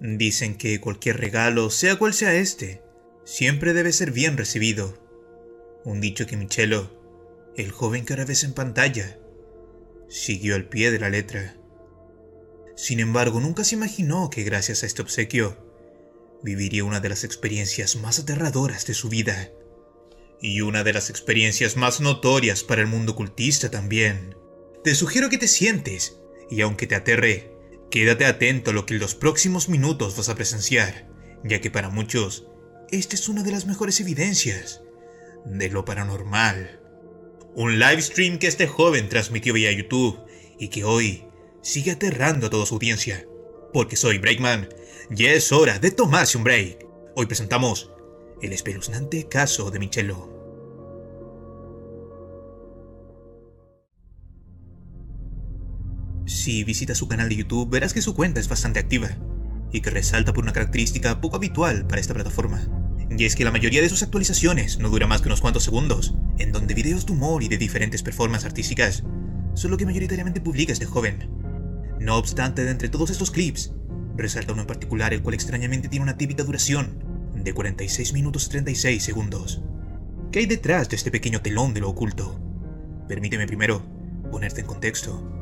Dicen 0.00 0.56
que 0.56 0.80
cualquier 0.80 1.18
regalo, 1.18 1.68
sea 1.68 1.98
cual 1.98 2.14
sea 2.14 2.32
este, 2.32 2.80
siempre 3.24 3.74
debe 3.74 3.92
ser 3.92 4.10
bien 4.10 4.38
recibido. 4.38 4.96
Un 5.84 6.00
dicho 6.00 6.26
que 6.26 6.38
Michelo, 6.38 6.98
el 7.58 7.72
joven 7.72 8.06
que 8.06 8.14
ahora 8.14 8.24
ves 8.24 8.42
en 8.42 8.54
pantalla, 8.54 9.18
siguió 10.08 10.54
al 10.54 10.66
pie 10.66 10.90
de 10.90 11.00
la 11.00 11.10
letra. 11.10 11.58
Sin 12.74 13.00
embargo, 13.00 13.38
nunca 13.38 13.64
se 13.64 13.74
imaginó 13.74 14.30
que 14.30 14.44
gracias 14.44 14.82
a 14.82 14.86
este 14.86 15.02
obsequio, 15.02 15.58
viviría 16.42 16.84
una 16.84 17.00
de 17.00 17.10
las 17.10 17.24
experiencias 17.24 17.96
más 17.96 18.18
aterradoras 18.18 18.86
de 18.86 18.94
su 18.94 19.10
vida. 19.10 19.50
Y 20.40 20.60
una 20.60 20.84
de 20.84 20.92
las 20.92 21.10
experiencias 21.10 21.76
más 21.76 22.00
notorias 22.00 22.62
para 22.62 22.80
el 22.80 22.86
mundo 22.86 23.16
cultista 23.16 23.70
también. 23.70 24.36
Te 24.84 24.94
sugiero 24.94 25.28
que 25.28 25.38
te 25.38 25.48
sientes, 25.48 26.20
y 26.50 26.60
aunque 26.60 26.86
te 26.86 26.94
aterre, 26.94 27.52
quédate 27.90 28.24
atento 28.24 28.70
a 28.70 28.74
lo 28.74 28.86
que 28.86 28.94
en 28.94 29.00
los 29.00 29.14
próximos 29.14 29.68
minutos 29.68 30.16
vas 30.16 30.28
a 30.28 30.34
presenciar, 30.34 31.08
ya 31.44 31.60
que 31.60 31.70
para 31.70 31.90
muchos, 31.90 32.46
esta 32.90 33.16
es 33.16 33.28
una 33.28 33.42
de 33.42 33.50
las 33.50 33.66
mejores 33.66 34.00
evidencias 34.00 34.82
de 35.44 35.68
lo 35.70 35.84
paranormal. 35.84 36.80
Un 37.54 37.78
live 37.78 38.02
stream 38.02 38.38
que 38.38 38.46
este 38.46 38.66
joven 38.66 39.08
transmitió 39.08 39.52
vía 39.52 39.72
YouTube 39.72 40.20
y 40.58 40.68
que 40.68 40.84
hoy 40.84 41.24
sigue 41.62 41.92
aterrando 41.92 42.46
a 42.46 42.50
toda 42.50 42.66
su 42.66 42.74
audiencia. 42.74 43.26
Porque 43.72 43.96
soy 43.96 44.18
Breakman, 44.18 44.68
ya 45.10 45.32
es 45.32 45.52
hora 45.52 45.78
de 45.78 45.90
tomarse 45.90 46.38
un 46.38 46.44
break. 46.44 46.86
Hoy 47.16 47.26
presentamos 47.26 47.90
el 48.40 48.52
espeluznante 48.52 49.26
caso 49.28 49.72
de 49.72 49.80
Michelot. 49.80 50.30
Si 56.24 56.62
visitas 56.62 56.98
su 56.98 57.08
canal 57.08 57.28
de 57.28 57.34
YouTube 57.34 57.68
verás 57.68 57.92
que 57.92 58.00
su 58.00 58.14
cuenta 58.14 58.38
es 58.38 58.48
bastante 58.48 58.78
activa 58.78 59.08
y 59.72 59.80
que 59.80 59.90
resalta 59.90 60.32
por 60.32 60.44
una 60.44 60.52
característica 60.52 61.20
poco 61.20 61.34
habitual 61.34 61.88
para 61.88 62.00
esta 62.00 62.14
plataforma. 62.14 62.64
Y 63.10 63.24
es 63.24 63.34
que 63.34 63.44
la 63.44 63.50
mayoría 63.50 63.82
de 63.82 63.88
sus 63.88 64.04
actualizaciones 64.04 64.78
no 64.78 64.88
dura 64.88 65.08
más 65.08 65.20
que 65.20 65.28
unos 65.28 65.40
cuantos 65.40 65.64
segundos, 65.64 66.14
en 66.38 66.52
donde 66.52 66.74
videos 66.74 67.06
de 67.06 67.14
humor 67.14 67.42
y 67.42 67.48
de 67.48 67.58
diferentes 67.58 68.04
performances 68.04 68.46
artísticas 68.46 69.02
son 69.54 69.72
lo 69.72 69.76
que 69.76 69.86
mayoritariamente 69.86 70.40
publica 70.40 70.72
este 70.72 70.86
joven. 70.86 71.28
No 71.98 72.16
obstante, 72.16 72.62
de 72.62 72.70
entre 72.70 72.88
todos 72.88 73.10
estos 73.10 73.32
clips, 73.32 73.72
resalta 74.16 74.52
uno 74.52 74.62
en 74.62 74.68
particular 74.68 75.12
el 75.12 75.22
cual 75.22 75.34
extrañamente 75.34 75.88
tiene 75.88 76.04
una 76.04 76.16
típica 76.16 76.44
duración 76.44 77.07
de 77.44 77.52
46 77.52 78.12
minutos 78.12 78.48
36 78.48 79.02
segundos. 79.02 79.62
¿Qué 80.32 80.40
hay 80.40 80.46
detrás 80.46 80.88
de 80.88 80.96
este 80.96 81.10
pequeño 81.10 81.40
telón 81.40 81.74
de 81.74 81.80
lo 81.80 81.90
oculto? 81.90 82.38
Permíteme 83.08 83.46
primero 83.46 83.82
ponerte 84.30 84.60
en 84.60 84.66
contexto. 84.66 85.38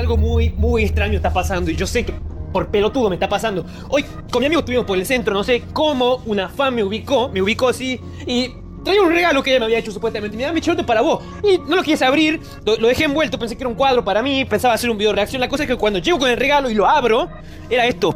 algo 0.00 0.16
muy, 0.16 0.50
muy 0.50 0.84
extraño 0.84 1.16
está 1.16 1.32
pasando 1.32 1.70
y 1.70 1.76
yo 1.76 1.86
sé 1.86 2.04
que 2.04 2.14
por 2.52 2.68
pelotudo 2.68 3.08
me 3.08 3.16
está 3.16 3.28
pasando. 3.28 3.64
Hoy 3.88 4.04
con 4.30 4.40
mi 4.40 4.46
amigo 4.46 4.60
estuvimos 4.60 4.86
por 4.86 4.98
el 4.98 5.06
centro, 5.06 5.32
no 5.32 5.44
sé 5.44 5.62
cómo 5.72 6.16
una 6.26 6.48
fan 6.48 6.74
me 6.74 6.82
ubicó, 6.82 7.28
me 7.28 7.40
ubicó 7.40 7.68
así 7.68 8.00
y 8.26 8.50
traía 8.84 9.02
un 9.02 9.12
regalo 9.12 9.42
que 9.42 9.50
ella 9.50 9.60
me 9.60 9.66
había 9.66 9.78
hecho 9.78 9.92
supuestamente. 9.92 10.36
Me 10.36 10.44
da 10.44 10.52
mi 10.52 10.60
charote 10.60 10.84
para 10.84 11.00
vos. 11.00 11.22
Y 11.42 11.58
no 11.58 11.76
lo 11.76 11.82
quise 11.82 12.04
abrir, 12.04 12.40
lo, 12.64 12.76
dejé 12.76 13.04
envuelto, 13.04 13.38
pensé 13.38 13.56
que 13.56 13.62
era 13.62 13.68
un 13.68 13.74
cuadro 13.74 14.04
para 14.04 14.22
mí, 14.22 14.44
pensaba 14.44 14.74
hacer 14.74 14.90
un 14.90 14.98
video 14.98 15.12
reacción. 15.12 15.40
La 15.40 15.48
cosa 15.48 15.64
es 15.64 15.68
que 15.68 15.76
cuando 15.76 15.98
llego 15.98 16.18
con 16.18 16.30
el 16.30 16.36
regalo 16.36 16.70
y 16.70 16.74
lo 16.74 16.86
abro, 16.86 17.28
era 17.68 17.86
esto, 17.86 18.14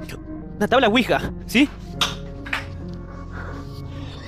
una 0.57 0.69
tabla 0.69 0.89
Ouija, 0.89 1.33
¿sí? 1.47 1.69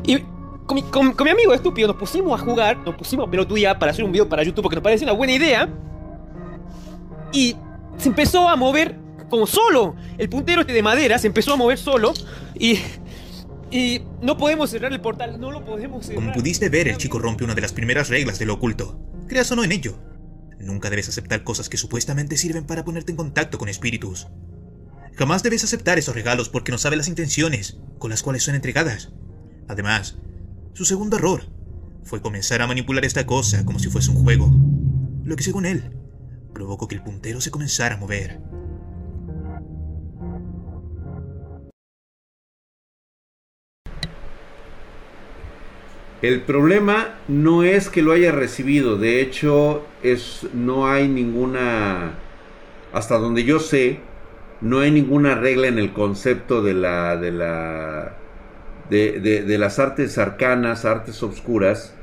Y 0.04 0.18
con 0.66 1.14
mi, 1.24 1.30
amigo 1.30 1.54
estúpido 1.54 1.88
nos 1.88 1.96
pusimos 1.96 2.40
a 2.40 2.44
jugar, 2.44 2.78
nos 2.78 2.94
pusimos 2.94 3.26
a 3.26 3.30
pelotudía 3.30 3.78
para 3.78 3.92
hacer 3.92 4.04
un 4.04 4.12
video 4.12 4.28
para 4.28 4.42
YouTube 4.42 4.62
porque 4.62 4.76
nos 4.76 4.82
parece 4.82 5.04
una 5.04 5.12
buena 5.12 5.32
idea. 5.32 5.68
Y 7.32 7.56
se 7.96 8.08
empezó 8.08 8.48
a 8.48 8.56
mover 8.56 8.96
como 9.28 9.46
solo. 9.46 9.94
El 10.18 10.28
puntero 10.28 10.60
este 10.60 10.72
de 10.72 10.82
madera 10.82 11.18
se 11.18 11.26
empezó 11.26 11.54
a 11.54 11.56
mover 11.56 11.78
solo 11.78 12.12
y... 12.58 12.78
Y 13.70 14.02
no 14.22 14.36
podemos 14.36 14.70
cerrar 14.70 14.92
el 14.92 15.00
portal, 15.00 15.40
no 15.40 15.50
lo 15.50 15.64
podemos 15.64 16.06
cerrar. 16.06 16.22
Como 16.22 16.34
pudiste 16.34 16.68
ver, 16.68 16.88
el 16.88 16.96
chico 16.96 17.18
rompe 17.18 17.44
una 17.44 17.54
de 17.54 17.60
las 17.60 17.72
primeras 17.72 18.08
reglas 18.08 18.38
de 18.38 18.46
lo 18.46 18.54
oculto. 18.54 19.00
Creas 19.26 19.50
o 19.50 19.56
no 19.56 19.64
en 19.64 19.72
ello. 19.72 19.98
Nunca 20.60 20.88
debes 20.88 21.08
aceptar 21.08 21.44
cosas 21.44 21.68
que 21.68 21.76
supuestamente 21.76 22.36
sirven 22.36 22.64
para 22.64 22.84
ponerte 22.84 23.10
en 23.10 23.16
contacto 23.16 23.58
con 23.58 23.68
espíritus. 23.68 24.28
Jamás 25.16 25.42
debes 25.42 25.64
aceptar 25.64 25.98
esos 25.98 26.14
regalos 26.14 26.48
porque 26.48 26.72
no 26.72 26.78
sabes 26.78 26.98
las 26.98 27.08
intenciones 27.08 27.78
con 27.98 28.10
las 28.10 28.22
cuales 28.22 28.42
son 28.42 28.54
entregadas. 28.54 29.12
Además, 29.68 30.16
su 30.74 30.84
segundo 30.84 31.16
error 31.16 31.44
fue 32.04 32.22
comenzar 32.22 32.62
a 32.62 32.66
manipular 32.66 33.04
esta 33.04 33.26
cosa 33.26 33.64
como 33.64 33.78
si 33.78 33.88
fuese 33.88 34.10
un 34.10 34.22
juego, 34.22 34.50
lo 35.24 35.34
que 35.36 35.42
según 35.42 35.66
él 35.66 35.90
provocó 36.52 36.88
que 36.88 36.94
el 36.94 37.02
puntero 37.02 37.40
se 37.40 37.50
comenzara 37.50 37.96
a 37.96 37.98
mover. 37.98 38.40
El 46.22 46.40
problema 46.42 47.16
no 47.28 47.62
es 47.62 47.88
que 47.88 48.02
lo 48.02 48.12
haya 48.12 48.32
recibido, 48.32 48.96
de 48.96 49.20
hecho 49.20 49.84
es 50.02 50.46
no 50.54 50.88
hay 50.88 51.08
ninguna 51.08 52.12
hasta 52.92 53.18
donde 53.18 53.44
yo 53.44 53.58
sé 53.58 54.00
no 54.60 54.80
hay 54.80 54.90
ninguna 54.90 55.34
regla 55.34 55.68
en 55.68 55.78
el 55.78 55.92
concepto 55.92 56.62
de 56.62 56.74
la 56.74 57.16
de 57.16 57.32
la 57.32 58.16
de, 58.88 59.20
de, 59.20 59.58
las 59.58 59.78
artes 59.78 60.16
arcanas, 60.16 60.84
artes 60.84 61.22
oscuras, 61.22 61.94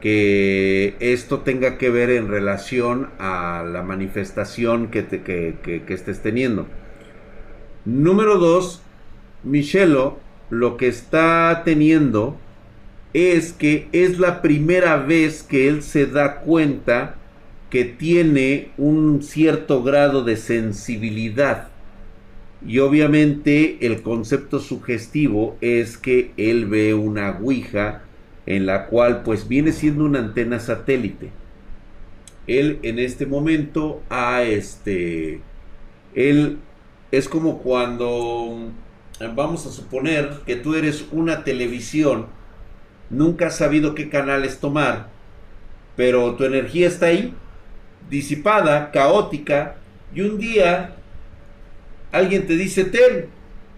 que 0.00 0.96
esto 0.98 1.40
tenga 1.40 1.76
que 1.76 1.90
ver 1.90 2.10
en 2.10 2.28
relación 2.28 3.10
a 3.18 3.64
la 3.70 3.82
manifestación 3.82 4.88
que, 4.88 5.04
que, 5.06 5.84
estés 5.88 6.22
teniendo. 6.22 6.66
Número 7.84 8.38
dos, 8.38 8.82
Michelo 9.42 10.20
lo 10.48 10.76
que 10.76 10.88
está 10.88 11.62
teniendo 11.64 12.38
es 13.14 13.52
que 13.52 13.88
es 13.92 14.18
la 14.18 14.42
primera 14.42 14.96
vez 14.96 15.42
que 15.42 15.68
él 15.68 15.82
se 15.82 16.06
da 16.06 16.40
cuenta 16.40 17.16
que 17.70 17.84
tiene 17.84 18.68
un 18.76 19.22
cierto 19.22 19.82
grado 19.82 20.24
de 20.24 20.36
sensibilidad. 20.36 21.68
Y 22.66 22.78
obviamente 22.78 23.78
el 23.80 24.02
concepto 24.02 24.60
sugestivo 24.60 25.56
es 25.60 25.96
que 25.96 26.32
él 26.36 26.66
ve 26.66 26.94
una 26.94 27.38
Ouija 27.40 28.02
en 28.46 28.66
la 28.66 28.86
cual 28.86 29.22
pues 29.22 29.48
viene 29.48 29.72
siendo 29.72 30.04
una 30.04 30.20
antena 30.20 30.60
satélite. 30.60 31.30
Él 32.46 32.78
en 32.82 32.98
este 32.98 33.26
momento 33.26 34.02
a 34.10 34.42
este 34.42 35.40
él 36.14 36.58
es 37.10 37.28
como 37.28 37.58
cuando 37.58 38.70
vamos 39.34 39.66
a 39.66 39.70
suponer 39.70 40.40
que 40.46 40.56
tú 40.56 40.74
eres 40.74 41.06
una 41.12 41.44
televisión, 41.44 42.26
nunca 43.12 43.46
has 43.46 43.56
sabido 43.56 43.94
qué 43.94 44.08
canales 44.08 44.58
tomar, 44.58 45.10
pero 45.94 46.34
tu 46.34 46.44
energía 46.44 46.88
está 46.88 47.06
ahí, 47.06 47.32
disipada, 48.10 48.90
caótica, 48.90 49.76
y 50.12 50.22
un 50.22 50.38
día 50.38 50.96
alguien 52.10 52.46
te 52.48 52.56
dice, 52.56 52.84
ten, 52.84 53.28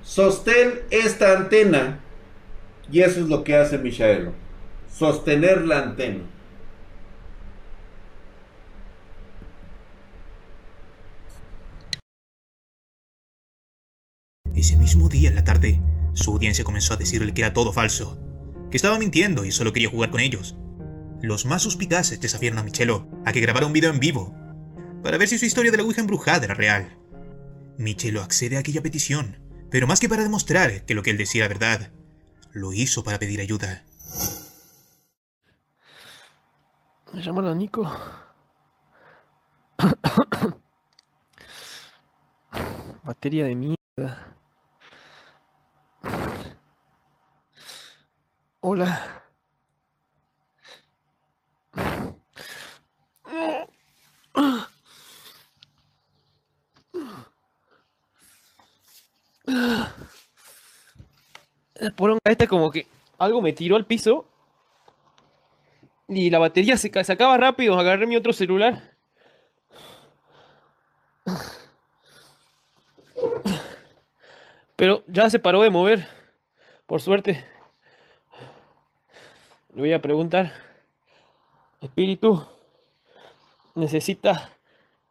sostén 0.03 0.81
esta 0.91 1.37
antena, 1.37 2.01
y 2.91 3.01
eso 3.01 3.21
es 3.21 3.29
lo 3.29 3.45
que 3.45 3.57
hace 3.57 3.77
Michaelo 3.77 4.45
sostener 4.95 5.67
la 5.67 5.81
antena. 5.81 6.25
Ese 14.55 14.77
mismo 14.77 15.09
día 15.09 15.29
en 15.29 15.35
la 15.35 15.45
tarde, 15.45 15.81
su 16.15 16.31
audiencia 16.31 16.65
comenzó 16.65 16.95
a 16.95 16.97
decirle 16.97 17.35
que 17.35 17.43
era 17.43 17.53
todo 17.53 17.73
falso, 17.73 18.17
estaba 18.77 18.99
mintiendo 18.99 19.45
y 19.45 19.53
solo 19.53 19.73
quería 19.73 19.91
jugar 19.91 20.11
con 20.11 20.21
ellos. 20.21 20.57
Los 21.23 21.47
más 21.47 21.63
suspicaces 21.63 22.21
desafiaron 22.21 22.59
a 22.59 22.63
Michelo 22.63 23.09
a 23.25 23.33
que 23.33 23.41
grabara 23.41 23.67
un 23.67 23.73
video 23.73 23.91
en 23.91 24.01
vivo, 24.01 24.35
para 25.03 25.19
ver 25.19 25.29
si 25.29 25.39
su 25.39 25.45
historia 25.45 25.71
de 25.71 25.77
la 25.77 25.85
Ouija 25.85 26.01
embrujada 26.01 26.45
era 26.45 26.55
real. 26.55 26.99
Michelo 27.79 28.23
accede 28.23 28.57
a 28.57 28.61
aquella 28.61 28.83
petición, 28.83 29.39
pero 29.71 29.87
más 29.87 30.01
que 30.01 30.09
para 30.09 30.23
demostrar 30.23 30.85
que 30.85 30.95
lo 30.95 31.03
que 31.03 31.11
él 31.11 31.19
decía 31.19 31.45
era 31.45 31.55
verdad, 31.55 31.93
lo 32.53 32.73
hizo 32.73 33.05
para 33.05 33.19
pedir 33.19 33.41
ayuda. 33.41 33.85
Me 37.13 37.23
llaman 37.23 37.47
a 37.47 37.55
Nico. 37.55 37.91
Batería 43.05 43.45
de 43.45 43.55
mierda. 43.55 44.35
Hola. 48.67 49.23
El 61.75 61.93
poronga 61.95 62.21
este 62.25 62.49
como 62.49 62.71
que 62.71 62.87
algo 63.19 63.43
me 63.43 63.53
tiró 63.53 63.77
al 63.77 63.85
piso 63.85 64.25
y 66.09 66.31
la 66.31 66.39
batería 66.39 66.79
se, 66.79 66.91
se 67.05 67.13
acaba 67.13 67.37
rápido. 67.37 67.79
Agarré 67.79 68.07
mi 68.07 68.17
otro 68.17 68.33
celular. 68.33 68.97
Pero 74.77 75.05
ya 75.07 75.29
se 75.29 75.39
paró 75.39 75.61
de 75.61 75.69
mover. 75.69 76.09
Por 76.87 77.03
suerte. 77.03 77.54
Le 79.75 79.81
voy 79.81 79.93
a 79.93 80.01
preguntar. 80.01 80.53
Espíritu. 81.81 82.47
¿Necesita 83.75 84.51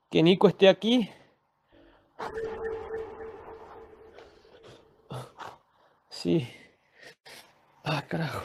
que 0.10 0.24
Nico 0.24 0.48
esté 0.48 0.70
aquí? 0.70 1.10
Sí. 6.10 6.48
Ah, 7.84 8.02
carajo. 8.08 8.42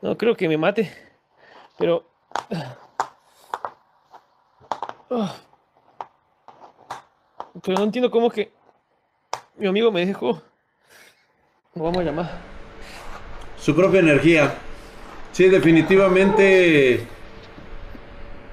No 0.00 0.16
creo 0.16 0.34
que 0.34 0.48
me 0.48 0.56
mate. 0.56 0.90
Pero... 1.76 2.06
pero 7.62 7.78
no 7.78 7.84
entiendo 7.84 8.10
cómo 8.10 8.30
que 8.30 8.50
mi 9.56 9.66
amigo 9.66 9.92
me 9.92 10.06
dejó. 10.06 10.40
¿Cómo 11.74 11.84
vamos 11.84 12.00
a 12.00 12.04
llamar? 12.04 12.30
Su 13.58 13.76
propia 13.76 14.00
energía. 14.00 14.54
Sí, 15.34 15.48
definitivamente. 15.48 17.08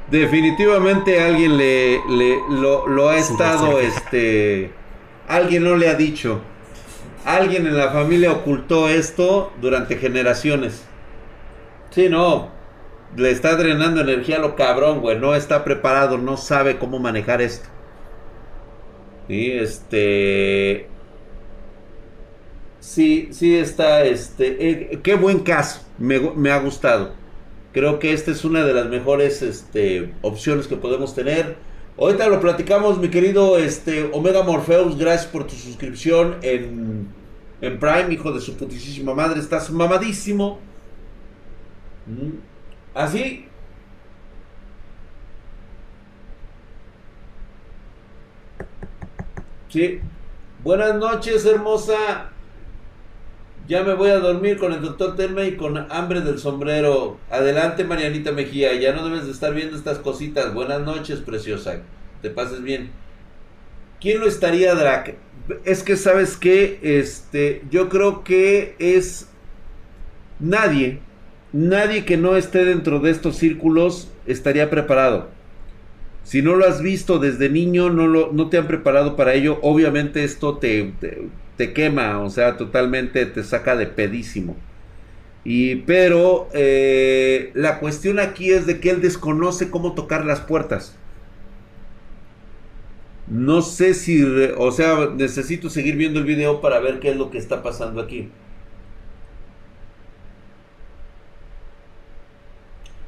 Definitivamente 0.10 1.22
alguien 1.22 1.56
le, 1.56 2.02
le 2.10 2.40
lo, 2.50 2.88
lo, 2.88 3.10
ha 3.10 3.18
estado, 3.18 3.80
este. 3.80 4.72
Alguien 5.28 5.64
no 5.64 5.76
le 5.76 5.88
ha 5.90 5.94
dicho. 5.94 6.42
Alguien 7.24 7.68
en 7.68 7.78
la 7.78 7.92
familia 7.92 8.32
ocultó 8.32 8.90
esto 8.90 9.54
durante 9.62 9.98
generaciones. 9.98 10.84
Sí, 11.92 12.10
no. 12.10 12.50
le 13.16 13.30
está 13.30 13.56
drenando 13.56 14.02
energía 14.02 14.38
a 14.38 14.40
lo 14.40 14.56
cabrón, 14.56 15.02
güey. 15.02 15.20
No 15.20 15.36
está 15.36 15.64
preparado, 15.64 16.18
no 16.18 16.36
sabe 16.36 16.80
cómo 16.80 16.98
manejar 16.98 17.44
esto. 17.44 17.70
Y 19.30 19.52
este. 19.52 20.88
Sí, 22.80 23.30
sí 23.32 23.56
está, 23.56 24.04
este. 24.04 24.58
Eh, 24.68 25.00
qué 25.04 25.14
buen 25.14 25.42
caso. 25.42 25.91
Me, 26.02 26.52
ha 26.52 26.60
gustado. 26.60 27.14
Creo 27.74 28.00
que 28.00 28.12
esta 28.12 28.32
es 28.32 28.44
una 28.44 28.66
de 28.66 28.74
las 28.74 28.88
mejores 28.88 29.42
este, 29.42 30.14
opciones 30.22 30.68
que 30.68 30.76
podemos 30.76 31.14
tener. 31.14 31.58
Ahorita 31.98 32.28
lo 32.28 32.42
platicamos, 32.42 32.98
mi 32.98 33.10
querido 33.10 33.58
este, 33.58 34.10
Omega 34.12 34.44
Morpheus. 34.44 34.98
Gracias 34.98 35.28
por 35.32 35.46
tu 35.46 35.54
suscripción 35.54 36.38
en, 36.42 37.08
en 37.62 37.80
Prime, 37.80 38.12
hijo 38.12 38.32
de 38.32 38.42
su 38.42 38.58
putísima 38.58 39.14
madre. 39.14 39.40
Estás 39.40 39.70
mamadísimo. 39.70 40.60
Así. 42.96 43.46
Sí. 49.70 50.02
Buenas 50.64 50.96
noches, 50.96 51.46
hermosa. 51.46 52.31
Ya 53.72 53.86
me 53.86 53.94
voy 53.94 54.10
a 54.10 54.20
dormir 54.20 54.58
con 54.58 54.74
el 54.74 54.82
doctor 54.82 55.16
Telma 55.16 55.46
y 55.46 55.56
con 55.56 55.78
hambre 55.78 56.20
del 56.20 56.40
sombrero. 56.40 57.18
Adelante, 57.30 57.86
Marianita 57.86 58.34
Mejía. 58.34 58.74
Ya 58.74 58.92
no 58.92 59.06
debes 59.06 59.24
de 59.28 59.32
estar 59.32 59.54
viendo 59.54 59.78
estas 59.78 60.00
cositas. 60.00 60.54
Buenas 60.54 60.82
noches, 60.82 61.20
preciosa. 61.20 61.80
Te 62.22 62.30
pases 62.30 62.64
bien. 62.64 62.90
¿Quién 64.02 64.20
lo 64.20 64.28
estaría, 64.28 64.76
Drac? 64.76 65.16
Es 65.64 65.84
que, 65.84 65.96
¿sabes 65.96 66.36
qué? 66.36 66.80
Este, 66.82 67.64
yo 67.72 67.88
creo 67.88 68.26
que 68.26 68.76
es 68.78 69.30
nadie 70.42 71.00
nadie 71.54 72.04
que 72.04 72.18
no 72.18 72.36
esté 72.36 72.66
dentro 72.66 73.00
de 73.00 73.12
estos 73.12 73.38
círculos 73.38 74.10
estaría 74.26 74.70
preparado. 74.70 75.30
Si 76.26 76.42
no 76.42 76.56
lo 76.56 76.68
has 76.68 76.82
visto 76.82 77.20
desde 77.20 77.50
niño, 77.50 77.90
no, 77.90 78.08
lo, 78.08 78.34
no 78.34 78.50
te 78.50 78.58
han 78.58 78.68
preparado 78.68 79.16
para 79.16 79.34
ello, 79.34 79.60
obviamente 79.62 80.26
esto 80.26 80.58
te, 80.58 80.94
te, 81.00 81.30
quema, 81.74 82.20
o 82.20 82.30
sea, 82.30 82.58
totalmente 82.58 83.26
te 83.26 83.44
saca 83.44 83.76
de 83.76 83.88
pedísimo. 83.88 84.58
Y, 85.44 85.78
pero 85.78 86.50
eh, 86.54 87.52
la 87.56 87.80
cuestión 87.80 88.20
aquí 88.20 88.52
es 88.52 88.66
de 88.68 88.80
que 88.80 88.92
él 88.92 89.02
desconoce 89.02 89.70
cómo 89.70 89.94
tocar 89.94 90.26
las 90.26 90.42
puertas. 90.42 90.96
No 93.28 93.62
sé 93.62 93.94
si, 93.94 94.24
o 94.58 94.72
sea, 94.72 95.10
necesito 95.16 95.70
seguir 95.70 95.96
viendo 95.96 96.20
el 96.20 96.26
video 96.26 96.62
para 96.62 96.80
ver 96.80 97.00
qué 97.00 97.12
es 97.12 97.18
lo 97.18 97.32
que 97.32 97.38
está 97.38 97.64
pasando 97.64 98.02
aquí. 98.02 98.30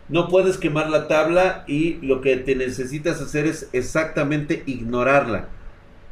No 0.09 0.27
puedes 0.27 0.57
quemar 0.57 0.89
la 0.89 1.07
tabla 1.07 1.63
y 1.67 1.95
lo 1.95 2.21
que 2.21 2.37
te 2.37 2.55
necesitas 2.55 3.21
hacer 3.21 3.45
es 3.47 3.69
exactamente 3.73 4.63
ignorarla. 4.65 5.49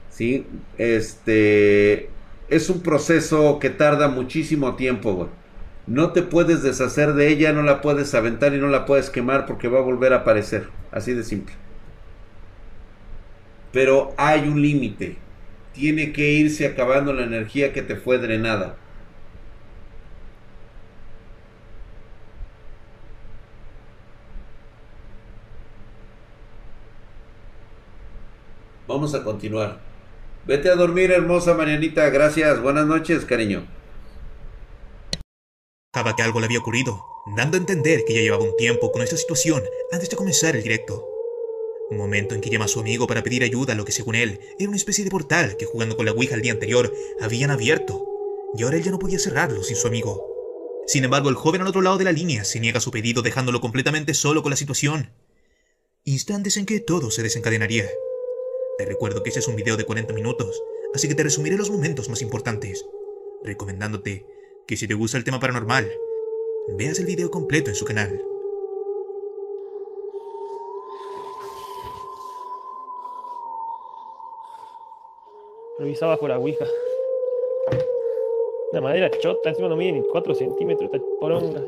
¿Sí? 0.10 0.46
Este 0.78 2.10
es 2.52 2.70
un 2.70 2.82
proceso 2.82 3.60
que 3.60 3.70
tarda 3.70 4.10
muchísimo 4.10 4.76
tiempo. 4.76 5.30
No 5.88 6.12
te 6.12 6.22
puedes 6.22 6.62
deshacer 6.64 7.14
de 7.14 7.30
ella, 7.30 7.54
no 7.54 7.64
la 7.64 7.82
puedes 7.82 8.14
aventar 8.14 8.54
y 8.54 8.58
no 8.58 8.68
la 8.68 8.86
puedes 8.86 9.10
quemar 9.10 9.45
porque 9.45 9.70
va 9.70 9.80
a 9.80 9.84
volver 9.84 10.14
a 10.14 10.18
aparecer. 10.18 10.68
Así 10.91 11.14
de 11.14 11.24
simple. 11.24 11.56
Pero 13.72 14.14
hay 14.18 14.47
un 14.49 14.62
límite. 14.62 15.18
Tiene 15.74 16.12
que 16.12 16.34
irse 16.34 16.66
acabando 16.68 17.14
la 17.14 17.24
energía 17.24 17.72
que 17.74 17.82
te 17.82 17.95
fue 17.95 18.18
drenada. 18.18 18.76
Vamos 28.88 29.16
a 29.16 29.24
continuar. 29.24 29.91
Vete 30.46 30.70
a 30.70 30.76
dormir, 30.76 31.12
hermosa 31.12 31.54
Marianita. 31.54 32.10
Gracias. 32.10 32.62
Buenas 32.62 32.88
noches, 32.88 33.26
cariño. 33.26 33.68
Pensaba 35.94 36.16
que 36.16 36.24
algo 36.24 36.39
le 36.39 36.48
había 36.48 36.60
ocurrido, 36.60 37.06
dando 37.36 37.58
a 37.58 37.60
entender 37.60 38.06
que 38.06 38.14
ya 38.14 38.22
llevaba 38.22 38.44
un 38.44 38.56
tiempo 38.56 38.92
con 38.92 39.02
esta 39.02 39.18
situación 39.18 39.62
antes 39.92 40.10
de 40.10 40.16
comenzar 40.16 40.56
el 40.56 40.64
directo. 40.64 41.08
Un 41.92 41.98
momento 41.98 42.34
en 42.34 42.42
que 42.42 42.50
llama 42.50 42.66
a 42.66 42.70
su 42.70 42.80
amigo 42.80 43.06
para 43.06 43.22
pedir 43.22 43.44
ayuda 43.44 43.74
a 43.74 43.76
lo 43.76 43.86
que 43.86 43.92
según 43.92 44.16
él 44.16 44.39
era 44.58 44.70
una 44.70 44.78
especie 44.78 45.04
de 45.04 45.12
portal 45.12 45.58
que 45.58 45.66
jugando 45.66 45.98
con 45.98 46.06
la 46.06 46.14
Ouija 46.14 46.36
el 46.36 46.42
día 46.42 46.54
anterior 46.54 46.92
habían 47.20 47.52
abierto, 47.52 48.08
y 48.56 48.64
ahora 48.64 48.78
él 48.78 48.84
ya 48.84 48.92
no 48.92 49.00
podía 49.00 49.20
cerrarlo 49.20 49.62
sin 49.64 49.76
su 49.76 49.88
amigo. 49.88 50.26
Sin 50.88 51.04
embargo, 51.04 51.30
el 51.30 51.36
joven 51.36 51.62
al 51.62 51.68
otro 51.68 51.82
lado 51.82 51.98
de 51.98 52.06
la 52.06 52.12
línea 52.14 52.46
se 52.46 52.60
niega 52.60 52.80
a 52.80 52.82
su 52.82 52.92
pedido 52.92 53.22
dejándolo 53.22 53.62
completamente 53.62 54.14
solo 54.14 54.42
con 54.42 54.50
la 54.50 54.56
situación. 54.56 55.12
Instantes 56.04 56.58
en 56.58 56.66
que 56.66 56.80
todo 56.80 57.12
se 57.12 57.22
desencadenaría. 57.22 57.86
Recuerdo 58.86 59.24
que 59.24 59.30
ese 59.30 59.40
es 59.40 59.48
un 59.48 59.56
video 59.56 59.78
de 59.78 59.86
40 59.86 60.14
minutos, 60.14 60.62
así 60.94 61.08
que 61.08 61.16
te 61.16 61.24
resumiré 61.24 61.58
los 61.58 61.70
momentos 61.70 62.10
más 62.10 62.22
importantes, 62.22 62.86
recomendándote 63.44 64.26
que 64.68 64.78
si 64.78 64.88
te 64.88 64.94
gusta 64.94 65.18
el 65.18 65.24
tema 65.24 65.40
paranormal, 65.40 65.92
veas 66.78 67.00
el 67.00 67.06
video 67.06 67.30
completo 67.32 67.70
en 67.70 67.76
su 67.76 67.86
canal. 67.86 68.24
Revisa 75.80 76.06
bajo 76.06 76.28
la 76.28 76.38
ouija. 76.38 76.66
La 78.72 78.82
madera 78.82 79.10
chota, 79.20 79.50
encima 79.50 79.68
no 79.68 79.76
mide 79.76 79.94
ni 79.94 80.04
4 80.04 80.36
centímetros 80.36 80.92
esta 80.94 81.06
poronga. 81.20 81.64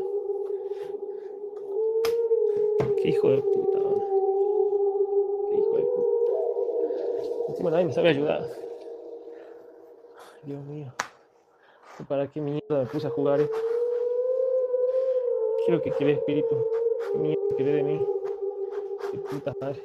Qué 3.01 3.09
hijo 3.09 3.29
de 3.29 3.62
Encima 7.63 7.77
nadie 7.77 7.85
me 7.85 7.93
sabe 7.93 8.09
ayudar. 8.09 8.45
Dios 10.43 10.65
mío. 10.65 10.93
¿Para 12.09 12.27
qué 12.29 12.41
mierda 12.41 12.79
me 12.79 12.85
puse 12.87 13.07
a 13.07 13.09
jugar 13.09 13.39
esto? 13.39 13.55
Quiero 15.63 15.81
que 15.81 15.91
quede 15.91 16.11
espíritu. 16.11 16.57
¿Qué 17.13 17.19
mierda 17.19 17.41
quede 17.57 17.71
de 17.75 17.83
mí? 17.83 18.05
Qué 19.11 19.17
puta 19.17 19.53
madre. 19.61 19.81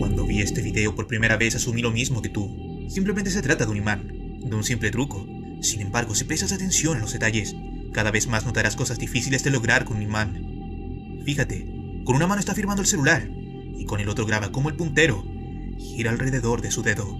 Cuando 0.00 0.26
vi 0.26 0.42
este 0.42 0.62
video 0.62 0.96
por 0.96 1.06
primera 1.06 1.36
vez 1.36 1.54
asumí 1.54 1.80
lo 1.80 1.92
mismo 1.92 2.22
que 2.22 2.28
tú. 2.28 2.48
Simplemente 2.88 3.30
se 3.30 3.40
trata 3.40 3.66
de 3.66 3.70
un 3.70 3.76
imán, 3.76 4.40
de 4.40 4.56
un 4.56 4.64
simple 4.64 4.90
truco. 4.90 5.24
Sin 5.60 5.80
embargo, 5.80 6.16
si 6.16 6.24
prestas 6.24 6.50
atención 6.50 6.96
a 6.96 7.00
los 7.00 7.12
detalles, 7.12 7.54
cada 7.92 8.10
vez 8.10 8.26
más 8.26 8.44
notarás 8.44 8.74
cosas 8.74 8.98
difíciles 8.98 9.44
de 9.44 9.52
lograr 9.52 9.84
con 9.84 9.98
un 9.98 10.02
imán. 10.02 10.51
Fíjate, 11.24 11.66
con 12.04 12.16
una 12.16 12.26
mano 12.26 12.40
está 12.40 12.54
firmando 12.54 12.82
el 12.82 12.88
celular 12.88 13.28
y 13.76 13.84
con 13.84 14.00
el 14.00 14.08
otro 14.08 14.26
graba 14.26 14.52
como 14.52 14.68
el 14.68 14.76
puntero 14.76 15.24
gira 15.78 16.10
alrededor 16.10 16.62
de 16.62 16.70
su 16.70 16.82
dedo. 16.82 17.18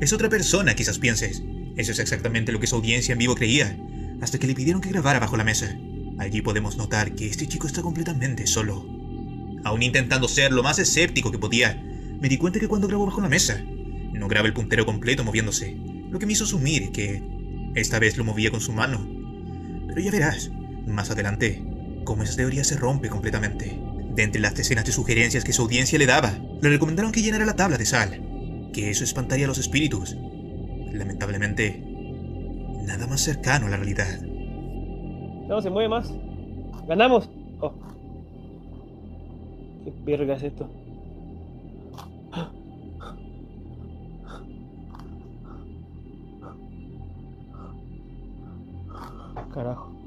Es 0.00 0.12
otra 0.12 0.28
persona, 0.28 0.74
quizás 0.74 0.98
pienses. 0.98 1.42
Eso 1.76 1.92
es 1.92 1.98
exactamente 1.98 2.52
lo 2.52 2.60
que 2.60 2.66
su 2.66 2.76
audiencia 2.76 3.12
en 3.12 3.18
vivo 3.18 3.34
creía, 3.34 3.78
hasta 4.20 4.38
que 4.38 4.46
le 4.46 4.54
pidieron 4.54 4.80
que 4.80 4.90
grabara 4.90 5.20
bajo 5.20 5.36
la 5.36 5.44
mesa. 5.44 5.76
Allí 6.18 6.42
podemos 6.42 6.76
notar 6.76 7.14
que 7.14 7.26
este 7.26 7.46
chico 7.46 7.66
está 7.66 7.82
completamente 7.82 8.46
solo. 8.46 8.84
Aún 9.64 9.82
intentando 9.82 10.28
ser 10.28 10.52
lo 10.52 10.62
más 10.62 10.78
escéptico 10.78 11.30
que 11.30 11.38
podía, 11.38 11.80
me 12.20 12.28
di 12.28 12.36
cuenta 12.36 12.60
que 12.60 12.68
cuando 12.68 12.88
grabó 12.88 13.06
bajo 13.06 13.20
la 13.20 13.28
mesa, 13.28 13.62
no 14.12 14.28
graba 14.28 14.46
el 14.46 14.54
puntero 14.54 14.84
completo 14.84 15.24
moviéndose, 15.24 15.76
lo 16.10 16.18
que 16.18 16.26
me 16.26 16.32
hizo 16.32 16.44
asumir 16.44 16.92
que 16.92 17.22
esta 17.74 17.98
vez 17.98 18.16
lo 18.16 18.24
movía 18.24 18.50
con 18.50 18.60
su 18.60 18.72
mano. 18.72 19.06
Pero 19.86 20.00
ya 20.00 20.10
verás, 20.10 20.50
más 20.86 21.10
adelante, 21.10 21.62
cómo 22.04 22.22
esa 22.22 22.36
teoría 22.36 22.64
se 22.64 22.76
rompe 22.76 23.08
completamente. 23.08 23.78
De 24.14 24.22
entre 24.22 24.40
las 24.40 24.54
decenas 24.54 24.84
de 24.84 24.92
sugerencias 24.92 25.44
que 25.44 25.52
su 25.52 25.62
audiencia 25.62 25.98
le 25.98 26.06
daba, 26.06 26.38
le 26.60 26.68
recomendaron 26.68 27.12
que 27.12 27.22
llenara 27.22 27.46
la 27.46 27.56
tabla 27.56 27.78
de 27.78 27.86
sal, 27.86 28.70
que 28.72 28.90
eso 28.90 29.04
espantaría 29.04 29.46
a 29.46 29.48
los 29.48 29.58
espíritus. 29.58 30.16
Lamentablemente, 30.92 31.82
nada 32.86 33.06
más 33.06 33.20
cercano 33.20 33.66
a 33.66 33.70
la 33.70 33.76
realidad. 33.76 34.20
No 35.48 35.62
se 35.62 35.70
mueve 35.70 35.88
más. 35.88 36.12
¡Ganamos! 36.86 37.30
Oh. 37.60 37.72
¿Qué 39.84 39.92
verga 40.04 40.36
es 40.36 40.42
esto? 40.42 40.70
Carajo 49.54 50.01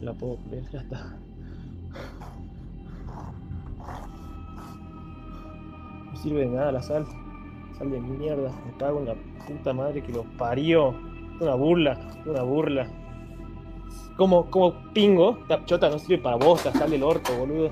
la 0.00 0.12
puedo 0.12 0.36
creer, 0.48 0.64
ya 0.70 0.80
está. 0.80 1.16
No 6.04 6.16
sirve 6.16 6.40
de 6.40 6.46
nada 6.48 6.72
la 6.72 6.82
sal. 6.82 7.06
Sal 7.78 7.90
de 7.90 8.00
mierda. 8.00 8.50
Me 8.66 8.76
cago 8.78 9.00
en 9.00 9.06
la 9.06 9.14
puta 9.46 9.72
madre 9.72 10.02
que 10.02 10.12
lo 10.12 10.24
parió. 10.36 10.94
Una 11.40 11.54
burla, 11.54 11.98
una 12.26 12.42
burla. 12.42 12.88
Como, 14.16 14.50
como 14.50 14.74
pingo, 14.92 15.38
la 15.48 15.64
chota 15.64 15.88
no 15.88 15.98
sirve 15.98 16.18
para 16.18 16.36
vos, 16.36 16.60
sal 16.60 16.90
del 16.90 17.02
orto, 17.04 17.36
boludo. 17.38 17.70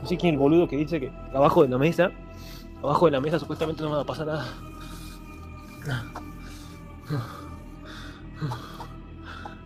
No 0.00 0.06
sé 0.06 0.16
quién 0.16 0.34
el 0.34 0.38
boludo 0.38 0.68
que 0.68 0.76
dice 0.76 1.00
que 1.00 1.10
abajo 1.34 1.62
de 1.62 1.68
la 1.68 1.78
mesa, 1.78 2.10
abajo 2.82 3.06
de 3.06 3.12
la 3.12 3.20
mesa 3.20 3.38
supuestamente 3.38 3.82
no 3.82 3.90
me 3.90 3.96
va 3.96 4.02
a 4.02 4.06
pasar 4.06 4.26
nada. 4.28 4.46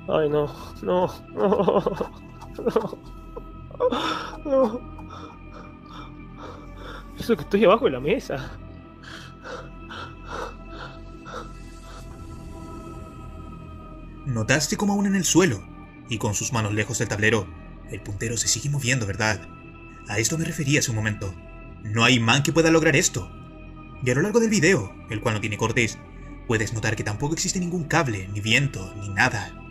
Ay, 0.09 0.29
no, 0.29 0.47
no, 0.83 1.11
no, 1.35 1.83
no, 2.59 2.99
no. 4.45 4.81
Eso 7.19 7.37
que 7.37 7.43
estoy 7.43 7.65
abajo 7.65 7.87
de 7.87 7.91
la 7.93 8.01
mesa. 8.01 8.59
Notaste 14.27 14.77
como 14.77 14.95
aún 14.95 15.07
en 15.07 15.15
el 15.15 15.25
suelo, 15.25 15.63
y 16.09 16.19
con 16.19 16.35
sus 16.35 16.53
manos 16.53 16.75
lejos 16.75 16.99
del 16.99 17.09
tablero, 17.09 17.47
el 17.91 18.01
puntero 18.03 18.37
se 18.37 18.49
sigue 18.49 18.69
moviendo, 18.69 19.07
¿verdad? 19.07 19.41
A 20.09 20.19
esto 20.19 20.37
me 20.37 20.45
refería 20.45 20.81
hace 20.81 20.91
un 20.91 20.97
momento. 20.97 21.35
No 21.83 22.05
hay 22.05 22.21
man 22.21 22.43
que 22.43 22.53
pueda 22.53 22.71
lograr 22.71 22.97
esto. 22.97 23.31
Y 24.03 24.11
a 24.11 24.15
lo 24.15 24.23
largo 24.23 24.41
del 24.41 24.51
video, 24.51 24.95
el 25.09 25.21
cual 25.21 25.35
no 25.35 25.41
tiene 25.41 25.57
cortes, 25.57 25.99
puedes 26.47 26.75
notar 26.75 26.97
que 26.97 27.05
tampoco 27.05 27.35
existe 27.35 27.61
ningún 27.61 27.85
cable, 27.85 28.29
ni 28.29 28.41
viento, 28.41 28.93
ni 28.97 29.09
nada. 29.09 29.64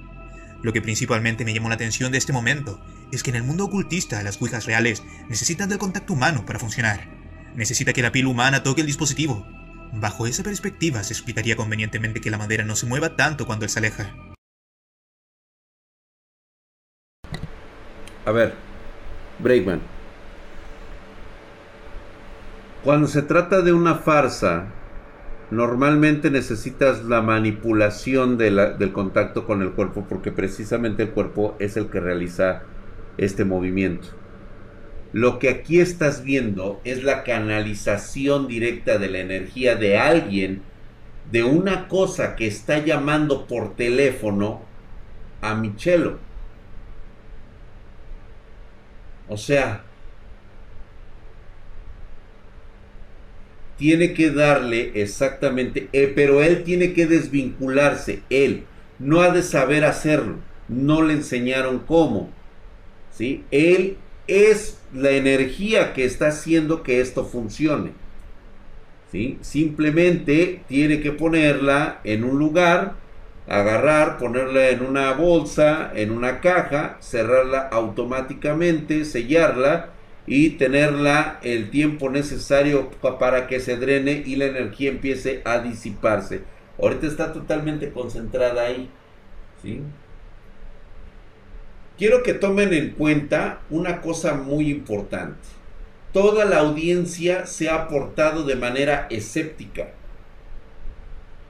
Lo 0.64 0.72
que 0.72 0.82
principalmente 0.82 1.43
me 1.43 1.53
llamó 1.53 1.68
la 1.68 1.76
atención 1.76 2.11
de 2.11 2.18
este 2.18 2.32
momento 2.32 2.82
es 3.11 3.22
que 3.22 3.30
en 3.30 3.36
el 3.36 3.43
mundo 3.43 3.66
ocultista 3.66 4.24
las 4.24 4.41
ouijas 4.41 4.66
reales 4.66 5.03
necesitan 5.28 5.68
del 5.68 5.78
contacto 5.78 6.14
humano 6.14 6.45
para 6.45 6.57
funcionar. 6.57 7.09
Necesita 7.53 7.91
que 7.91 8.01
la 8.01 8.14
piel 8.14 8.28
humana 8.28 8.64
toque 8.64 8.82
el 8.82 8.88
dispositivo. 8.88 9.45
Bajo 9.91 10.26
esa 10.26 10.41
perspectiva 10.41 11.03
se 11.03 11.14
explicaría 11.14 11.57
convenientemente 11.57 12.22
que 12.22 12.32
la 12.32 12.38
madera 12.38 12.64
no 12.64 12.78
se 12.78 12.86
mueva 12.86 13.18
tanto 13.18 13.45
cuando 13.45 13.66
él 13.66 13.70
se 13.70 13.80
aleja. 13.80 14.16
A 18.26 18.32
ver, 18.32 18.55
Breakman. 19.39 19.82
Cuando 22.86 23.07
se 23.07 23.22
trata 23.22 23.61
de 23.61 23.74
una 23.74 23.95
farsa, 23.95 24.68
normalmente 25.56 26.30
necesitas 26.30 27.04
la 27.06 27.22
manipulación 27.22 28.38
del 28.38 28.91
contacto 28.91 29.45
con 29.45 29.62
el 29.62 29.72
cuerpo 29.72 30.06
porque 30.08 30.32
precisamente 30.32 31.04
el 31.04 31.10
cuerpo 31.12 31.56
es 31.60 31.78
el 31.78 31.88
que 31.88 31.99
realiza 31.99 32.64
este 33.18 33.45
movimiento. 33.45 34.10
Lo 35.12 35.38
que 35.38 35.49
aquí 35.49 35.80
estás 35.80 36.24
viendo 36.24 36.82
es 36.84 37.04
la 37.04 37.24
canalización 37.24 38.47
directa 38.47 38.97
de 38.97 39.10
la 39.10 39.20
energía 39.20 39.76
de 39.76 39.97
alguien, 39.97 40.64
de 41.32 41.43
una 41.43 41.88
cosa 41.88 42.36
que 42.36 42.47
está 42.47 42.80
llamando 42.80 43.45
por 43.45 43.76
teléfono 43.76 44.62
a 45.41 45.54
Michelo. 45.54 46.18
O 49.30 49.38
sea, 49.38 49.84
tiene 53.84 54.14
que 54.14 54.32
darle 54.32 54.94
exactamente, 54.94 55.90
eh, 55.92 56.10
pero 56.16 56.42
él 56.42 56.64
tiene 56.64 56.94
que 56.94 57.06
desvincularse, 57.06 58.22
él 58.30 58.64
no 58.98 59.20
ha 59.20 59.30
de 59.32 59.44
saber 59.44 59.84
hacerlo, 59.84 60.36
no 60.70 61.02
le 61.02 61.16
enseñaron 61.16 61.80
cómo, 61.80 62.30
¿sí? 63.12 63.44
Él 63.52 63.98
es 64.28 64.80
la 64.94 65.12
energía 65.12 65.92
que 65.92 66.06
está 66.06 66.28
haciendo 66.28 66.82
que 66.82 67.02
esto 67.02 67.26
funcione, 67.26 67.92
¿sí? 69.12 69.38
Simplemente 69.42 70.62
tiene 70.70 71.02
que 71.02 71.12
ponerla 71.12 72.00
en 72.06 72.24
un 72.24 72.40
lugar 72.40 72.94
agarrar, 73.50 74.18
ponerla 74.18 74.70
en 74.70 74.82
una 74.82 75.12
bolsa, 75.12 75.92
en 75.94 76.12
una 76.12 76.40
caja, 76.40 77.00
cerrarla 77.02 77.68
automáticamente, 77.68 79.04
sellarla 79.04 79.90
y 80.26 80.51
tenerla 80.51 81.39
el 81.43 81.69
tiempo 81.69 82.09
necesario 82.09 82.89
para 83.19 83.47
que 83.47 83.59
se 83.59 83.78
drene 83.78 84.24
y 84.26 84.36
la 84.36 84.45
energía 84.45 84.89
empiece 84.89 85.41
a 85.45 85.59
disiparse. 85.59 86.43
Ahorita 86.82 87.07
está 87.07 87.34
totalmente 87.34 87.91
concentrada 87.91 88.63
ahí. 88.65 88.89
¿sí? 89.61 89.82
Quiero 91.97 92.24
que 92.24 92.34
tomen 92.34 92.74
en 92.74 92.91
cuenta 92.91 93.59
una 93.69 94.01
cosa 94.01 94.34
muy 94.34 94.69
importante. 94.71 95.47
Toda 96.11 96.45
la 96.45 96.59
audiencia 96.59 97.45
se 97.45 97.69
ha 97.69 97.88
portado 97.88 98.43
de 98.43 98.55
manera 98.55 99.07
escéptica. 99.09 99.89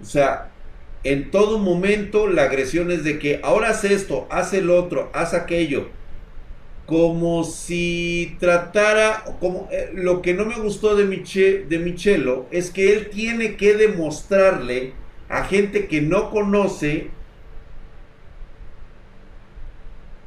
O 0.01 0.05
sea, 0.05 0.51
en 1.03 1.32
todo 1.32 1.59
momento 1.59 2.28
la 2.28 2.43
agresión 2.43 2.91
es 2.91 3.03
de 3.03 3.19
que 3.19 3.39
ahora 3.43 3.69
hace 3.69 3.93
esto, 3.93 4.28
hace 4.30 4.59
el 4.59 4.69
otro, 4.69 5.09
hace 5.13 5.36
aquello. 5.38 5.89
Como 6.86 7.44
si 7.46 8.36
tratara, 8.40 9.24
como 9.40 9.70
eh, 9.72 9.92
lo 9.94 10.22
que 10.22 10.34
no 10.34 10.46
me 10.46 10.56
gustó 10.56 10.96
de, 10.96 11.06
de 11.06 11.80
Michelo 11.80 12.46
es 12.52 12.72
que 12.72 12.94
él 12.94 13.10
tiene 13.10 13.56
que 13.56 13.74
demostrarle 13.76 14.94
a 15.30 15.46
gente 15.46 15.88
que 15.88 16.02
no 16.02 16.30
conoce 16.30 17.10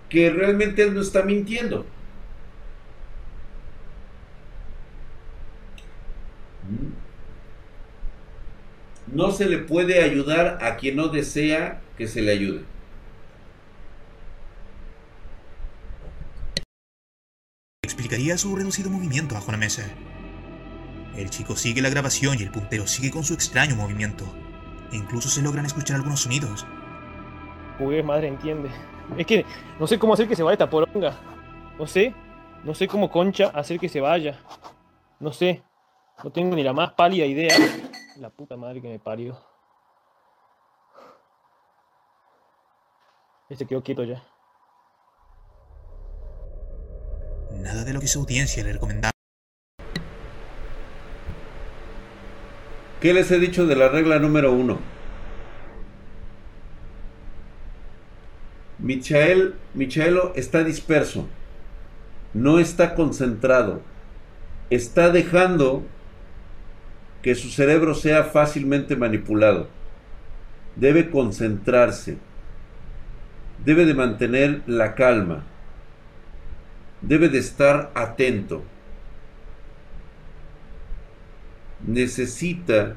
que 0.09 0.31
realmente 0.31 0.83
él 0.83 0.95
no 0.95 1.01
está 1.01 1.23
mintiendo. 1.23 1.85
Mm. 6.69 7.07
No 9.15 9.31
se 9.31 9.47
le 9.47 9.59
puede 9.59 10.03
ayudar 10.03 10.59
a 10.63 10.77
quien 10.77 10.97
no 10.97 11.09
desea 11.09 11.81
que 11.97 12.09
se 12.09 12.23
le 12.23 12.33
ayude. 12.33 12.76
Explicaría 17.87 18.37
su 18.37 18.57
reducido 18.57 18.91
movimiento 18.91 19.37
bajo 19.37 19.53
la 19.53 19.59
mesa. 19.59 19.85
El 21.15 21.31
chico 21.31 21.55
sigue 21.55 21.81
la 21.81 21.89
grabación 21.89 22.37
y 22.37 22.43
el 22.43 22.51
puntero 22.51 22.85
sigue 22.89 23.13
con 23.13 23.23
su 23.23 23.33
extraño 23.33 23.77
movimiento. 23.77 24.25
Incluso 24.91 25.29
se 25.29 25.41
logran 25.41 25.67
escuchar 25.67 25.95
algunos 25.95 26.23
sonidos. 26.23 26.67
Uy, 27.79 28.03
madre, 28.03 28.27
entiende. 28.27 28.73
Es 29.17 29.25
que 29.25 29.47
no 29.79 29.87
sé 29.87 30.01
cómo 30.01 30.15
hacer 30.15 30.27
que 30.27 30.35
se 30.35 30.43
vaya 30.43 30.55
esta 30.55 30.69
poronga. 30.69 31.17
No 31.79 31.87
sé. 31.87 32.13
No 32.65 32.75
sé 32.75 32.89
cómo 32.89 33.09
concha 33.09 33.53
hacer 33.55 33.79
que 33.79 33.89
se 33.89 34.01
vaya. 34.01 34.41
No 35.21 35.33
sé. 35.33 35.63
No 36.25 36.31
tengo 36.31 36.57
ni 36.57 36.65
la 36.65 36.73
más 36.73 36.93
pálida 36.95 37.25
idea. 37.25 37.55
La 38.17 38.31
puta 38.31 38.57
madre 38.57 38.83
que 38.83 38.89
me 38.89 38.99
parió. 38.99 39.39
Este 43.49 43.65
quedó 43.65 43.81
quieto 43.81 44.03
ya. 44.03 44.25
Nada 47.63 47.85
de 47.85 47.93
lo 47.93 48.01
que 48.01 48.09
su 48.09 48.21
audiencia 48.21 48.63
le 48.65 48.73
recomendaba. 48.73 49.13
¿Qué 53.01 53.13
les 53.13 53.31
he 53.31 53.39
dicho 53.39 53.67
de 53.67 53.77
la 53.77 53.89
regla 53.89 54.19
número 54.19 54.53
uno? 54.53 54.79
Michael, 58.79 59.55
Michaelo 59.75 60.33
está 60.37 60.63
disperso, 60.63 61.27
no 62.35 62.59
está 62.59 62.95
concentrado, 62.95 63.81
está 64.71 65.11
dejando 65.11 65.83
que 67.23 67.35
su 67.35 67.49
cerebro 67.49 67.95
sea 67.95 68.25
fácilmente 68.25 68.95
manipulado. 68.95 69.69
Debe 70.77 71.11
concentrarse. 71.11 72.19
Debe 73.65 73.87
de 73.87 73.95
mantener 73.95 74.63
la 74.67 74.95
calma. 74.95 75.45
Debe 77.07 77.29
de 77.29 77.39
estar 77.39 77.91
atento. 77.95 78.63
Necesita 81.87 82.97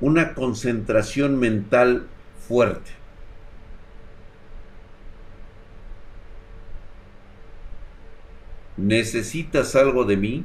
una 0.00 0.34
concentración 0.34 1.38
mental 1.38 2.06
fuerte. 2.48 2.90
¿Necesitas 8.76 9.76
algo 9.76 10.04
de 10.04 10.16
mí? 10.16 10.44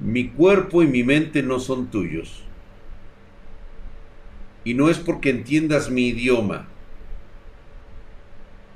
mi 0.00 0.28
cuerpo 0.28 0.82
y 0.82 0.86
mi 0.86 1.02
mente 1.02 1.42
no 1.42 1.60
son 1.60 1.88
tuyos. 1.88 2.42
Y 4.64 4.74
no 4.74 4.90
es 4.90 4.98
porque 4.98 5.30
entiendas 5.30 5.90
mi 5.90 6.08
idioma, 6.08 6.66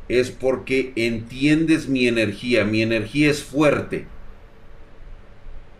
es 0.09 0.31
porque 0.31 0.93
entiendes 0.97 1.89
mi 1.89 2.07
energía, 2.07 2.65
mi 2.65 2.83
energía 2.83 3.31
es 3.31 3.43
fuerte. 3.43 4.07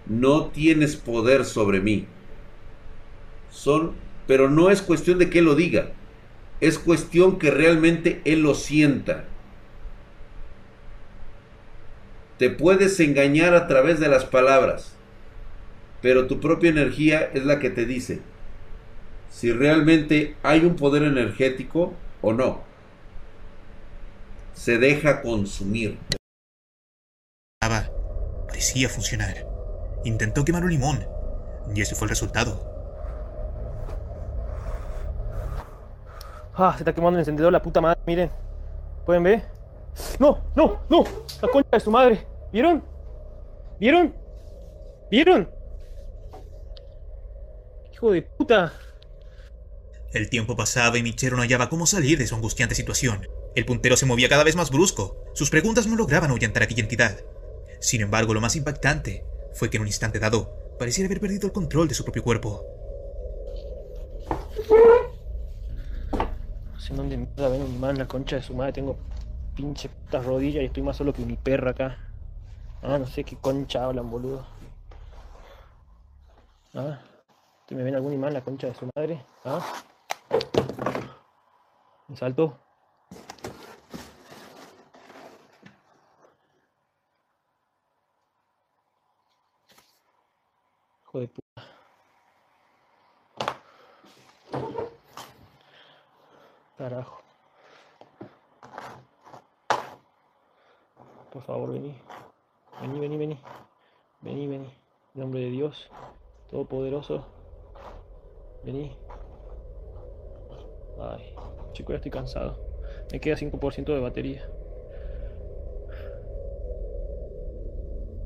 No 0.07 0.47
tienes 0.47 0.97
poder 0.97 1.45
sobre 1.45 1.81
mí. 1.81 2.07
Son, 3.51 3.93
pero 4.27 4.49
no 4.49 4.71
es 4.71 4.83
cuestión 4.83 5.19
de 5.19 5.31
que 5.31 5.41
él 5.41 5.45
lo 5.45 5.55
diga, 5.55 5.93
es 6.61 6.79
cuestión 6.79 7.39
que 7.39 7.51
realmente 7.51 8.21
él 8.25 8.43
lo 8.43 8.55
sienta. 8.55 9.25
Te 12.39 12.51
puedes 12.51 12.99
engañar 13.01 13.55
a 13.55 13.69
través 13.69 14.01
de 14.01 14.09
las 14.09 14.25
palabras 14.25 14.97
pero 16.03 16.27
tu 16.27 16.41
propia 16.41 16.69
energía 16.69 17.31
es 17.33 17.47
la 17.47 17.61
que 17.61 17.71
te 17.71 17.87
dice 17.87 18.21
si 19.31 19.51
realmente 19.51 20.35
hay 20.43 20.61
un 20.61 20.77
poder 20.77 21.05
energético 21.05 21.95
o 22.21 22.35
no. 22.35 22.61
Se 24.63 24.79
deja 24.79 25.23
consumir. 25.23 25.99
Parecía 28.47 28.89
funcionar. 28.89 29.45
Intentó 30.05 30.45
quemar 30.45 30.63
un 30.63 30.71
limón, 30.71 31.05
Y 31.75 31.81
ese 31.81 31.97
fue 31.97 32.05
el 32.05 32.11
resultado. 32.11 32.63
Ah, 36.55 36.75
se 36.77 36.83
está 36.83 36.93
quemando 36.95 37.19
el 37.19 37.23
encendedor 37.23 37.53
la 37.53 37.61
puta 37.61 37.81
madre, 37.81 38.01
miren. 38.07 38.31
¿Pueden 39.05 39.25
ver? 39.25 39.43
¡No! 40.21 40.45
¡No! 40.55 40.81
¡No! 40.89 41.03
¡La 41.41 41.49
concha 41.49 41.71
de 41.73 41.81
su 41.81 41.91
madre! 41.91 42.25
¿Vieron? 42.53 42.85
¿Vieron? 43.81 44.15
¿Vieron? 45.11 45.51
¡Hijo 47.93 48.13
de 48.13 48.23
puta! 48.23 48.73
El 50.13 50.31
tiempo 50.31 50.55
pasaba 50.55 50.99
y 50.99 51.03
Michero 51.03 51.35
no 51.35 51.43
hallaba 51.43 51.69
cómo 51.69 51.85
salir 51.85 52.17
de 52.17 52.29
su 52.29 52.37
angustiante 52.37 52.77
situación. 52.77 53.27
El 53.55 53.67
puntero 53.67 53.97
se 53.97 54.07
movía 54.07 54.29
cada 54.29 54.45
vez 54.45 54.57
más 54.57 54.71
brusco. 54.71 55.17
Sus 55.35 55.51
preguntas 55.51 55.87
no 55.87 55.97
lograban 55.97 56.31
ahuyentar 56.31 56.63
aquella 56.63 56.83
entidad. 56.83 57.19
Sin 57.81 58.01
embargo, 58.01 58.33
lo 58.33 58.41
más 58.41 58.57
impactante 58.57 59.25
fue 59.53 59.69
que 59.69 59.77
en 59.77 59.83
un 59.83 59.89
instante 59.89 60.19
dado 60.19 60.57
pareciera 60.79 61.07
haber 61.07 61.21
perdido 61.21 61.47
el 61.47 61.53
control 61.53 61.89
de 61.89 61.95
su 61.95 62.05
propio 62.05 62.23
cuerpo. 62.23 62.65
No 66.73 66.81
sé 66.81 66.95
dónde 66.95 67.17
mierda 67.19 67.49
ven 67.49 67.71
mi 67.71 67.79
man, 67.79 67.99
la 67.99 68.09
concha 68.09 68.37
de 68.37 68.43
su 68.43 68.55
madre. 68.55 68.73
Tengo 68.73 68.97
pinche 69.55 69.89
putas 69.91 70.25
rodillas 70.25 70.63
y 70.63 70.67
estoy 70.67 70.83
más 70.83 70.97
solo 70.97 71.13
que 71.13 71.25
mi 71.25 71.37
perra 71.37 71.73
acá. 71.73 71.99
Ah, 72.83 72.99
no 72.99 73.07
sé 73.07 73.23
qué 73.23 73.37
concha 73.37 73.85
hablan, 73.85 74.11
boludo. 74.11 74.47
Ah, 76.75 76.99
¿me 77.69 77.83
ven 77.83 77.95
algún 77.95 78.15
imán 78.15 78.33
la 78.33 78.41
concha 78.41 78.69
de 78.69 78.75
su 78.75 78.89
madre? 78.95 79.23
Ah. 79.45 79.61
Me 82.09 82.17
salto. 82.17 82.59
Hijo 91.13 91.21
de 91.21 91.29
puta. 91.29 91.63
Carajo. 96.79 97.23
Por 101.33 101.43
favor, 101.43 101.71
vení. 101.71 101.95
Vení, 102.81 103.01
vení, 103.01 103.17
vení. 103.19 103.41
Vení, 104.23 104.49
vení. 104.49 104.73
En 105.15 105.21
nombre 105.21 105.41
de 105.41 105.51
Dios, 105.51 105.91
Todopoderoso. 106.51 107.25
Vení. 108.65 108.97
Ay, 111.01 111.35
chico, 111.73 111.93
ya 111.93 111.97
estoy 111.97 112.11
cansado. 112.11 112.62
Me 113.13 113.21
queda 113.21 113.37
5% 113.37 113.95
de 113.95 114.01
batería. 114.01 114.49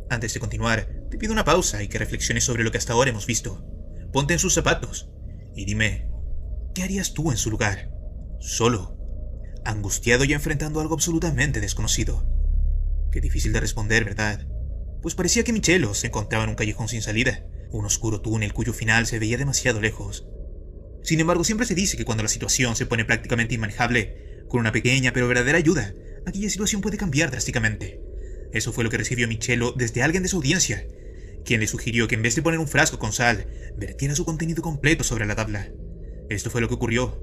Antes 0.08 0.32
de 0.32 0.38
continuar, 0.38 0.88
te 1.10 1.18
pido 1.18 1.32
una 1.32 1.44
pausa 1.44 1.82
y 1.82 1.88
que 1.88 1.98
reflexiones 1.98 2.44
sobre 2.44 2.62
lo 2.62 2.70
que 2.70 2.78
hasta 2.78 2.92
ahora 2.92 3.10
hemos 3.10 3.26
visto. 3.26 3.64
Ponte 4.12 4.32
en 4.32 4.38
sus 4.38 4.54
zapatos 4.54 5.10
y 5.56 5.64
dime, 5.64 6.08
¿qué 6.72 6.84
harías 6.84 7.14
tú 7.14 7.32
en 7.32 7.36
su 7.36 7.50
lugar? 7.50 7.90
Solo, 8.38 8.96
angustiado 9.64 10.24
y 10.24 10.32
enfrentando 10.32 10.80
algo 10.80 10.94
absolutamente 10.94 11.60
desconocido. 11.60 12.24
Qué 13.10 13.20
difícil 13.20 13.52
de 13.52 13.60
responder, 13.60 14.04
¿verdad? 14.04 14.46
Pues 15.02 15.16
parecía 15.16 15.42
que 15.42 15.52
Michelo 15.52 15.94
se 15.94 16.06
encontraba 16.06 16.44
en 16.44 16.50
un 16.50 16.56
callejón 16.56 16.86
sin 16.86 17.02
salida, 17.02 17.44
un 17.72 17.86
oscuro 17.86 18.20
túnel 18.20 18.52
cuyo 18.52 18.72
final 18.72 19.06
se 19.08 19.18
veía 19.18 19.36
demasiado 19.36 19.80
lejos. 19.80 20.28
Sin 21.02 21.18
embargo, 21.18 21.42
siempre 21.42 21.66
se 21.66 21.74
dice 21.74 21.96
que 21.96 22.04
cuando 22.04 22.22
la 22.22 22.28
situación 22.28 22.76
se 22.76 22.86
pone 22.86 23.04
prácticamente 23.04 23.54
inmanejable, 23.54 24.35
con 24.48 24.60
una 24.60 24.72
pequeña 24.72 25.12
pero 25.12 25.28
verdadera 25.28 25.58
ayuda, 25.58 25.92
aquella 26.26 26.50
situación 26.50 26.80
puede 26.80 26.96
cambiar 26.96 27.30
drásticamente. 27.30 28.00
Eso 28.52 28.72
fue 28.72 28.84
lo 28.84 28.90
que 28.90 28.98
recibió 28.98 29.28
Michelo 29.28 29.72
desde 29.72 30.02
alguien 30.02 30.22
de 30.22 30.28
su 30.28 30.36
audiencia, 30.36 30.84
quien 31.44 31.60
le 31.60 31.66
sugirió 31.66 32.08
que 32.08 32.14
en 32.14 32.22
vez 32.22 32.34
de 32.34 32.42
poner 32.42 32.58
un 32.58 32.68
frasco 32.68 32.98
con 32.98 33.12
sal, 33.12 33.46
vertiera 33.76 34.14
su 34.14 34.24
contenido 34.24 34.62
completo 34.62 35.04
sobre 35.04 35.26
la 35.26 35.36
tabla. 35.36 35.68
Esto 36.28 36.50
fue 36.50 36.60
lo 36.60 36.68
que 36.68 36.74
ocurrió. 36.74 37.22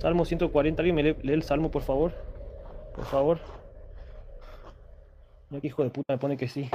Salmo 0.00 0.24
140, 0.24 0.82
¿alguien 0.82 0.96
me 0.96 1.02
lee, 1.02 1.16
el 1.32 1.42
salmo, 1.44 1.70
por 1.70 1.82
favor? 1.82 2.12
Por 2.94 3.04
favor. 3.06 3.38
Mira 5.48 5.60
que 5.60 5.68
hijo 5.68 5.84
de 5.84 5.90
puta 5.90 6.14
me 6.14 6.18
pone 6.18 6.36
que 6.36 6.48
sí. 6.48 6.68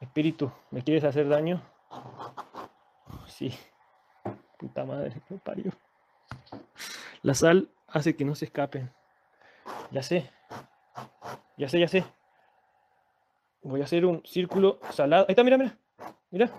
Espíritu, 0.00 0.50
¿me 0.72 0.82
quieres 0.82 1.04
hacer 1.04 1.28
daño? 1.28 1.62
Sí. 3.28 3.54
Puta 4.58 4.84
madre, 4.84 5.22
me 5.28 5.38
parió. 5.38 5.72
La 7.22 7.34
sal 7.34 7.68
hace 7.88 8.16
que 8.16 8.24
no 8.24 8.34
se 8.34 8.46
escapen. 8.46 8.90
Ya 9.90 10.02
sé. 10.02 10.30
Ya 11.56 11.68
sé, 11.68 11.78
ya 11.78 11.88
sé. 11.88 12.04
Voy 13.62 13.80
a 13.80 13.84
hacer 13.84 14.04
un 14.04 14.22
círculo 14.24 14.80
salado. 14.90 15.24
Ahí 15.28 15.32
está, 15.32 15.44
mira, 15.44 15.56
mira. 15.56 15.76
Mira. 16.30 16.50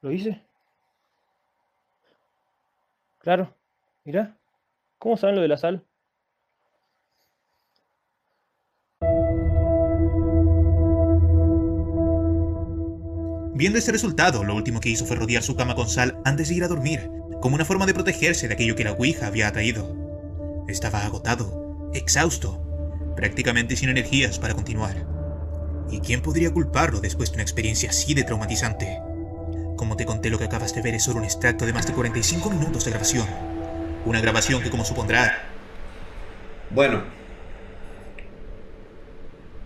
¿Lo 0.00 0.10
hice? 0.10 0.42
Claro. 3.22 3.56
Mira. 4.04 4.36
¿Cómo 4.98 5.16
saben 5.16 5.36
lo 5.36 5.42
de 5.42 5.48
la 5.48 5.56
sal? 5.56 5.84
Viendo 13.54 13.78
este 13.78 13.92
resultado, 13.92 14.42
lo 14.42 14.56
último 14.56 14.80
que 14.80 14.88
hizo 14.88 15.06
fue 15.06 15.16
rodear 15.16 15.42
su 15.42 15.54
cama 15.54 15.74
con 15.74 15.88
sal 15.88 16.20
antes 16.24 16.48
de 16.48 16.54
ir 16.54 16.64
a 16.64 16.68
dormir, 16.68 17.10
como 17.40 17.54
una 17.54 17.64
forma 17.64 17.86
de 17.86 17.94
protegerse 17.94 18.48
de 18.48 18.54
aquello 18.54 18.74
que 18.74 18.84
la 18.84 18.92
Ouija 18.92 19.28
había 19.28 19.48
atraído. 19.48 20.64
Estaba 20.68 21.04
agotado, 21.04 21.90
exhausto, 21.94 22.60
prácticamente 23.14 23.76
sin 23.76 23.88
energías 23.88 24.38
para 24.38 24.54
continuar. 24.54 25.06
¿Y 25.90 26.00
quién 26.00 26.22
podría 26.22 26.52
culparlo 26.52 27.00
después 27.00 27.30
de 27.30 27.36
una 27.36 27.42
experiencia 27.42 27.90
así 27.90 28.14
de 28.14 28.24
traumatizante? 28.24 29.00
Como 29.82 29.96
te 29.96 30.06
conté, 30.06 30.30
lo 30.30 30.38
que 30.38 30.44
acabas 30.44 30.72
de 30.76 30.80
ver 30.80 30.94
es 30.94 31.02
solo 31.02 31.18
un 31.18 31.24
extracto 31.24 31.66
de 31.66 31.72
más 31.72 31.88
de 31.88 31.92
45 31.92 32.50
minutos 32.50 32.84
de 32.84 32.92
grabación. 32.92 33.26
Una 34.06 34.20
grabación 34.20 34.62
que, 34.62 34.70
como 34.70 34.84
supondrá... 34.84 35.42
Bueno, 36.70 37.02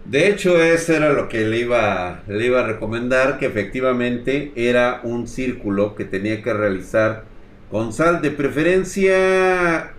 de 0.07 0.29
hecho, 0.29 0.59
eso 0.59 0.95
era 0.95 1.13
lo 1.13 1.29
que 1.29 1.45
le 1.45 1.59
iba, 1.59 2.23
le 2.29 2.47
iba 2.47 2.61
a 2.61 2.67
recomendar, 2.67 3.39
que 3.39 3.45
efectivamente 3.45 4.53
era 4.57 5.03
un 5.03 5.29
círculo 5.29 5.95
que 5.95 6.07
tenía 6.07 6.43
que 6.43 6.55
realizar 6.55 7.25
con 7.71 7.93
sal. 7.93 8.23
De 8.23 8.31
preferencia, 8.31 9.93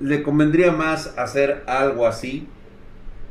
le 0.00 0.22
convendría 0.22 0.72
más 0.72 1.12
hacer 1.18 1.64
algo 1.66 2.06
así, 2.06 2.46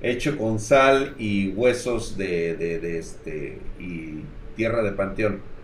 hecho 0.04 0.38
con 0.38 0.60
sal 0.60 1.16
y 1.18 1.48
huesos 1.54 2.20
de, 2.20 2.56
de 2.56 3.00
este 3.00 3.58
y 3.80 4.20
tierra 4.56 4.84
de 4.84 4.92
panteón. 4.92 5.59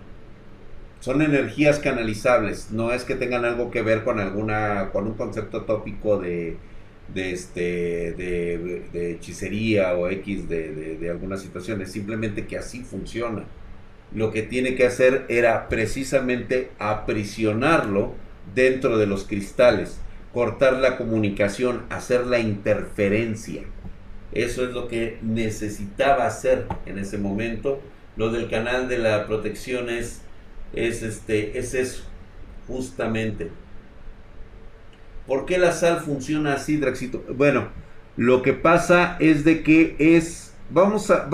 Son 1.06 1.22
energías 1.22 1.78
canalizables, 1.78 2.72
no 2.72 2.92
es 2.92 3.04
que 3.04 3.14
tengan 3.14 3.46
algo 3.46 3.70
que 3.70 3.84
ver 3.84 4.04
con 4.04 4.20
alguna, 4.20 4.90
con 4.92 5.06
un 5.06 5.14
concepto 5.14 5.62
tópico 5.62 6.18
de 6.18 6.58
de, 7.14 7.32
este, 7.32 8.14
de, 8.14 9.12
hechicería 9.12 9.94
o 9.96 10.10
X 10.10 10.50
de, 10.50 10.98
de, 10.98 11.10
algunas 11.10 11.42
situaciones, 11.42 11.92
simplemente 11.92 12.48
que 12.48 12.58
así 12.58 12.84
funciona. 12.84 13.44
Lo 14.14 14.32
que 14.32 14.44
tiene 14.44 14.76
que 14.76 14.86
hacer 14.86 15.26
era 15.30 15.68
precisamente 15.68 16.72
aprisionarlo 16.80 18.14
dentro 18.54 18.98
de 18.98 19.08
los 19.08 19.26
cristales, 19.26 20.00
cortar 20.34 20.74
la 20.74 20.98
comunicación, 20.98 21.84
hacer 21.90 22.26
la 22.28 22.40
interferencia. 22.40 23.64
Eso 24.32 24.66
es 24.66 24.72
lo 24.72 24.88
que 24.88 25.20
necesitaba 25.22 26.26
hacer 26.26 26.66
en 26.86 26.98
ese 26.98 27.18
momento. 27.18 27.80
Lo 28.18 28.32
del 28.32 28.50
canal 28.50 28.88
de 28.88 28.98
la 28.98 29.28
protección 29.28 29.90
es, 29.90 30.22
es, 30.74 31.04
este, 31.04 31.58
es 31.58 31.74
eso, 31.74 32.04
justamente. 32.68 33.52
¿Por 35.28 35.46
qué 35.46 35.58
la 35.58 35.72
sal 35.72 36.02
funciona 36.02 36.54
así, 36.54 36.78
Draxito? 36.78 37.24
Bueno, 37.30 37.70
lo 38.18 38.42
que 38.42 38.54
pasa 38.54 39.18
es 39.20 39.44
de 39.44 39.64
que 39.64 39.96
es... 40.00 40.54
Vamos 40.70 41.12
a... 41.12 41.30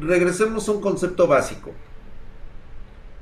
regresemos 0.00 0.68
a 0.68 0.72
un 0.72 0.80
concepto 0.80 1.26
básico. 1.26 1.72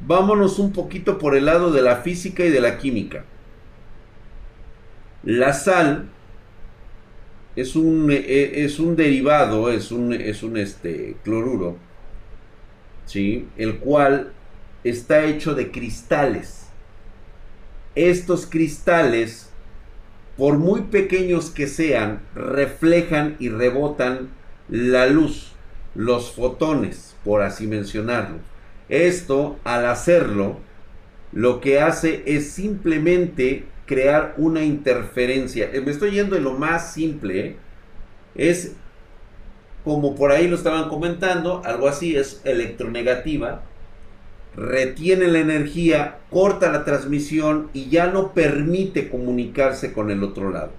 Vámonos 0.06 0.58
un 0.58 0.72
poquito 0.72 1.18
por 1.18 1.36
el 1.36 1.46
lado 1.46 1.70
de 1.72 1.82
la 1.82 1.96
física 1.96 2.44
y 2.44 2.50
de 2.50 2.60
la 2.60 2.78
química. 2.78 3.24
La 5.22 5.52
sal 5.52 6.08
es 7.56 7.74
un, 7.74 8.10
e, 8.10 8.64
es 8.64 8.78
un 8.78 8.96
derivado, 8.96 9.70
es 9.70 9.90
un, 9.90 10.12
es 10.12 10.42
un 10.42 10.56
este, 10.58 11.16
cloruro, 11.24 11.76
¿sí? 13.06 13.48
el 13.56 13.78
cual 13.78 14.32
está 14.90 15.24
hecho 15.24 15.54
de 15.54 15.70
cristales. 15.70 16.66
Estos 17.94 18.46
cristales 18.46 19.50
por 20.36 20.58
muy 20.58 20.82
pequeños 20.82 21.50
que 21.50 21.66
sean, 21.66 22.20
reflejan 22.34 23.36
y 23.38 23.48
rebotan 23.48 24.28
la 24.68 25.06
luz. 25.06 25.52
los 25.94 26.32
fotones, 26.32 27.16
por 27.24 27.40
así 27.40 27.66
mencionarlo. 27.66 28.36
Esto, 28.90 29.58
al 29.64 29.86
hacerlo, 29.86 30.58
lo 31.32 31.62
que 31.62 31.80
hace 31.80 32.22
es 32.26 32.50
simplemente 32.50 33.64
crear 33.86 34.34
una 34.36 34.62
interferencia. 34.62 35.70
Eh, 35.72 35.80
me 35.80 35.90
estoy 35.90 36.10
yendo 36.10 36.36
de 36.36 36.42
lo 36.42 36.52
más 36.52 36.92
simple. 36.92 37.40
¿eh? 37.40 37.56
Es 38.34 38.72
como 39.84 40.14
por 40.14 40.32
ahí 40.32 40.48
lo 40.48 40.56
estaban 40.56 40.90
comentando, 40.90 41.62
algo 41.64 41.88
así 41.88 42.14
es 42.14 42.42
electronegativa. 42.44 43.62
Retiene 44.56 45.26
la 45.28 45.40
energía, 45.40 46.18
corta 46.30 46.72
la 46.72 46.84
transmisión 46.84 47.68
y 47.74 47.90
ya 47.90 48.06
no 48.06 48.32
permite 48.32 49.10
comunicarse 49.10 49.92
con 49.92 50.10
el 50.10 50.24
otro 50.24 50.50
lado. 50.50 50.72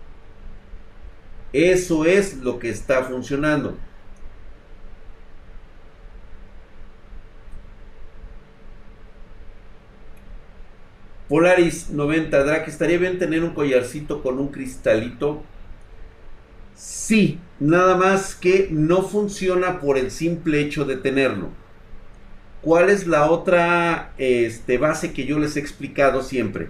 Eso 1.53 2.05
es 2.05 2.37
lo 2.37 2.59
que 2.59 2.69
está 2.69 3.03
funcionando. 3.03 3.77
Polaris 11.27 11.89
90 11.89 12.43
Drake, 12.43 12.69
¿estaría 12.69 12.97
bien 12.97 13.19
tener 13.19 13.43
un 13.43 13.53
collarcito 13.53 14.23
con 14.23 14.39
un 14.39 14.47
cristalito? 14.47 15.43
Sí, 16.73 17.39
nada 17.59 17.95
más 17.95 18.33
que 18.35 18.69
no 18.71 19.01
funciona 19.03 19.79
por 19.79 19.97
el 19.97 20.09
simple 20.09 20.61
hecho 20.61 20.85
de 20.85 20.95
tenerlo. 20.95 21.49
¿Cuál 22.67 22.89
es 22.89 23.07
la 23.07 23.31
otra 23.31 24.11
este, 24.17 24.77
base 24.77 25.13
que 25.13 25.25
yo 25.25 25.39
les 25.39 25.55
he 25.55 25.61
explicado 25.61 26.21
siempre? 26.21 26.67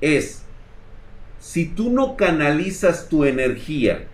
Es, 0.00 0.42
si 1.38 1.66
tú 1.66 1.88
no 1.88 2.16
canalizas 2.16 3.08
tu 3.08 3.24
energía 3.24 4.08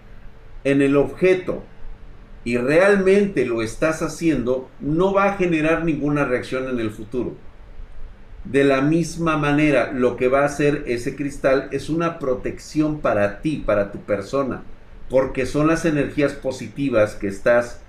en 0.63 0.83
el 0.83 0.99
objeto 0.99 1.65
y 2.45 2.59
realmente 2.59 3.47
lo 3.47 3.63
estás 3.63 4.03
haciendo, 4.03 4.69
no 4.79 5.15
va 5.15 5.25
a 5.25 5.37
generar 5.39 5.83
ninguna 5.83 6.27
reacción 6.27 6.69
en 6.69 6.81
el 6.81 6.91
futuro. 6.91 7.37
De 8.45 8.63
la 8.63 8.83
misma 8.83 9.39
manera, 9.39 9.91
lo 9.91 10.19
que 10.19 10.29
va 10.29 10.43
a 10.43 10.47
hacer 10.49 10.85
ese 10.87 11.17
cristal 11.17 11.69
es 11.73 11.89
una 11.89 12.19
protección 12.19 13.01
para 13.01 13.41
ti, 13.41 13.63
para 13.65 13.91
tu 13.91 14.01
persona, 14.01 14.65
porque 15.09 15.47
son 15.47 15.67
las 15.67 15.87
energías 15.87 16.35
positivas 16.35 17.15
que 17.15 17.29
estás 17.29 17.81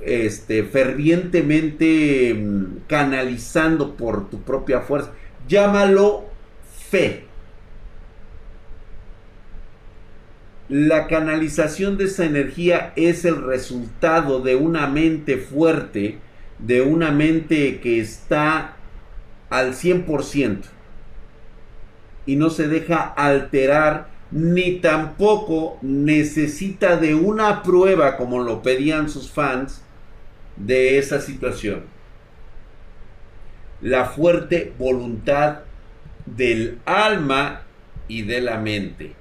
este, 0.00 0.64
fervientemente 0.64 2.34
mm, 2.34 2.86
canalizando 2.86 3.96
por 3.96 4.28
tu 4.30 4.42
propia 4.42 4.80
fuerza. 4.80 5.12
Llámalo 5.48 6.24
fe. 6.90 7.24
La 10.68 11.06
canalización 11.06 11.96
de 11.96 12.04
esa 12.04 12.26
energía 12.26 12.92
es 12.96 13.24
el 13.24 13.42
resultado 13.42 14.40
de 14.40 14.56
una 14.56 14.86
mente 14.86 15.38
fuerte, 15.38 16.18
de 16.58 16.82
una 16.82 17.10
mente 17.10 17.80
que 17.80 18.00
está 18.00 18.76
al 19.48 19.72
100% 19.72 20.58
y 22.28 22.36
no 22.36 22.50
se 22.50 22.68
deja 22.68 22.98
alterar 22.98 24.10
ni 24.30 24.80
tampoco 24.80 25.78
necesita 25.80 26.98
de 26.98 27.14
una 27.14 27.62
prueba 27.62 28.18
como 28.18 28.40
lo 28.40 28.62
pedían 28.62 29.08
sus 29.08 29.30
fans 29.30 29.82
de 30.58 30.98
esa 30.98 31.20
situación. 31.20 31.84
La 33.80 34.06
fuerte 34.06 34.72
voluntad 34.78 35.60
del 36.26 36.80
alma 36.84 37.62
y 38.08 38.22
de 38.22 38.40
la 38.40 38.58
mente 38.58 39.14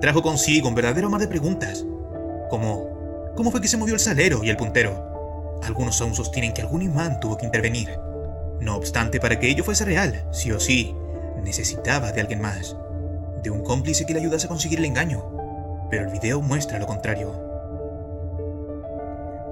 trajo 0.00 0.22
consigo 0.22 0.68
un 0.68 0.74
verdadero 0.74 1.10
mar 1.10 1.20
de 1.20 1.28
preguntas, 1.28 1.84
como 2.48 3.32
¿cómo 3.36 3.50
fue 3.50 3.60
que 3.60 3.68
se 3.68 3.76
movió 3.76 3.94
el 3.94 4.00
salero 4.00 4.42
y 4.42 4.48
el 4.48 4.56
puntero? 4.56 5.60
Algunos 5.62 6.00
aún 6.00 6.14
sostienen 6.14 6.54
que 6.54 6.62
algún 6.62 6.82
imán 6.82 7.20
tuvo 7.20 7.36
que 7.36 7.46
intervenir. 7.46 7.90
No 8.60 8.76
obstante, 8.76 9.20
para 9.20 9.38
que 9.38 9.48
ello 9.48 9.64
fuese 9.64 9.84
real, 9.84 10.26
sí 10.32 10.50
o 10.52 10.60
sí, 10.60 10.94
necesitaba 11.42 12.12
de 12.12 12.20
alguien 12.20 12.40
más, 12.40 12.76
de 13.42 13.50
un 13.50 13.62
cómplice 13.62 14.06
que 14.06 14.14
le 14.14 14.20
ayudase 14.20 14.46
a 14.46 14.48
conseguir 14.48 14.78
el 14.78 14.86
engaño. 14.86 15.22
Pero 15.90 16.04
el 16.04 16.12
video 16.12 16.40
muestra 16.40 16.78
lo 16.78 16.86
contrario. 16.86 17.49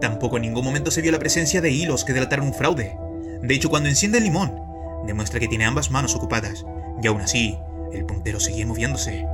Tampoco 0.00 0.36
en 0.36 0.42
ningún 0.42 0.64
momento 0.64 0.90
se 0.90 1.02
vio 1.02 1.12
la 1.12 1.18
presencia 1.18 1.60
de 1.60 1.70
hilos 1.70 2.04
que 2.04 2.12
delataron 2.12 2.46
un 2.46 2.54
fraude. 2.54 2.96
De 3.42 3.54
hecho, 3.54 3.68
cuando 3.68 3.88
enciende 3.88 4.18
el 4.18 4.24
limón, 4.24 4.52
demuestra 5.06 5.40
que 5.40 5.48
tiene 5.48 5.64
ambas 5.64 5.90
manos 5.90 6.14
ocupadas, 6.14 6.64
y 7.02 7.06
aún 7.06 7.20
así, 7.20 7.58
el 7.92 8.04
puntero 8.04 8.38
seguía 8.38 8.66
moviéndose. 8.66 9.26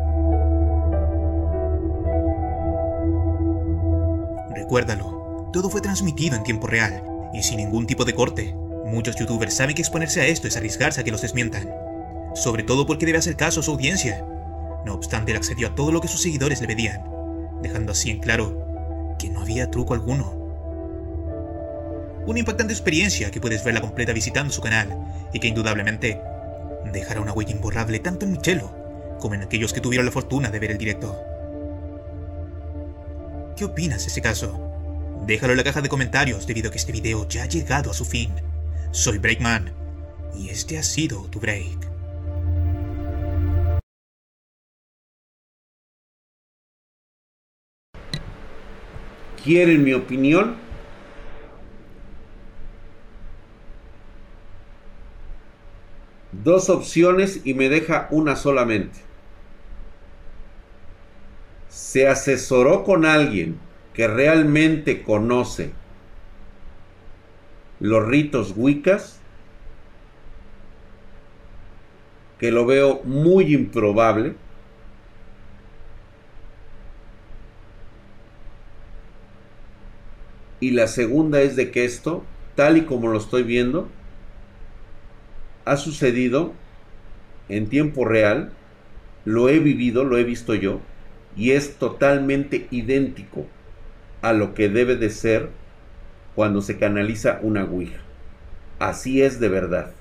Recuérdalo, 4.54 5.50
todo 5.52 5.68
fue 5.68 5.80
transmitido 5.80 6.36
en 6.36 6.42
tiempo 6.42 6.66
real 6.66 7.02
y 7.34 7.42
sin 7.42 7.58
ningún 7.58 7.86
tipo 7.86 8.04
de 8.04 8.14
corte. 8.14 8.54
Muchos 8.86 9.16
youtubers 9.16 9.54
saben 9.54 9.74
que 9.74 9.82
exponerse 9.82 10.20
a 10.20 10.26
esto 10.26 10.48
es 10.48 10.56
arriesgarse 10.56 11.00
a 11.00 11.04
que 11.04 11.10
los 11.10 11.22
desmientan, 11.22 11.70
sobre 12.34 12.62
todo 12.62 12.86
porque 12.86 13.06
debe 13.06 13.18
hacer 13.18 13.36
caso 13.36 13.60
a 13.60 13.62
su 13.62 13.72
audiencia. 13.72 14.24
No 14.84 14.94
obstante, 14.94 15.32
él 15.32 15.36
accedió 15.36 15.68
a 15.68 15.74
todo 15.74 15.92
lo 15.92 16.00
que 16.00 16.08
sus 16.08 16.22
seguidores 16.22 16.60
le 16.60 16.66
pedían, 16.66 17.02
dejando 17.62 17.92
así 17.92 18.10
en 18.10 18.20
claro 18.20 19.14
que 19.18 19.30
no 19.30 19.40
había 19.40 19.70
truco 19.70 19.94
alguno. 19.94 20.43
Una 22.26 22.38
impactante 22.38 22.72
experiencia 22.72 23.30
que 23.30 23.40
puedes 23.40 23.62
verla 23.62 23.82
completa 23.82 24.14
visitando 24.14 24.52
su 24.52 24.62
canal 24.62 24.96
y 25.32 25.40
que 25.40 25.48
indudablemente 25.48 26.20
dejará 26.92 27.20
una 27.20 27.32
huella 27.32 27.52
imborrable 27.52 27.98
tanto 27.98 28.24
en 28.24 28.32
Michelo 28.32 28.72
como 29.20 29.34
en 29.34 29.42
aquellos 29.42 29.72
que 29.72 29.80
tuvieron 29.80 30.06
la 30.06 30.12
fortuna 30.12 30.50
de 30.50 30.58
ver 30.58 30.70
el 30.70 30.78
directo. 30.78 31.18
¿Qué 33.56 33.64
opinas 33.64 34.02
de 34.02 34.08
ese 34.08 34.22
caso? 34.22 34.58
Déjalo 35.26 35.52
en 35.52 35.58
la 35.58 35.64
caja 35.64 35.82
de 35.82 35.88
comentarios 35.88 36.46
debido 36.46 36.68
a 36.68 36.72
que 36.72 36.78
este 36.78 36.92
video 36.92 37.28
ya 37.28 37.44
ha 37.44 37.46
llegado 37.46 37.90
a 37.90 37.94
su 37.94 38.04
fin. 38.04 38.30
Soy 38.90 39.18
Breakman 39.18 39.72
y 40.36 40.48
este 40.48 40.78
ha 40.78 40.82
sido 40.82 41.26
tu 41.26 41.40
break. 41.40 41.90
¿Quieren 49.44 49.84
mi 49.84 49.92
opinión? 49.92 50.63
Dos 56.42 56.68
opciones 56.68 57.42
y 57.44 57.54
me 57.54 57.68
deja 57.68 58.08
una 58.10 58.34
solamente. 58.34 58.98
Se 61.68 62.08
asesoró 62.08 62.82
con 62.82 63.04
alguien 63.04 63.58
que 63.92 64.08
realmente 64.08 65.02
conoce 65.02 65.72
los 67.78 68.04
ritos 68.06 68.54
wiccas, 68.56 69.20
que 72.38 72.50
lo 72.50 72.66
veo 72.66 73.02
muy 73.04 73.54
improbable, 73.54 74.34
y 80.60 80.70
la 80.70 80.86
segunda 80.88 81.42
es 81.42 81.56
de 81.56 81.70
que 81.70 81.84
esto, 81.84 82.24
tal 82.54 82.78
y 82.78 82.84
como 82.86 83.08
lo 83.08 83.18
estoy 83.18 83.42
viendo, 83.42 83.88
ha 85.64 85.76
sucedido 85.76 86.52
en 87.48 87.68
tiempo 87.68 88.04
real, 88.04 88.52
lo 89.24 89.48
he 89.48 89.58
vivido, 89.58 90.04
lo 90.04 90.18
he 90.18 90.24
visto 90.24 90.54
yo, 90.54 90.80
y 91.36 91.52
es 91.52 91.76
totalmente 91.76 92.66
idéntico 92.70 93.46
a 94.22 94.32
lo 94.32 94.54
que 94.54 94.68
debe 94.68 94.96
de 94.96 95.10
ser 95.10 95.50
cuando 96.34 96.62
se 96.62 96.78
canaliza 96.78 97.38
una 97.42 97.64
Ouija. 97.64 98.00
Así 98.78 99.22
es 99.22 99.40
de 99.40 99.48
verdad. 99.48 99.92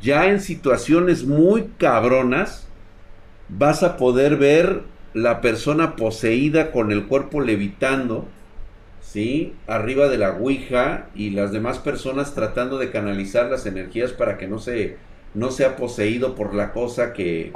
Ya 0.00 0.28
en 0.28 0.40
situaciones 0.40 1.24
muy 1.24 1.70
cabronas 1.78 2.68
vas 3.48 3.82
a 3.82 3.96
poder 3.96 4.36
ver 4.36 4.82
la 5.14 5.40
persona 5.40 5.96
poseída 5.96 6.70
con 6.70 6.92
el 6.92 7.06
cuerpo 7.06 7.40
levitando, 7.40 8.28
Arriba 9.66 10.08
de 10.08 10.18
la 10.18 10.32
Ouija 10.32 11.08
y 11.14 11.30
las 11.30 11.50
demás 11.50 11.78
personas 11.78 12.34
tratando 12.34 12.76
de 12.76 12.90
canalizar 12.90 13.50
las 13.50 13.64
energías 13.64 14.12
para 14.12 14.36
que 14.36 14.46
no 14.46 14.58
se 14.58 14.96
no 15.32 15.50
sea 15.50 15.76
poseído 15.76 16.34
por 16.34 16.54
la 16.54 16.72
cosa 16.72 17.12
que 17.12 17.52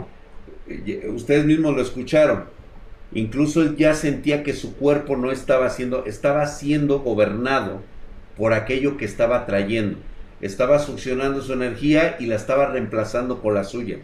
eh, 0.68 1.10
ustedes 1.12 1.44
mismos 1.44 1.74
lo 1.74 1.82
escucharon. 1.82 2.44
Incluso 3.12 3.62
él 3.62 3.76
ya 3.76 3.94
sentía 3.94 4.42
que 4.42 4.52
su 4.54 4.76
cuerpo 4.76 5.16
no 5.16 5.30
estaba 5.30 5.68
siendo, 5.70 6.04
estaba 6.06 6.46
siendo 6.46 7.00
gobernado 7.00 7.82
por 8.36 8.52
aquello 8.54 8.96
que 8.96 9.04
estaba 9.04 9.44
trayendo. 9.46 9.98
Estaba 10.40 10.78
succionando 10.78 11.42
su 11.42 11.52
energía 11.52 12.16
y 12.18 12.26
la 12.26 12.36
estaba 12.36 12.66
reemplazando 12.66 13.42
con 13.42 13.54
la 13.54 13.64
suya 13.64 13.98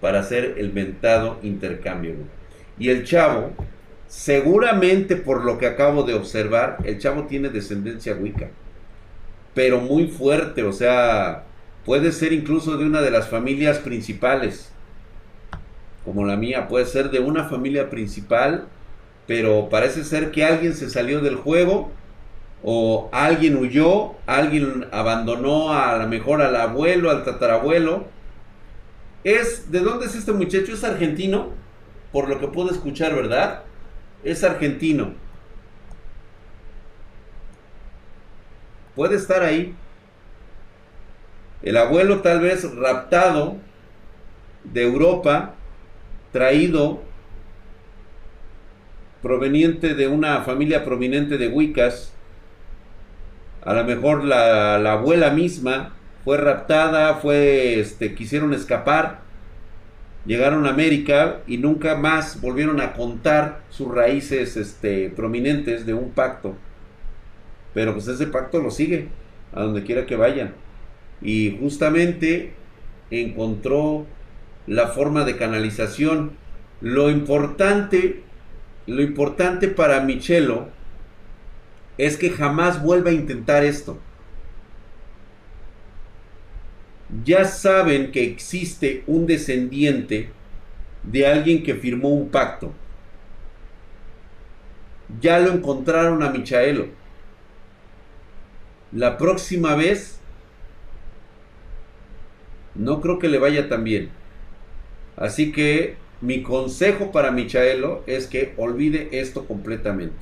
para 0.00 0.20
hacer 0.20 0.54
el 0.58 0.72
mentado 0.72 1.38
intercambio. 1.42 2.14
Y 2.78 2.88
el 2.88 3.04
chavo, 3.04 3.52
seguramente 4.08 5.16
por 5.16 5.44
lo 5.44 5.58
que 5.58 5.66
acabo 5.66 6.02
de 6.02 6.14
observar, 6.14 6.78
el 6.84 6.98
chavo 6.98 7.24
tiene 7.24 7.48
descendencia 7.48 8.14
wicca, 8.14 8.48
pero 9.54 9.80
muy 9.80 10.08
fuerte, 10.08 10.62
o 10.62 10.72
sea, 10.72 11.44
Puede 11.86 12.10
ser 12.10 12.32
incluso 12.32 12.76
de 12.76 12.84
una 12.84 13.00
de 13.00 13.12
las 13.12 13.28
familias 13.28 13.78
principales, 13.78 14.72
como 16.04 16.24
la 16.24 16.36
mía, 16.36 16.66
puede 16.66 16.84
ser 16.84 17.10
de 17.10 17.20
una 17.20 17.44
familia 17.44 17.90
principal, 17.90 18.66
pero 19.28 19.68
parece 19.68 20.02
ser 20.02 20.32
que 20.32 20.44
alguien 20.44 20.74
se 20.74 20.90
salió 20.90 21.20
del 21.20 21.36
juego 21.36 21.92
o 22.64 23.08
alguien 23.12 23.56
huyó, 23.56 24.14
alguien 24.26 24.86
abandonó 24.90 25.74
a 25.74 25.96
lo 25.96 26.08
mejor 26.08 26.42
al 26.42 26.56
abuelo, 26.56 27.08
al 27.08 27.22
tatarabuelo. 27.22 28.06
Es, 29.22 29.70
¿de 29.70 29.78
dónde 29.78 30.06
es 30.06 30.16
este 30.16 30.32
muchacho? 30.32 30.72
Es 30.72 30.82
argentino, 30.82 31.50
por 32.10 32.28
lo 32.28 32.40
que 32.40 32.48
puedo 32.48 32.72
escuchar, 32.72 33.14
¿verdad? 33.14 33.62
Es 34.24 34.44
argentino. 34.44 35.12
Puede 38.94 39.16
estar 39.16 39.42
ahí. 39.42 39.74
El 41.62 41.76
abuelo 41.76 42.22
tal 42.22 42.40
vez 42.40 42.74
raptado 42.74 43.56
de 44.64 44.82
Europa, 44.82 45.54
traído 46.32 47.02
proveniente 49.22 49.94
de 49.94 50.08
una 50.08 50.42
familia 50.42 50.84
prominente 50.84 51.38
de 51.38 51.48
Wiccas, 51.48 52.12
a 53.64 53.74
lo 53.74 53.84
mejor 53.84 54.24
la, 54.24 54.76
abuela 54.92 55.30
misma 55.30 55.94
fue 56.24 56.36
raptada, 56.36 57.14
fue, 57.14 57.80
este, 57.80 58.14
quisieron 58.14 58.54
escapar, 58.54 59.25
llegaron 60.26 60.66
a 60.66 60.70
América 60.70 61.40
y 61.46 61.58
nunca 61.58 61.96
más 61.96 62.40
volvieron 62.40 62.80
a 62.80 62.92
contar 62.92 63.62
sus 63.70 63.92
raíces 63.94 64.56
este, 64.56 65.10
prominentes 65.10 65.86
de 65.86 65.94
un 65.94 66.10
pacto. 66.10 66.56
Pero 67.72 67.92
pues 67.92 68.08
ese 68.08 68.26
pacto 68.26 68.60
lo 68.60 68.70
sigue, 68.70 69.08
a 69.52 69.62
donde 69.62 69.84
quiera 69.84 70.06
que 70.06 70.16
vayan. 70.16 70.54
Y 71.22 71.56
justamente 71.60 72.52
encontró 73.10 74.06
la 74.66 74.88
forma 74.88 75.24
de 75.24 75.36
canalización. 75.36 76.32
Lo 76.80 77.10
importante, 77.10 78.22
lo 78.86 79.02
importante 79.02 79.68
para 79.68 80.00
Michelo 80.00 80.68
es 81.98 82.16
que 82.16 82.30
jamás 82.30 82.82
vuelva 82.82 83.10
a 83.10 83.14
intentar 83.14 83.64
esto. 83.64 83.98
Ya 87.24 87.44
saben 87.44 88.10
que 88.10 88.24
existe 88.24 89.04
un 89.06 89.26
descendiente 89.26 90.30
de 91.04 91.26
alguien 91.26 91.62
que 91.62 91.74
firmó 91.74 92.08
un 92.08 92.30
pacto. 92.30 92.72
Ya 95.20 95.38
lo 95.38 95.52
encontraron 95.52 96.22
a 96.22 96.30
Michaelo. 96.30 96.88
La 98.92 99.18
próxima 99.18 99.76
vez 99.76 100.18
no 102.74 103.00
creo 103.00 103.18
que 103.18 103.28
le 103.28 103.38
vaya 103.38 103.68
tan 103.68 103.84
bien. 103.84 104.10
Así 105.16 105.52
que 105.52 105.96
mi 106.20 106.42
consejo 106.42 107.12
para 107.12 107.30
Michaelo 107.30 108.02
es 108.06 108.26
que 108.26 108.52
olvide 108.56 109.08
esto 109.12 109.46
completamente. 109.46 110.16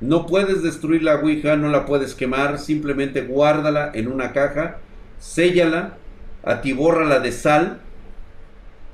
No 0.00 0.26
puedes 0.26 0.62
destruir 0.62 1.02
la 1.02 1.16
Ouija, 1.16 1.56
no 1.56 1.68
la 1.68 1.84
puedes 1.84 2.14
quemar, 2.14 2.58
simplemente 2.58 3.22
guárdala 3.22 3.90
en 3.92 4.08
una 4.08 4.32
caja, 4.32 4.78
séllala, 5.18 5.98
atibórrala 6.42 7.20
de 7.20 7.32
sal, 7.32 7.80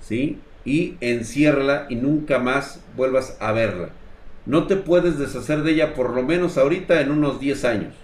¿sí? 0.00 0.40
Y 0.64 0.96
enciérrala 1.00 1.86
y 1.88 1.94
nunca 1.94 2.40
más 2.40 2.80
vuelvas 2.96 3.36
a 3.40 3.52
verla. 3.52 3.90
No 4.46 4.66
te 4.66 4.76
puedes 4.76 5.18
deshacer 5.18 5.62
de 5.62 5.72
ella 5.72 5.94
por 5.94 6.10
lo 6.10 6.22
menos 6.24 6.58
ahorita 6.58 7.00
en 7.00 7.12
unos 7.12 7.38
10 7.38 7.64
años. 7.64 7.94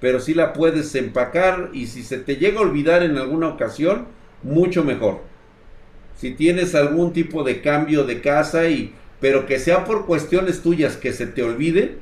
Pero 0.00 0.20
sí 0.20 0.34
la 0.34 0.52
puedes 0.52 0.94
empacar 0.94 1.70
y 1.72 1.86
si 1.86 2.02
se 2.02 2.18
te 2.18 2.36
llega 2.36 2.58
a 2.58 2.62
olvidar 2.62 3.02
en 3.02 3.16
alguna 3.16 3.48
ocasión, 3.48 4.06
mucho 4.42 4.84
mejor. 4.84 5.20
Si 6.16 6.32
tienes 6.32 6.74
algún 6.74 7.14
tipo 7.14 7.44
de 7.44 7.62
cambio 7.62 8.04
de 8.04 8.20
casa 8.20 8.68
y 8.68 8.94
pero 9.20 9.46
que 9.46 9.58
sea 9.58 9.84
por 9.84 10.06
cuestiones 10.06 10.62
tuyas 10.62 10.96
que 10.96 11.12
se 11.12 11.26
te 11.26 11.42
olvide, 11.42 11.98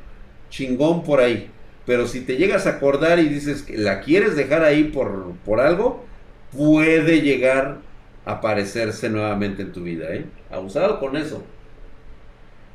chingón 0.51 1.03
por 1.05 1.20
ahí. 1.20 1.51
Pero 1.86 2.07
si 2.07 2.20
te 2.20 2.36
llegas 2.36 2.66
a 2.66 2.70
acordar 2.70 3.18
y 3.18 3.28
dices 3.28 3.62
que 3.62 3.78
la 3.78 4.01
quieres 4.01 4.36
dejar 4.36 4.62
ahí 4.62 4.84
por, 4.84 5.32
por 5.44 5.61
algo, 5.61 6.05
puede 6.57 7.22
llegar 7.22 7.78
a 8.26 8.32
aparecerse 8.32 9.09
nuevamente 9.09 9.62
en 9.62 9.72
tu 9.72 9.82
vida, 9.82 10.12
¿eh? 10.14 10.26
Abusado 10.51 11.01
con 11.01 11.16
eso. 11.16 11.42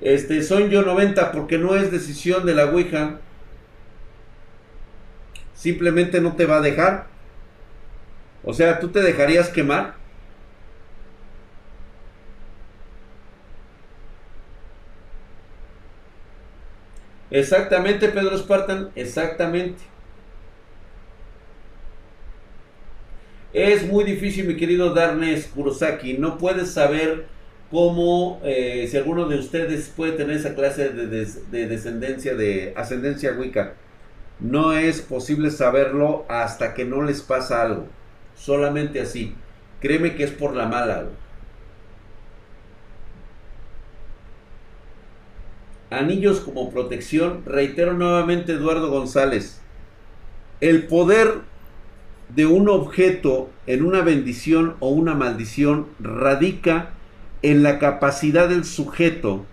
Este, 0.01 0.43
soy 0.43 0.69
yo 0.69 0.82
90 0.82 1.32
porque 1.32 1.57
no 1.57 1.76
es 1.76 1.91
decisión 1.91 2.45
de 2.45 2.55
la 2.55 2.65
Ouija. 2.65 3.19
Simplemente 5.53 6.19
no 6.19 6.36
te 6.36 6.45
va 6.45 6.57
a 6.57 6.61
dejar. 6.61 7.07
O 8.43 8.53
sea, 8.53 8.80
¿tú 8.80 8.89
te 8.89 9.01
dejarías 9.01 9.49
quemar? 9.49 9.95
Exactamente, 17.34 18.09
Pedro 18.09 18.38
Spartan, 18.38 18.91
exactamente. 18.95 19.81
Es 23.53 23.86
muy 23.88 24.03
difícil, 24.03 24.47
mi 24.47 24.55
querido 24.55 24.93
Darnes 24.93 25.47
Kurosaki. 25.47 26.17
No 26.17 26.38
puedes 26.38 26.71
saber 26.71 27.25
cómo, 27.71 28.39
eh, 28.43 28.88
si 28.89 28.97
alguno 28.97 29.27
de 29.27 29.38
ustedes 29.39 29.91
puede 29.95 30.13
tener 30.13 30.38
esa 30.38 30.55
clase 30.55 30.89
de, 30.89 31.07
de, 31.07 31.67
descendencia, 31.67 32.36
de 32.36 32.73
ascendencia 32.75 33.34
Wicca. 33.34 33.73
No 34.39 34.73
es 34.73 35.01
posible 35.01 35.49
saberlo 35.51 36.25
hasta 36.29 36.73
que 36.75 36.86
no 36.86 37.01
les 37.01 37.21
pasa 37.21 37.63
algo. 37.63 37.88
Solamente 38.36 39.01
así. 39.01 39.36
Créeme 39.81 40.15
que 40.15 40.23
es 40.23 40.31
por 40.31 40.55
la 40.55 40.67
mala. 40.67 41.05
Anillos 45.94 46.39
como 46.39 46.72
protección, 46.72 47.44
reitero 47.46 47.94
nuevamente 47.94 48.54
Eduardo 48.54 48.89
González, 48.89 49.62
el 50.62 50.88
poder 50.88 51.41
de 52.30 52.46
un 52.46 52.70
objeto 52.70 53.50
en 53.68 53.86
una 53.86 54.02
bendición 54.02 54.76
o 54.80 54.89
una 54.89 55.14
maldición 55.14 55.88
radica 56.00 56.91
en 57.41 57.64
la 57.64 57.80
capacidad 57.80 58.50
del 58.50 58.66
sujeto 58.66 59.46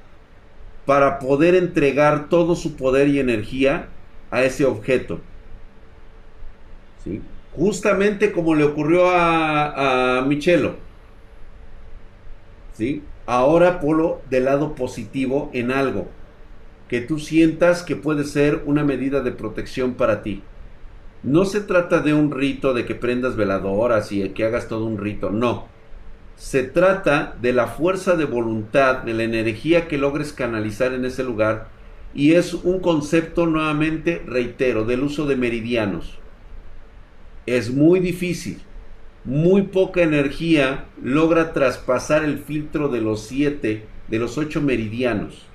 para 0.86 1.18
poder 1.18 1.54
entregar 1.54 2.28
todo 2.28 2.56
su 2.56 2.76
poder 2.76 3.08
y 3.08 3.18
energía 3.18 3.88
a 4.30 4.42
ese 4.42 4.64
objeto. 4.64 5.20
¿Sí? 7.04 7.20
Justamente 7.52 8.32
como 8.32 8.54
le 8.54 8.64
ocurrió 8.64 9.10
a, 9.10 10.18
a 10.18 10.22
Michelo. 10.22 10.76
¿Sí? 12.72 13.02
Ahora 13.26 13.80
polo 13.80 14.22
del 14.30 14.46
lado 14.46 14.74
positivo 14.74 15.50
en 15.52 15.70
algo 15.70 16.08
que 16.90 17.00
tú 17.00 17.20
sientas 17.20 17.84
que 17.84 17.94
puede 17.94 18.24
ser 18.24 18.64
una 18.66 18.82
medida 18.82 19.20
de 19.20 19.30
protección 19.30 19.94
para 19.94 20.24
ti. 20.24 20.42
No 21.22 21.44
se 21.44 21.60
trata 21.60 22.00
de 22.00 22.14
un 22.14 22.32
rito 22.32 22.74
de 22.74 22.84
que 22.84 22.96
prendas 22.96 23.36
veladoras 23.36 24.10
y 24.10 24.28
que 24.30 24.44
hagas 24.44 24.66
todo 24.66 24.86
un 24.86 24.98
rito, 24.98 25.30
no. 25.30 25.68
Se 26.34 26.64
trata 26.64 27.36
de 27.40 27.52
la 27.52 27.68
fuerza 27.68 28.16
de 28.16 28.24
voluntad, 28.24 29.04
de 29.04 29.14
la 29.14 29.22
energía 29.22 29.86
que 29.86 29.98
logres 29.98 30.32
canalizar 30.32 30.92
en 30.92 31.04
ese 31.04 31.22
lugar 31.22 31.68
y 32.12 32.32
es 32.32 32.54
un 32.54 32.80
concepto 32.80 33.46
nuevamente, 33.46 34.20
reitero, 34.26 34.84
del 34.84 35.04
uso 35.04 35.26
de 35.26 35.36
meridianos. 35.36 36.18
Es 37.46 37.70
muy 37.70 38.00
difícil, 38.00 38.58
muy 39.22 39.62
poca 39.62 40.02
energía 40.02 40.86
logra 41.00 41.52
traspasar 41.52 42.24
el 42.24 42.40
filtro 42.40 42.88
de 42.88 43.00
los 43.00 43.22
siete, 43.22 43.84
de 44.08 44.18
los 44.18 44.38
ocho 44.38 44.60
meridianos. 44.60 45.49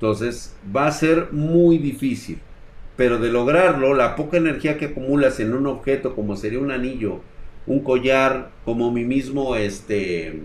Entonces 0.00 0.56
va 0.74 0.86
a 0.86 0.92
ser 0.92 1.28
muy 1.30 1.76
difícil. 1.76 2.38
Pero 2.96 3.18
de 3.18 3.30
lograrlo, 3.30 3.92
la 3.92 4.16
poca 4.16 4.38
energía 4.38 4.78
que 4.78 4.86
acumulas 4.86 5.40
en 5.40 5.52
un 5.52 5.66
objeto 5.66 6.14
como 6.14 6.36
sería 6.36 6.58
un 6.58 6.70
anillo, 6.70 7.20
un 7.66 7.80
collar, 7.80 8.50
como 8.64 8.90
mi 8.90 9.04
mismo 9.04 9.56
este, 9.56 10.40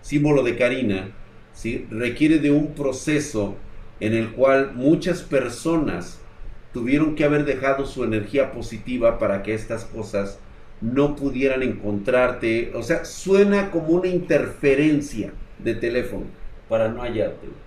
símbolo 0.00 0.42
de 0.42 0.56
Karina, 0.56 1.10
requiere 1.90 2.38
de 2.38 2.50
un 2.50 2.72
proceso 2.72 3.56
en 4.00 4.14
el 4.14 4.30
cual 4.30 4.72
muchas 4.74 5.20
personas 5.20 6.18
tuvieron 6.72 7.16
que 7.16 7.24
haber 7.24 7.44
dejado 7.44 7.84
su 7.84 8.02
energía 8.02 8.50
positiva 8.50 9.18
para 9.18 9.42
que 9.42 9.52
estas 9.52 9.84
cosas 9.84 10.38
no 10.80 11.16
pudieran 11.16 11.62
encontrarte. 11.62 12.72
O 12.74 12.82
sea, 12.82 13.04
suena 13.04 13.70
como 13.70 13.88
una 13.88 14.08
interferencia 14.08 15.34
de 15.58 15.74
teléfono 15.74 16.24
para 16.70 16.88
no 16.88 17.02
hallarte. 17.02 17.65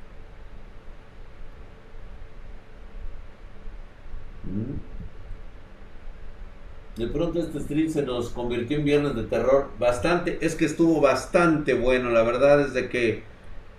De 6.97 7.07
pronto 7.07 7.39
este 7.39 7.59
stream 7.61 7.89
se 7.89 8.03
nos 8.03 8.29
convirtió 8.29 8.77
en 8.77 8.85
viernes 8.85 9.15
de 9.15 9.23
terror. 9.23 9.69
Bastante, 9.79 10.37
es 10.41 10.55
que 10.55 10.65
estuvo 10.65 10.99
bastante 11.01 11.73
bueno. 11.73 12.09
La 12.09 12.23
verdad 12.23 12.59
es 12.61 12.89
que 12.89 13.23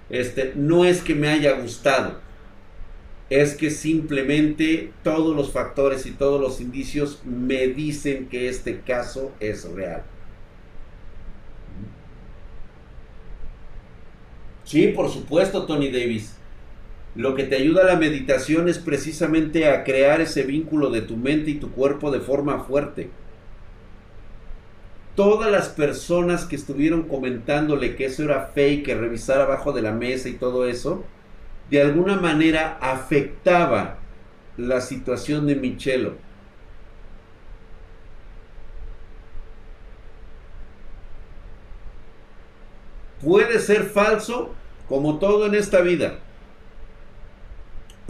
este, 0.09 0.53
no 0.57 0.85
es 0.85 1.03
que 1.03 1.15
me 1.15 1.29
haya 1.29 1.53
gustado. 1.61 2.21
es 3.31 3.55
que 3.57 3.71
simplemente 3.71 4.93
todos 5.05 5.37
los 5.37 5.53
factores 5.53 6.05
y 6.07 6.13
todos 6.13 6.41
los 6.41 6.61
indicios 6.61 7.23
me 7.25 7.69
dicen 7.69 8.29
que 8.29 8.49
este 8.49 8.81
caso 8.81 9.33
es 9.41 9.65
real. 9.71 10.03
Sí, 14.65 14.89
por 14.89 15.11
supuesto, 15.11 15.67
Tony 15.67 15.91
Davis. 15.91 16.40
Lo 17.17 17.35
que 17.35 17.45
te 17.45 17.57
ayuda 17.57 17.83
a 17.83 17.87
la 17.87 17.97
meditación 17.97 18.69
es 18.69 18.79
precisamente 18.79 19.69
a 19.69 19.83
crear 19.83 20.21
ese 20.21 20.45
vínculo 20.45 20.91
de 20.91 21.03
tu 21.03 21.17
mente 21.17 21.51
y 21.51 21.55
tu 21.55 21.73
cuerpo 21.73 22.11
de 22.11 22.21
forma 22.21 22.61
fuerte. 22.61 23.11
Todas 25.17 25.51
las 25.51 25.69
personas 25.69 26.45
que 26.45 26.55
estuvieron 26.55 27.03
comentándole 27.03 27.97
que 27.97 28.07
eso 28.07 28.23
era 28.23 28.47
fake, 28.55 28.85
que 28.85 28.95
revisara 28.95 29.43
abajo 29.43 29.73
de 29.73 29.83
la 29.83 29.93
mesa 29.93 30.29
y 30.29 30.35
todo 30.35 30.69
eso, 30.69 31.05
de 31.69 31.83
alguna 31.83 32.17
manera 32.17 32.79
afectaba 32.81 33.99
la 34.57 34.81
situación 34.81 35.47
de 35.47 35.57
Michelo. 35.57 36.15
Puede 43.21 43.59
ser 43.59 43.85
falso, 43.85 44.55
como 44.89 45.19
todo 45.19 45.47
en 45.47 45.55
esta 45.55 45.81
vida. 45.81 46.21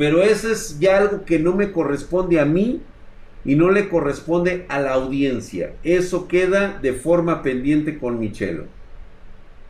Pero 0.01 0.23
eso 0.23 0.51
es 0.51 0.79
ya 0.79 0.97
algo 0.97 1.27
que 1.27 1.39
no 1.39 1.55
me 1.55 1.73
corresponde 1.73 2.41
a 2.41 2.47
mí 2.47 2.81
y 3.45 3.55
no 3.55 3.71
le 3.71 3.91
corresponde 3.91 4.65
a 4.71 4.81
la 4.81 4.95
audiencia. 4.95 5.75
Eso 5.85 6.27
queda 6.27 6.79
de 6.81 6.95
forma 6.95 7.43
pendiente 7.43 7.99
con 7.99 8.19
Michelo. 8.19 8.65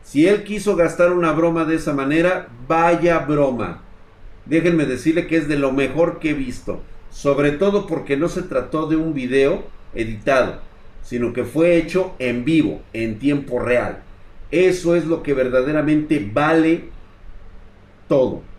Si 0.05 0.25
él 0.29 0.45
quiso 0.45 0.77
gastar 0.77 1.11
una 1.11 1.33
broma 1.33 1.65
de 1.65 1.75
esa 1.75 1.91
manera, 1.91 2.47
vaya 2.65 3.19
broma. 3.19 3.83
Déjenme 4.45 4.85
decirle 4.85 5.27
que 5.27 5.35
es 5.35 5.49
de 5.49 5.57
lo 5.57 5.73
mejor 5.73 6.19
que 6.19 6.29
he 6.29 6.33
visto. 6.33 6.81
Sobre 7.09 7.51
todo 7.51 7.85
porque 7.85 8.15
no 8.15 8.29
se 8.29 8.43
trató 8.43 8.87
de 8.87 8.95
un 8.95 9.13
video 9.13 9.65
editado, 9.93 10.61
sino 11.03 11.33
que 11.33 11.43
fue 11.43 11.75
hecho 11.75 12.15
en 12.19 12.45
vivo, 12.45 12.81
en 12.93 13.19
tiempo 13.19 13.59
real. 13.59 14.01
Eso 14.49 14.95
es 14.95 15.05
lo 15.05 15.23
que 15.23 15.33
verdaderamente 15.33 16.25
vale 16.33 16.85
todo. 18.07 18.49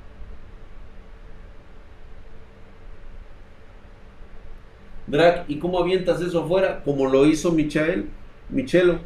Drag, 5.06 5.44
¿y 5.48 5.58
cómo 5.58 5.78
avientas 5.78 6.20
eso 6.20 6.44
afuera? 6.44 6.82
Como 6.84 7.08
lo 7.08 7.26
hizo 7.26 7.52
Michael, 7.52 8.06
Michelo 8.50 8.98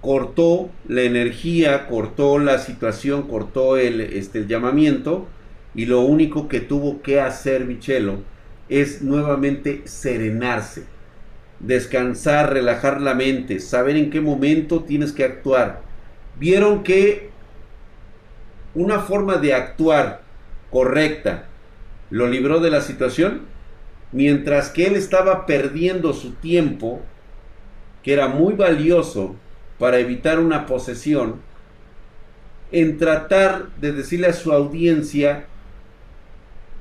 cortó 0.00 0.70
la 0.86 1.02
energía, 1.02 1.86
cortó 1.86 2.38
la 2.38 2.58
situación, 2.58 3.22
cortó 3.22 3.76
el, 3.76 4.00
este, 4.00 4.38
el 4.38 4.48
llamamiento 4.48 5.26
y 5.74 5.86
lo 5.86 6.02
único 6.02 6.48
que 6.48 6.60
tuvo 6.60 7.02
que 7.02 7.20
hacer 7.20 7.64
Michelo 7.64 8.18
es 8.68 9.02
nuevamente 9.02 9.82
serenarse, 9.84 10.84
descansar, 11.60 12.52
relajar 12.52 13.00
la 13.00 13.14
mente, 13.14 13.60
saber 13.60 13.96
en 13.96 14.10
qué 14.10 14.20
momento 14.20 14.84
tienes 14.84 15.12
que 15.12 15.24
actuar. 15.24 15.82
Vieron 16.38 16.82
que 16.82 17.30
una 18.74 19.00
forma 19.00 19.36
de 19.36 19.54
actuar 19.54 20.22
correcta 20.70 21.46
lo 22.10 22.28
libró 22.28 22.60
de 22.60 22.70
la 22.70 22.80
situación, 22.80 23.42
mientras 24.14 24.70
que 24.70 24.86
él 24.86 24.94
estaba 24.94 25.44
perdiendo 25.44 26.12
su 26.12 26.34
tiempo, 26.34 27.00
que 28.04 28.12
era 28.12 28.28
muy 28.28 28.54
valioso, 28.54 29.34
para 29.76 29.98
evitar 29.98 30.38
una 30.38 30.66
posesión, 30.66 31.40
en 32.70 32.96
tratar 32.96 33.70
de 33.80 33.92
decirle 33.92 34.28
a 34.28 34.32
su 34.32 34.52
audiencia 34.52 35.46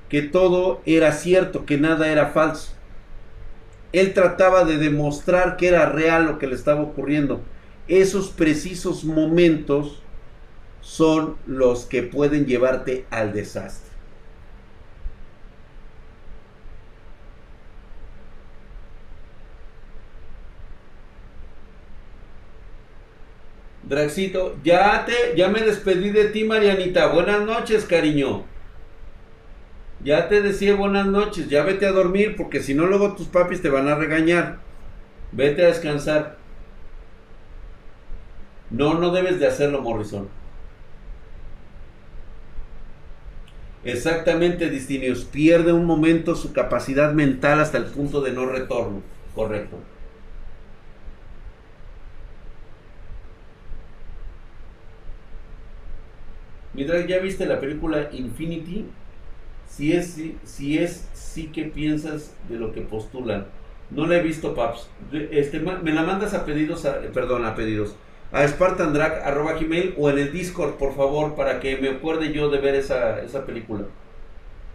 que 0.10 0.22
todo 0.22 0.82
era 0.86 1.12
cierto, 1.12 1.66
que 1.66 1.80
nada 1.80 2.12
era 2.12 2.28
falso. 2.28 2.74
Él 3.94 4.14
trataba 4.14 4.64
de 4.64 4.78
demostrar 4.78 5.58
que 5.58 5.70
era 5.70 5.88
real 5.88 6.26
lo 6.26 6.38
que 6.38 6.46
le 6.46 6.54
estaba 6.54 6.82
ocurriendo. 6.82 7.42
Esos 7.88 8.30
precisos 8.30 9.06
momentos 9.06 10.04
son 10.82 11.36
los 11.48 11.86
que 11.86 12.04
pueden 12.04 12.46
llevarte 12.46 13.06
al 13.10 13.34
desastre. 13.34 13.93
Draxito, 23.88 24.56
ya 24.64 25.06
te, 25.06 25.36
ya 25.36 25.50
me 25.50 25.62
despedí 25.62 26.10
de 26.10 26.26
ti, 26.26 26.46
Marianita. 26.46 27.08
Buenas 27.08 27.42
noches, 27.42 27.86
cariño. 27.86 28.44
Ya 30.04 30.28
te 30.30 30.42
decía 30.42 30.76
buenas 30.76 31.06
noches, 31.06 31.50
ya 31.50 31.64
vete 31.64 31.86
a 31.86 31.92
dormir, 31.92 32.36
porque 32.38 32.62
si 32.62 32.74
no, 32.74 32.86
luego 32.86 33.16
tus 33.16 33.28
papis 33.28 33.62
te 33.62 33.70
van 33.70 33.88
a 33.88 33.96
regañar. 33.96 34.60
Vete 35.32 35.64
a 35.64 35.68
descansar. 35.68 36.38
No, 38.70 38.96
no 38.96 39.12
debes 39.12 39.40
de 39.40 39.48
hacerlo, 39.48 39.82
Morrison. 39.82 40.28
Exactamente, 43.84 44.70
Distinius. 44.70 45.26
Pierde 45.26 45.74
un 45.74 45.86
momento 45.86 46.36
su 46.36 46.54
capacidad 46.54 47.14
mental 47.14 47.60
hasta 47.60 47.78
el 47.78 47.86
punto 47.86 48.22
de 48.22 48.32
no 48.32 48.46
retorno. 48.46 49.02
Correcto. 49.36 49.78
Mira, 56.74 57.06
¿ya 57.06 57.20
viste 57.20 57.46
la 57.46 57.60
película 57.60 58.10
Infinity? 58.12 58.86
Si 59.68 59.94
es, 59.94 60.20
si, 60.44 60.78
es 60.78 61.10
sí 61.14 61.48
que 61.48 61.64
piensas 61.64 62.36
de 62.50 62.58
lo 62.58 62.72
que 62.72 62.82
postulan. 62.82 63.48
No 63.92 64.08
la 64.08 64.18
he 64.18 64.22
visto, 64.22 64.56
Paps. 64.56 64.90
Este, 65.32 65.60
me 65.60 65.92
la 65.92 66.04
mandas 66.04 66.34
a 66.34 66.46
pedidos, 66.46 66.88
perdón, 67.14 67.46
a 67.46 67.56
pedidos. 67.56 67.96
A 68.32 68.48
Gmail 68.48 69.94
o 69.98 70.10
en 70.10 70.18
el 70.18 70.32
Discord, 70.32 70.74
por 70.74 70.96
favor, 70.96 71.36
para 71.36 71.60
que 71.60 71.78
me 71.78 71.90
acuerde 71.90 72.34
yo 72.34 72.50
de 72.50 72.60
ver 72.60 72.74
esa, 72.74 73.20
esa 73.22 73.46
película. 73.46 73.86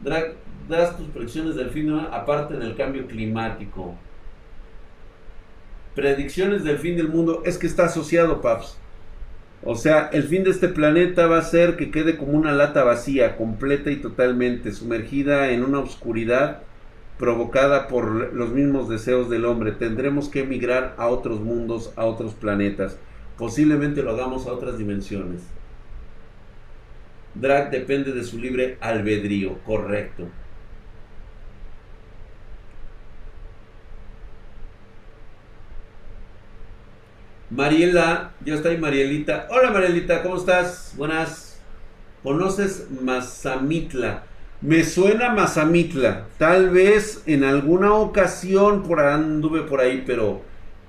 Drag, 0.01 0.35
das 0.69 0.97
tus 0.97 1.09
predicciones 1.09 1.57
del 1.57 1.71
fin, 1.71 1.91
aparte 2.13 2.57
del 2.57 2.77
cambio 2.77 3.09
climático. 3.09 3.97
Predicciones 5.97 6.63
del 6.63 6.79
fin 6.79 6.97
del 6.97 7.09
mundo. 7.09 7.43
Es 7.45 7.59
que 7.59 7.67
está 7.67 7.87
asociado, 7.87 8.41
Paps. 8.41 8.79
O 9.63 9.75
sea, 9.75 10.09
el 10.13 10.23
fin 10.23 10.45
de 10.45 10.51
este 10.51 10.69
planeta 10.69 11.27
va 11.27 11.39
a 11.39 11.43
ser 11.43 11.77
que 11.77 11.91
quede 11.91 12.17
como 12.17 12.33
una 12.33 12.53
lata 12.53 12.85
vacía, 12.85 13.37
completa 13.37 13.91
y 13.91 13.97
totalmente, 13.97 14.73
sumergida 14.73 15.51
en 15.51 15.65
una 15.65 15.81
oscuridad 15.81 16.63
provocada 17.19 17.89
por 17.89 18.33
los 18.33 18.51
mismos 18.51 18.89
deseos 18.89 19.29
del 19.29 19.45
hombre. 19.45 19.73
Tendremos 19.73 20.29
que 20.29 20.41
emigrar 20.41 20.95
a 20.97 21.09
otros 21.09 21.41
mundos, 21.41 21.93
a 21.97 22.05
otros 22.05 22.35
planetas. 22.35 22.97
Posiblemente 23.37 24.03
lo 24.03 24.13
hagamos 24.13 24.47
a 24.47 24.53
otras 24.53 24.79
dimensiones. 24.79 25.43
Drag 27.35 27.71
depende 27.71 28.13
de 28.13 28.25
su 28.25 28.39
libre 28.39 28.79
albedrío, 28.81 29.59
correcto. 29.65 30.29
Mariela, 37.51 38.33
ya 38.45 38.55
está 38.55 38.69
ahí 38.69 38.77
Marielita. 38.77 39.49
Hola 39.51 39.71
Marielita, 39.71 40.23
¿cómo 40.23 40.37
estás? 40.37 40.93
Buenas. 40.97 41.59
¿Conoces 42.23 42.89
Mazamitla? 42.91 44.25
Me 44.61 44.85
suena 44.85 45.31
Mazamitla. 45.31 46.27
Tal 46.37 46.69
vez 46.69 47.23
en 47.25 47.45
alguna 47.45 47.95
ocasión 47.95 48.83
por 48.83 49.01
anduve 49.01 49.63
por 49.63 49.81
ahí, 49.81 50.05
pero 50.07 50.43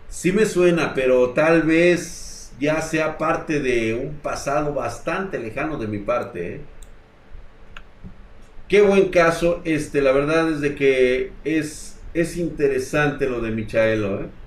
sí 0.10 0.34
me 0.34 0.46
suena, 0.46 0.94
pero 0.94 1.30
tal 1.30 1.62
vez 1.62 2.52
ya 2.60 2.82
sea 2.82 3.18
parte 3.18 3.62
de 3.62 3.94
un 3.94 4.16
pasado 4.16 4.74
bastante 4.74 5.40
lejano 5.40 5.78
de 5.78 5.88
mi 5.88 6.00
parte. 6.00 6.56
¿eh? 6.56 6.62
Qué 8.68 8.82
buen 8.82 9.08
caso, 9.10 9.62
este, 9.64 10.02
la 10.02 10.12
verdad 10.12 10.52
es 10.52 10.60
de 10.60 10.76
que 10.76 11.32
es, 11.46 11.98
es 12.14 12.36
interesante 12.36 13.30
lo 13.30 13.40
de 13.40 13.52
Michaelo, 13.52 14.22
¿eh? 14.24 14.39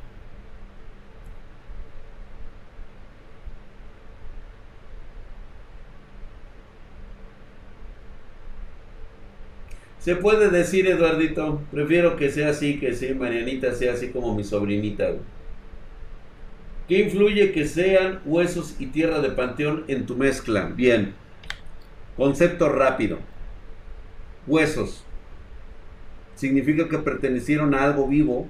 Se 10.03 10.17
puede 10.17 10.51
decir, 10.51 10.89
Eduardito, 10.89 11.63
prefiero 11.71 12.17
que 12.17 12.29
sea 12.29 12.49
así, 12.49 12.81
que 12.81 12.93
sea 12.93 13.15
Marianita 13.15 13.73
sea 13.73 13.93
así 13.93 14.09
como 14.09 14.35
mi 14.35 14.43
sobrinita. 14.43 15.13
¿Qué 16.89 16.99
influye 17.05 17.53
que 17.53 17.69
sean 17.69 18.19
huesos 18.25 18.75
y 18.81 18.87
tierra 18.87 19.21
de 19.21 19.31
panteón 19.31 19.85
en 19.87 20.05
tu 20.05 20.17
mezcla? 20.17 20.73
Bien. 20.75 21.15
Concepto 22.17 22.69
rápido. 22.69 23.21
Huesos. 24.49 25.05
Significa 26.35 26.89
que 26.89 26.99
pertenecieron 26.99 27.73
a 27.73 27.85
algo 27.85 28.09
vivo 28.09 28.49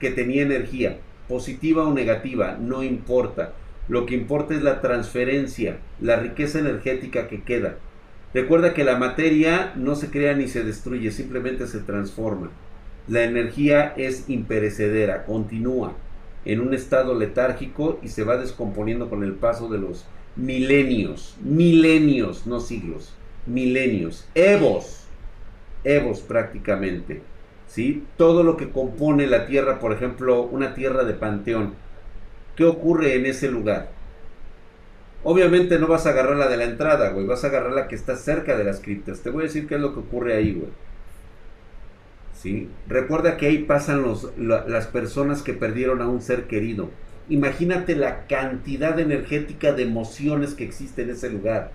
que 0.00 0.12
tenía 0.12 0.44
energía, 0.44 0.96
positiva 1.28 1.86
o 1.86 1.92
negativa, 1.92 2.56
no 2.58 2.82
importa. 2.82 3.52
Lo 3.88 4.06
que 4.06 4.14
importa 4.14 4.54
es 4.54 4.62
la 4.62 4.80
transferencia, 4.80 5.76
la 6.00 6.16
riqueza 6.16 6.58
energética 6.58 7.28
que 7.28 7.42
queda 7.42 7.76
Recuerda 8.36 8.74
que 8.74 8.84
la 8.84 8.98
materia 8.98 9.72
no 9.76 9.94
se 9.94 10.10
crea 10.10 10.34
ni 10.34 10.46
se 10.46 10.62
destruye, 10.62 11.10
simplemente 11.10 11.66
se 11.66 11.78
transforma. 11.78 12.50
La 13.08 13.24
energía 13.24 13.94
es 13.96 14.28
imperecedera, 14.28 15.24
continúa 15.24 15.94
en 16.44 16.60
un 16.60 16.74
estado 16.74 17.14
letárgico 17.14 17.98
y 18.02 18.08
se 18.08 18.24
va 18.24 18.36
descomponiendo 18.36 19.08
con 19.08 19.24
el 19.24 19.32
paso 19.32 19.70
de 19.70 19.78
los 19.78 20.04
milenios, 20.36 21.38
milenios, 21.42 22.46
no 22.46 22.60
siglos, 22.60 23.14
milenios, 23.46 24.28
evos, 24.34 25.06
evos 25.82 26.20
prácticamente. 26.20 27.22
¿sí? 27.66 28.04
Todo 28.18 28.42
lo 28.42 28.58
que 28.58 28.68
compone 28.68 29.26
la 29.26 29.46
tierra, 29.46 29.80
por 29.80 29.94
ejemplo, 29.94 30.42
una 30.42 30.74
tierra 30.74 31.04
de 31.04 31.14
panteón, 31.14 31.72
¿qué 32.54 32.66
ocurre 32.66 33.14
en 33.14 33.24
ese 33.24 33.50
lugar? 33.50 33.95
Obviamente 35.22 35.78
no 35.78 35.88
vas 35.88 36.06
a 36.06 36.10
agarrar 36.10 36.36
la 36.36 36.48
de 36.48 36.56
la 36.56 36.64
entrada, 36.64 37.10
güey, 37.10 37.26
vas 37.26 37.42
a 37.44 37.48
agarrar 37.48 37.72
la 37.72 37.88
que 37.88 37.96
está 37.96 38.16
cerca 38.16 38.56
de 38.56 38.64
las 38.64 38.80
criptas. 38.80 39.20
Te 39.20 39.30
voy 39.30 39.42
a 39.42 39.46
decir 39.46 39.66
qué 39.66 39.74
es 39.74 39.80
lo 39.80 39.92
que 39.92 40.00
ocurre 40.00 40.34
ahí, 40.34 40.52
güey. 40.52 40.70
¿Sí? 42.34 42.68
Recuerda 42.86 43.36
que 43.36 43.46
ahí 43.46 43.58
pasan 43.58 44.02
los, 44.02 44.30
las 44.36 44.86
personas 44.86 45.42
que 45.42 45.54
perdieron 45.54 46.00
a 46.02 46.08
un 46.08 46.20
ser 46.20 46.44
querido. 46.44 46.90
Imagínate 47.28 47.96
la 47.96 48.26
cantidad 48.26 48.98
energética 49.00 49.72
de 49.72 49.82
emociones 49.82 50.54
que 50.54 50.64
existe 50.64 51.02
en 51.02 51.10
ese 51.10 51.30
lugar. 51.30 51.72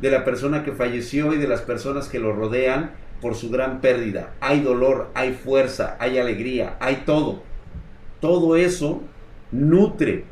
De 0.00 0.10
la 0.10 0.24
persona 0.24 0.64
que 0.64 0.72
falleció 0.72 1.34
y 1.34 1.38
de 1.38 1.48
las 1.48 1.60
personas 1.60 2.08
que 2.08 2.18
lo 2.18 2.32
rodean 2.32 2.92
por 3.20 3.34
su 3.34 3.50
gran 3.50 3.80
pérdida. 3.80 4.34
Hay 4.40 4.60
dolor, 4.60 5.10
hay 5.14 5.32
fuerza, 5.32 5.96
hay 6.00 6.18
alegría, 6.18 6.76
hay 6.80 7.02
todo. 7.04 7.42
Todo 8.20 8.56
eso 8.56 9.02
nutre 9.50 10.24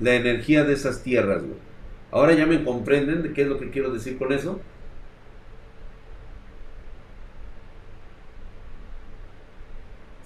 la 0.00 0.14
energía 0.14 0.64
de 0.64 0.74
esas 0.74 1.02
tierras. 1.02 1.42
Ahora 2.10 2.34
ya 2.34 2.46
me 2.46 2.64
comprenden 2.64 3.22
de 3.22 3.32
qué 3.32 3.42
es 3.42 3.48
lo 3.48 3.58
que 3.58 3.70
quiero 3.70 3.92
decir 3.92 4.18
con 4.18 4.32
eso. 4.32 4.60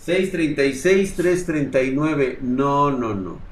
636, 0.05 1.15
339. 1.15 2.39
No, 2.43 2.91
no, 2.91 3.15
no. 3.15 3.52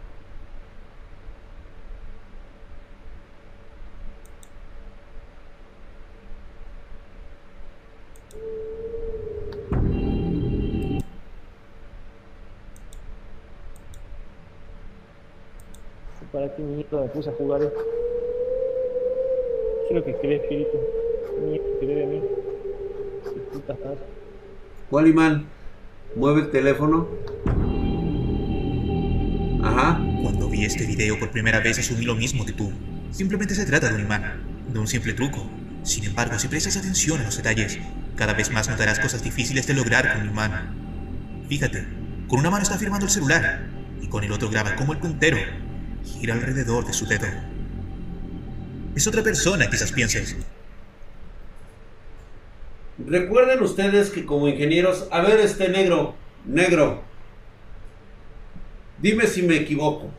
¿Para 16.33 16.55
qué 16.55 16.63
mierda 16.63 17.01
me 17.01 17.09
puse 17.09 17.29
a 17.29 17.33
jugar 17.33 17.61
esto? 17.61 17.81
Quiero 19.89 20.05
que 20.05 20.15
cree 20.19 20.37
espíritu. 20.37 20.79
Mierda, 21.43 21.67
que 21.81 21.87
de 21.87 22.07
mí. 22.07 22.23
¿Cuál 24.89 25.09
imán? 25.09 25.47
Mueve 26.15 26.43
el 26.43 26.51
teléfono. 26.53 27.09
Ajá. 29.65 30.01
Cuando 30.23 30.49
vi 30.49 30.65
este 30.65 30.87
video 30.87 31.19
por 31.19 31.33
primera 31.33 31.59
vez 31.59 31.81
asumí 31.81 32.05
lo 32.05 32.15
mismo 32.15 32.47
que 32.47 32.53
tú. 32.53 32.71
Simplemente 33.11 33.57
se 33.57 33.67
trata 33.67 33.89
de 33.89 33.97
un 33.97 34.03
imán, 34.03 34.45
de 34.73 34.79
un 34.79 34.87
simple 34.87 35.15
truco. 35.15 35.45
Sin 35.83 36.05
embargo, 36.05 36.39
si 36.39 36.47
prestas 36.47 36.77
atención 36.77 37.21
a 37.21 37.25
los 37.25 37.37
detalles, 37.37 37.81
cada 38.15 38.35
vez 38.35 38.53
más 38.53 38.69
notarás 38.69 39.01
cosas 39.01 39.25
difíciles 39.25 39.67
de 39.67 39.75
lograr 39.75 40.13
con 40.13 40.23
un 40.23 40.29
imán. 40.29 40.77
Fíjate, 41.49 41.89
con 42.29 42.39
una 42.39 42.51
mano 42.51 42.63
está 42.63 42.79
firmando 42.79 43.07
el 43.07 43.11
celular 43.11 43.67
y 44.01 44.07
con 44.07 44.23
el 44.23 44.31
otro 44.31 44.49
graba 44.49 44.77
como 44.77 44.93
el 44.93 45.01
puntero 45.01 45.39
gira 46.05 46.35
alrededor 46.35 46.87
de 46.87 46.93
su 46.93 47.07
dedo. 47.07 47.27
Es 48.95 49.07
otra 49.07 49.23
persona, 49.23 49.69
quizás 49.71 49.93
pienses. 49.93 50.37
Recuerden 53.07 53.63
ustedes 53.63 54.11
que 54.11 54.27
como 54.27 54.49
ingenieros, 54.49 55.09
a 55.11 55.23
ver 55.23 55.41
este 55.41 55.69
negro, 55.69 56.15
negro, 56.45 57.03
dime 59.01 59.27
si 59.27 59.43
me 59.43 59.57
equivoco. 59.57 60.11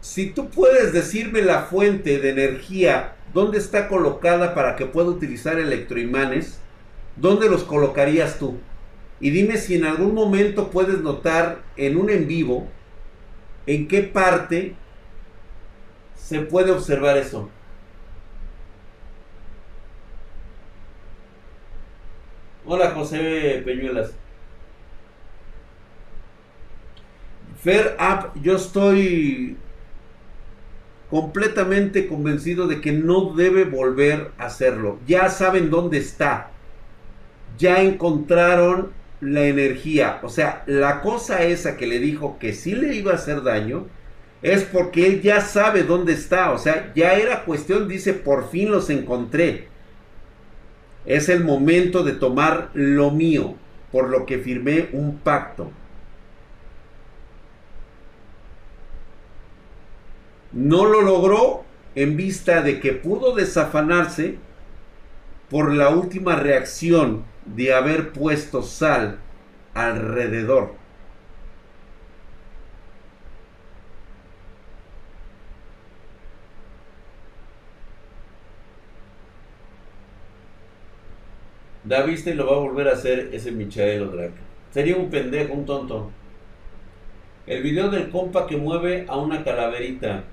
Si 0.00 0.30
tú 0.30 0.48
puedes 0.48 0.92
decirme 0.92 1.42
la 1.42 1.62
fuente 1.62 2.18
de 2.18 2.30
energía, 2.30 3.16
dónde 3.32 3.58
está 3.58 3.88
colocada 3.88 4.54
para 4.54 4.76
que 4.76 4.86
pueda 4.86 5.08
utilizar 5.08 5.58
electroimanes, 5.58 6.60
¿dónde 7.16 7.50
los 7.50 7.64
colocarías 7.64 8.38
tú? 8.38 8.58
Y 9.24 9.30
dime 9.30 9.56
si 9.56 9.76
en 9.76 9.86
algún 9.86 10.12
momento 10.12 10.70
puedes 10.70 11.00
notar 11.00 11.62
en 11.78 11.96
un 11.96 12.10
en 12.10 12.28
vivo 12.28 12.68
en 13.66 13.88
qué 13.88 14.02
parte 14.02 14.74
se 16.14 16.40
puede 16.40 16.70
observar 16.70 17.16
eso. 17.16 17.48
Hola 22.66 22.90
José 22.90 23.62
Peñuelas. 23.64 24.12
Fair 27.62 27.96
Up, 27.98 28.38
yo 28.42 28.56
estoy 28.56 29.56
completamente 31.08 32.08
convencido 32.08 32.66
de 32.66 32.82
que 32.82 32.92
no 32.92 33.32
debe 33.32 33.64
volver 33.64 34.32
a 34.36 34.44
hacerlo. 34.44 34.98
Ya 35.06 35.30
saben 35.30 35.70
dónde 35.70 35.96
está. 35.96 36.50
Ya 37.56 37.80
encontraron 37.80 39.02
la 39.20 39.44
energía. 39.44 40.20
O 40.22 40.28
sea, 40.28 40.62
la 40.66 41.00
cosa 41.00 41.42
esa 41.42 41.76
que 41.76 41.86
le 41.86 41.98
dijo 41.98 42.38
que 42.38 42.52
sí 42.52 42.74
le 42.74 42.94
iba 42.94 43.12
a 43.12 43.16
hacer 43.16 43.42
daño 43.42 43.86
es 44.42 44.62
porque 44.64 45.06
él 45.06 45.22
ya 45.22 45.40
sabe 45.40 45.82
dónde 45.82 46.12
está. 46.12 46.52
O 46.52 46.58
sea, 46.58 46.92
ya 46.94 47.14
era 47.14 47.44
cuestión, 47.44 47.88
dice, 47.88 48.12
por 48.12 48.50
fin 48.50 48.70
los 48.70 48.90
encontré. 48.90 49.68
Es 51.06 51.28
el 51.28 51.44
momento 51.44 52.02
de 52.02 52.12
tomar 52.12 52.70
lo 52.74 53.10
mío, 53.10 53.54
por 53.90 54.08
lo 54.08 54.26
que 54.26 54.38
firmé 54.38 54.88
un 54.92 55.18
pacto. 55.18 55.70
No 60.52 60.84
lo 60.84 61.02
logró 61.02 61.64
en 61.94 62.16
vista 62.16 62.62
de 62.62 62.80
que 62.80 62.92
pudo 62.92 63.34
desafanarse 63.34 64.36
por 65.50 65.72
la 65.72 65.90
última 65.90 66.36
reacción 66.36 67.24
de 67.46 67.74
haber 67.74 68.12
puesto 68.12 68.62
sal 68.62 69.18
alrededor. 69.74 70.74
Da 81.84 82.02
vista 82.02 82.30
y 82.30 82.34
lo 82.34 82.46
va 82.46 82.56
a 82.56 82.60
volver 82.60 82.88
a 82.88 82.92
hacer 82.92 83.28
ese 83.32 83.52
Michael 83.52 84.10
Drake. 84.10 84.32
Sería 84.70 84.96
un 84.96 85.10
pendejo, 85.10 85.52
un 85.52 85.66
tonto. 85.66 86.10
El 87.46 87.62
video 87.62 87.90
del 87.90 88.08
compa 88.08 88.46
que 88.46 88.56
mueve 88.56 89.04
a 89.06 89.18
una 89.18 89.44
calaverita. 89.44 90.24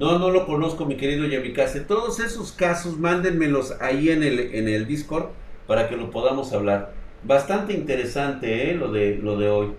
No, 0.00 0.18
no 0.18 0.30
lo 0.30 0.46
conozco, 0.46 0.86
mi 0.86 0.96
querido 0.96 1.26
Yamikaze. 1.26 1.80
Todos 1.80 2.20
esos 2.20 2.52
casos, 2.52 2.98
mándenmelos 2.98 3.74
ahí 3.82 4.08
en 4.08 4.22
el, 4.22 4.40
en 4.54 4.66
el 4.66 4.86
Discord 4.86 5.26
para 5.66 5.90
que 5.90 5.96
lo 5.98 6.10
podamos 6.10 6.54
hablar. 6.54 6.94
Bastante 7.22 7.74
interesante, 7.74 8.70
¿eh? 8.70 8.74
Lo 8.74 8.90
de, 8.90 9.16
lo 9.16 9.38
de 9.38 9.50
hoy. 9.50 9.72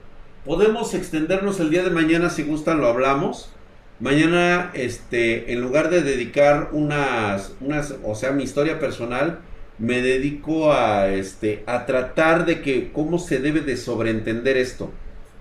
Podemos 0.45 0.93
extendernos 0.93 1.59
el 1.59 1.71
día 1.71 1.83
de 1.83 1.89
mañana, 1.89 2.29
si 2.29 2.43
gustan, 2.43 2.79
lo 2.79 2.85
hablamos. 2.85 3.51
Mañana, 3.99 4.69
este, 4.75 5.53
en 5.53 5.61
lugar 5.61 5.89
de 5.89 6.03
dedicar 6.03 6.69
unas, 6.71 7.55
unas, 7.59 7.95
o 8.03 8.13
sea, 8.13 8.31
mi 8.31 8.43
historia 8.43 8.77
personal, 8.77 9.39
me 9.79 10.03
dedico 10.03 10.71
a, 10.71 11.09
este, 11.09 11.63
a 11.65 11.87
tratar 11.87 12.45
de 12.45 12.61
que 12.61 12.91
cómo 12.91 13.17
se 13.17 13.39
debe 13.39 13.61
de 13.61 13.75
sobreentender 13.75 14.55
esto, 14.55 14.91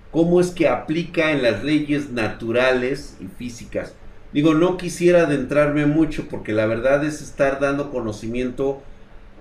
cómo 0.09 0.41
es 0.41 0.49
que 0.49 0.67
aplica 0.67 1.31
en 1.31 1.43
las 1.43 1.63
leyes 1.63 2.09
naturales 2.09 3.15
y 3.19 3.27
físicas. 3.27 3.93
Digo, 4.33 4.53
no 4.53 4.77
quisiera 4.77 5.23
adentrarme 5.23 5.85
mucho 5.85 6.27
porque 6.29 6.53
la 6.53 6.65
verdad 6.65 7.03
es 7.03 7.21
estar 7.21 7.59
dando 7.59 7.91
conocimiento 7.91 8.81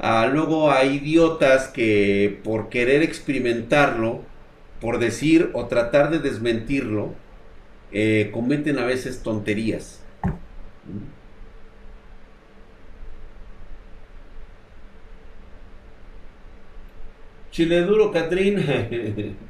a 0.01 0.27
luego 0.27 0.73
a 0.73 0.85
idiotas 0.85 1.69
que 1.69 2.41
por 2.43 2.71
querer 2.71 3.03
experimentarlo, 3.03 4.23
por 4.81 4.99
decir 4.99 5.51
o 5.53 5.67
tratar 5.67 6.11
de 6.11 6.19
desmentirlo, 6.19 7.15
eh, 7.93 8.31
cometen 8.33 8.79
a 8.79 8.85
veces 8.85 9.23
tonterías. 9.23 10.01
Chile 17.53 17.83
duro, 17.83 18.11
Catrín. 18.11 19.37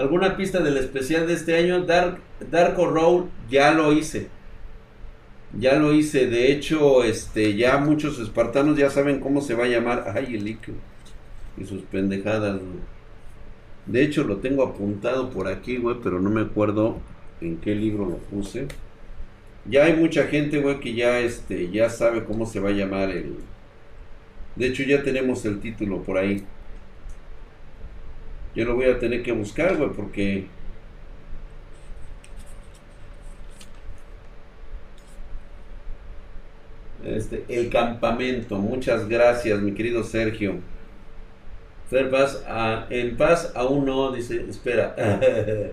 ¿Alguna 0.00 0.34
pista 0.34 0.60
del 0.60 0.78
especial 0.78 1.26
de 1.26 1.34
este 1.34 1.58
año? 1.58 1.84
Dark, 1.84 2.20
Darko 2.50 2.86
Road 2.86 3.24
ya 3.50 3.72
lo 3.72 3.92
hice. 3.92 4.28
Ya 5.58 5.74
lo 5.74 5.92
hice, 5.92 6.26
de 6.26 6.50
hecho, 6.50 7.04
este, 7.04 7.54
ya 7.54 7.76
muchos 7.76 8.18
espartanos 8.18 8.78
ya 8.78 8.88
saben 8.88 9.20
cómo 9.20 9.42
se 9.42 9.52
va 9.52 9.64
a 9.64 9.68
llamar. 9.68 10.10
Ay, 10.16 10.36
el 10.36 10.44
líquido. 10.46 10.78
Y 11.58 11.66
sus 11.66 11.82
pendejadas, 11.82 12.62
De 13.84 14.02
hecho, 14.02 14.24
lo 14.24 14.38
tengo 14.38 14.62
apuntado 14.62 15.28
por 15.28 15.48
aquí, 15.48 15.76
güey, 15.76 15.96
pero 16.02 16.18
no 16.18 16.30
me 16.30 16.40
acuerdo 16.40 16.96
en 17.42 17.58
qué 17.58 17.74
libro 17.74 18.08
lo 18.08 18.16
puse. 18.16 18.68
Ya 19.66 19.84
hay 19.84 19.96
mucha 19.96 20.28
gente, 20.28 20.62
güey, 20.62 20.80
que 20.80 20.94
ya, 20.94 21.20
este, 21.20 21.70
ya 21.70 21.90
sabe 21.90 22.24
cómo 22.24 22.46
se 22.46 22.58
va 22.58 22.70
a 22.70 22.72
llamar 22.72 23.10
el... 23.10 23.34
De 24.56 24.66
hecho, 24.66 24.82
ya 24.82 25.02
tenemos 25.02 25.44
el 25.44 25.60
título 25.60 26.02
por 26.02 26.16
ahí. 26.16 26.42
Yo 28.54 28.64
lo 28.64 28.74
voy 28.74 28.86
a 28.86 28.98
tener 28.98 29.22
que 29.22 29.32
buscar, 29.32 29.76
güey, 29.76 29.90
porque 29.90 30.46
Este, 37.04 37.44
el 37.48 37.70
campamento. 37.70 38.58
Muchas 38.58 39.08
gracias, 39.08 39.60
mi 39.60 39.72
querido 39.72 40.04
Sergio. 40.04 40.56
Fer 41.88 42.10
Paz, 42.10 42.44
en 42.90 43.16
paz 43.16 43.52
aún 43.54 43.84
no, 43.84 44.12
dice, 44.12 44.44
espera. 44.48 44.94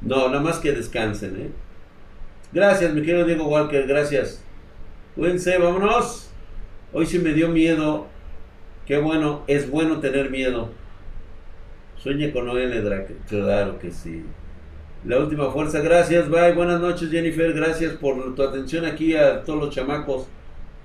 no, 0.00 0.28
nada 0.28 0.40
más 0.40 0.58
que 0.58 0.72
descansen, 0.72 1.36
¿eh? 1.36 1.50
Gracias, 2.52 2.94
mi 2.94 3.02
querido 3.02 3.24
Diego 3.24 3.46
Walker, 3.46 3.86
gracias. 3.86 4.42
Cuídense, 5.14 5.58
vámonos. 5.58 6.30
Hoy 6.92 7.06
sí 7.06 7.18
me 7.18 7.32
dio 7.32 7.48
miedo. 7.48 8.06
Qué 8.86 8.98
bueno, 8.98 9.42
es 9.46 9.70
bueno 9.70 10.00
tener 10.00 10.30
miedo. 10.30 10.70
Sueñe 12.02 12.32
con 12.32 12.46
Noel 12.46 12.82
Drake, 12.82 13.14
claro 13.28 13.78
que 13.78 13.92
sí. 13.92 14.24
La 15.04 15.20
última 15.20 15.52
fuerza, 15.52 15.78
gracias, 15.78 16.28
bye, 16.28 16.52
buenas 16.52 16.80
noches 16.80 17.10
Jennifer, 17.12 17.52
gracias 17.52 17.92
por 17.92 18.34
tu 18.34 18.42
atención 18.42 18.84
aquí 18.84 19.14
a 19.14 19.44
todos 19.44 19.60
los 19.60 19.72
chamacos. 19.72 20.26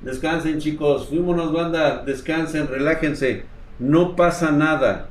Descansen 0.02 0.60
chicos, 0.60 1.08
fuímonos 1.08 1.52
banda, 1.52 2.04
descansen, 2.06 2.68
relájense, 2.68 3.46
no 3.80 4.16
pasa 4.16 4.52
nada. 4.52 5.10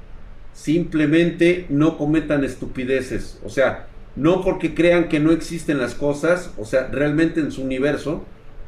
Simplemente 0.52 1.66
no 1.70 1.98
cometan 1.98 2.44
estupideces. 2.44 3.40
O 3.44 3.48
sea, 3.48 3.88
no 4.14 4.42
porque 4.42 4.74
crean 4.74 5.08
que 5.08 5.18
no 5.18 5.32
existen 5.32 5.78
las 5.78 5.96
cosas, 5.96 6.54
o 6.56 6.64
sea, 6.64 6.86
realmente 6.86 7.40
en 7.40 7.50
su 7.50 7.62
universo, 7.62 8.24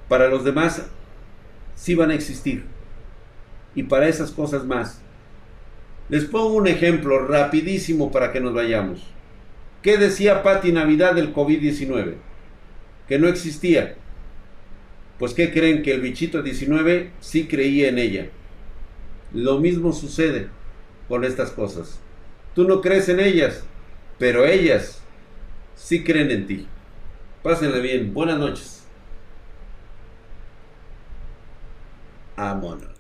para 0.09 0.27
los 0.27 0.43
demás 0.43 0.86
sí 1.77 1.94
van 1.94 2.10
a 2.10 2.15
existir. 2.15 2.65
Y 3.77 3.85
para 3.85 4.09
esas 4.09 4.32
cosas 4.32 4.65
más. 4.65 5.02
Les 6.09 6.24
pongo 6.24 6.55
un 6.55 6.66
ejemplo 6.66 7.26
rapidísimo 7.26 8.10
para 8.10 8.32
que 8.32 8.40
nos 8.40 8.55
vayamos. 8.55 9.02
¿Qué 9.82 9.98
decía 9.98 10.43
Patti 10.43 10.72
Navidad 10.72 11.14
del 11.14 11.35
COVID-19? 11.35 12.14
Que 13.06 13.18
no 13.18 13.28
existía. 13.28 13.97
Pues 15.18 15.35
¿qué 15.35 15.52
creen? 15.52 15.82
Que 15.82 15.93
el 15.94 16.01
bichito 16.01 16.43
19 16.43 17.10
sí 17.20 17.47
creía 17.47 17.89
en 17.89 17.98
ella. 17.98 18.28
Lo 19.32 19.59
mismo 19.59 19.93
sucede 19.93 20.48
con 21.09 21.24
estas 21.24 21.51
cosas. 21.51 22.01
Tú 22.55 22.66
no 22.66 22.80
crees 22.80 23.09
en 23.09 23.20
ellas, 23.20 23.64
pero 24.18 24.47
ellas 24.47 25.02
sí 25.74 26.02
creen 26.05 26.30
en 26.30 26.47
ti. 26.47 26.66
Pásenle 27.43 27.80
bien. 27.80 28.14
Buenas 28.14 28.39
noches. 28.39 28.85
Vámonos. 32.36 32.98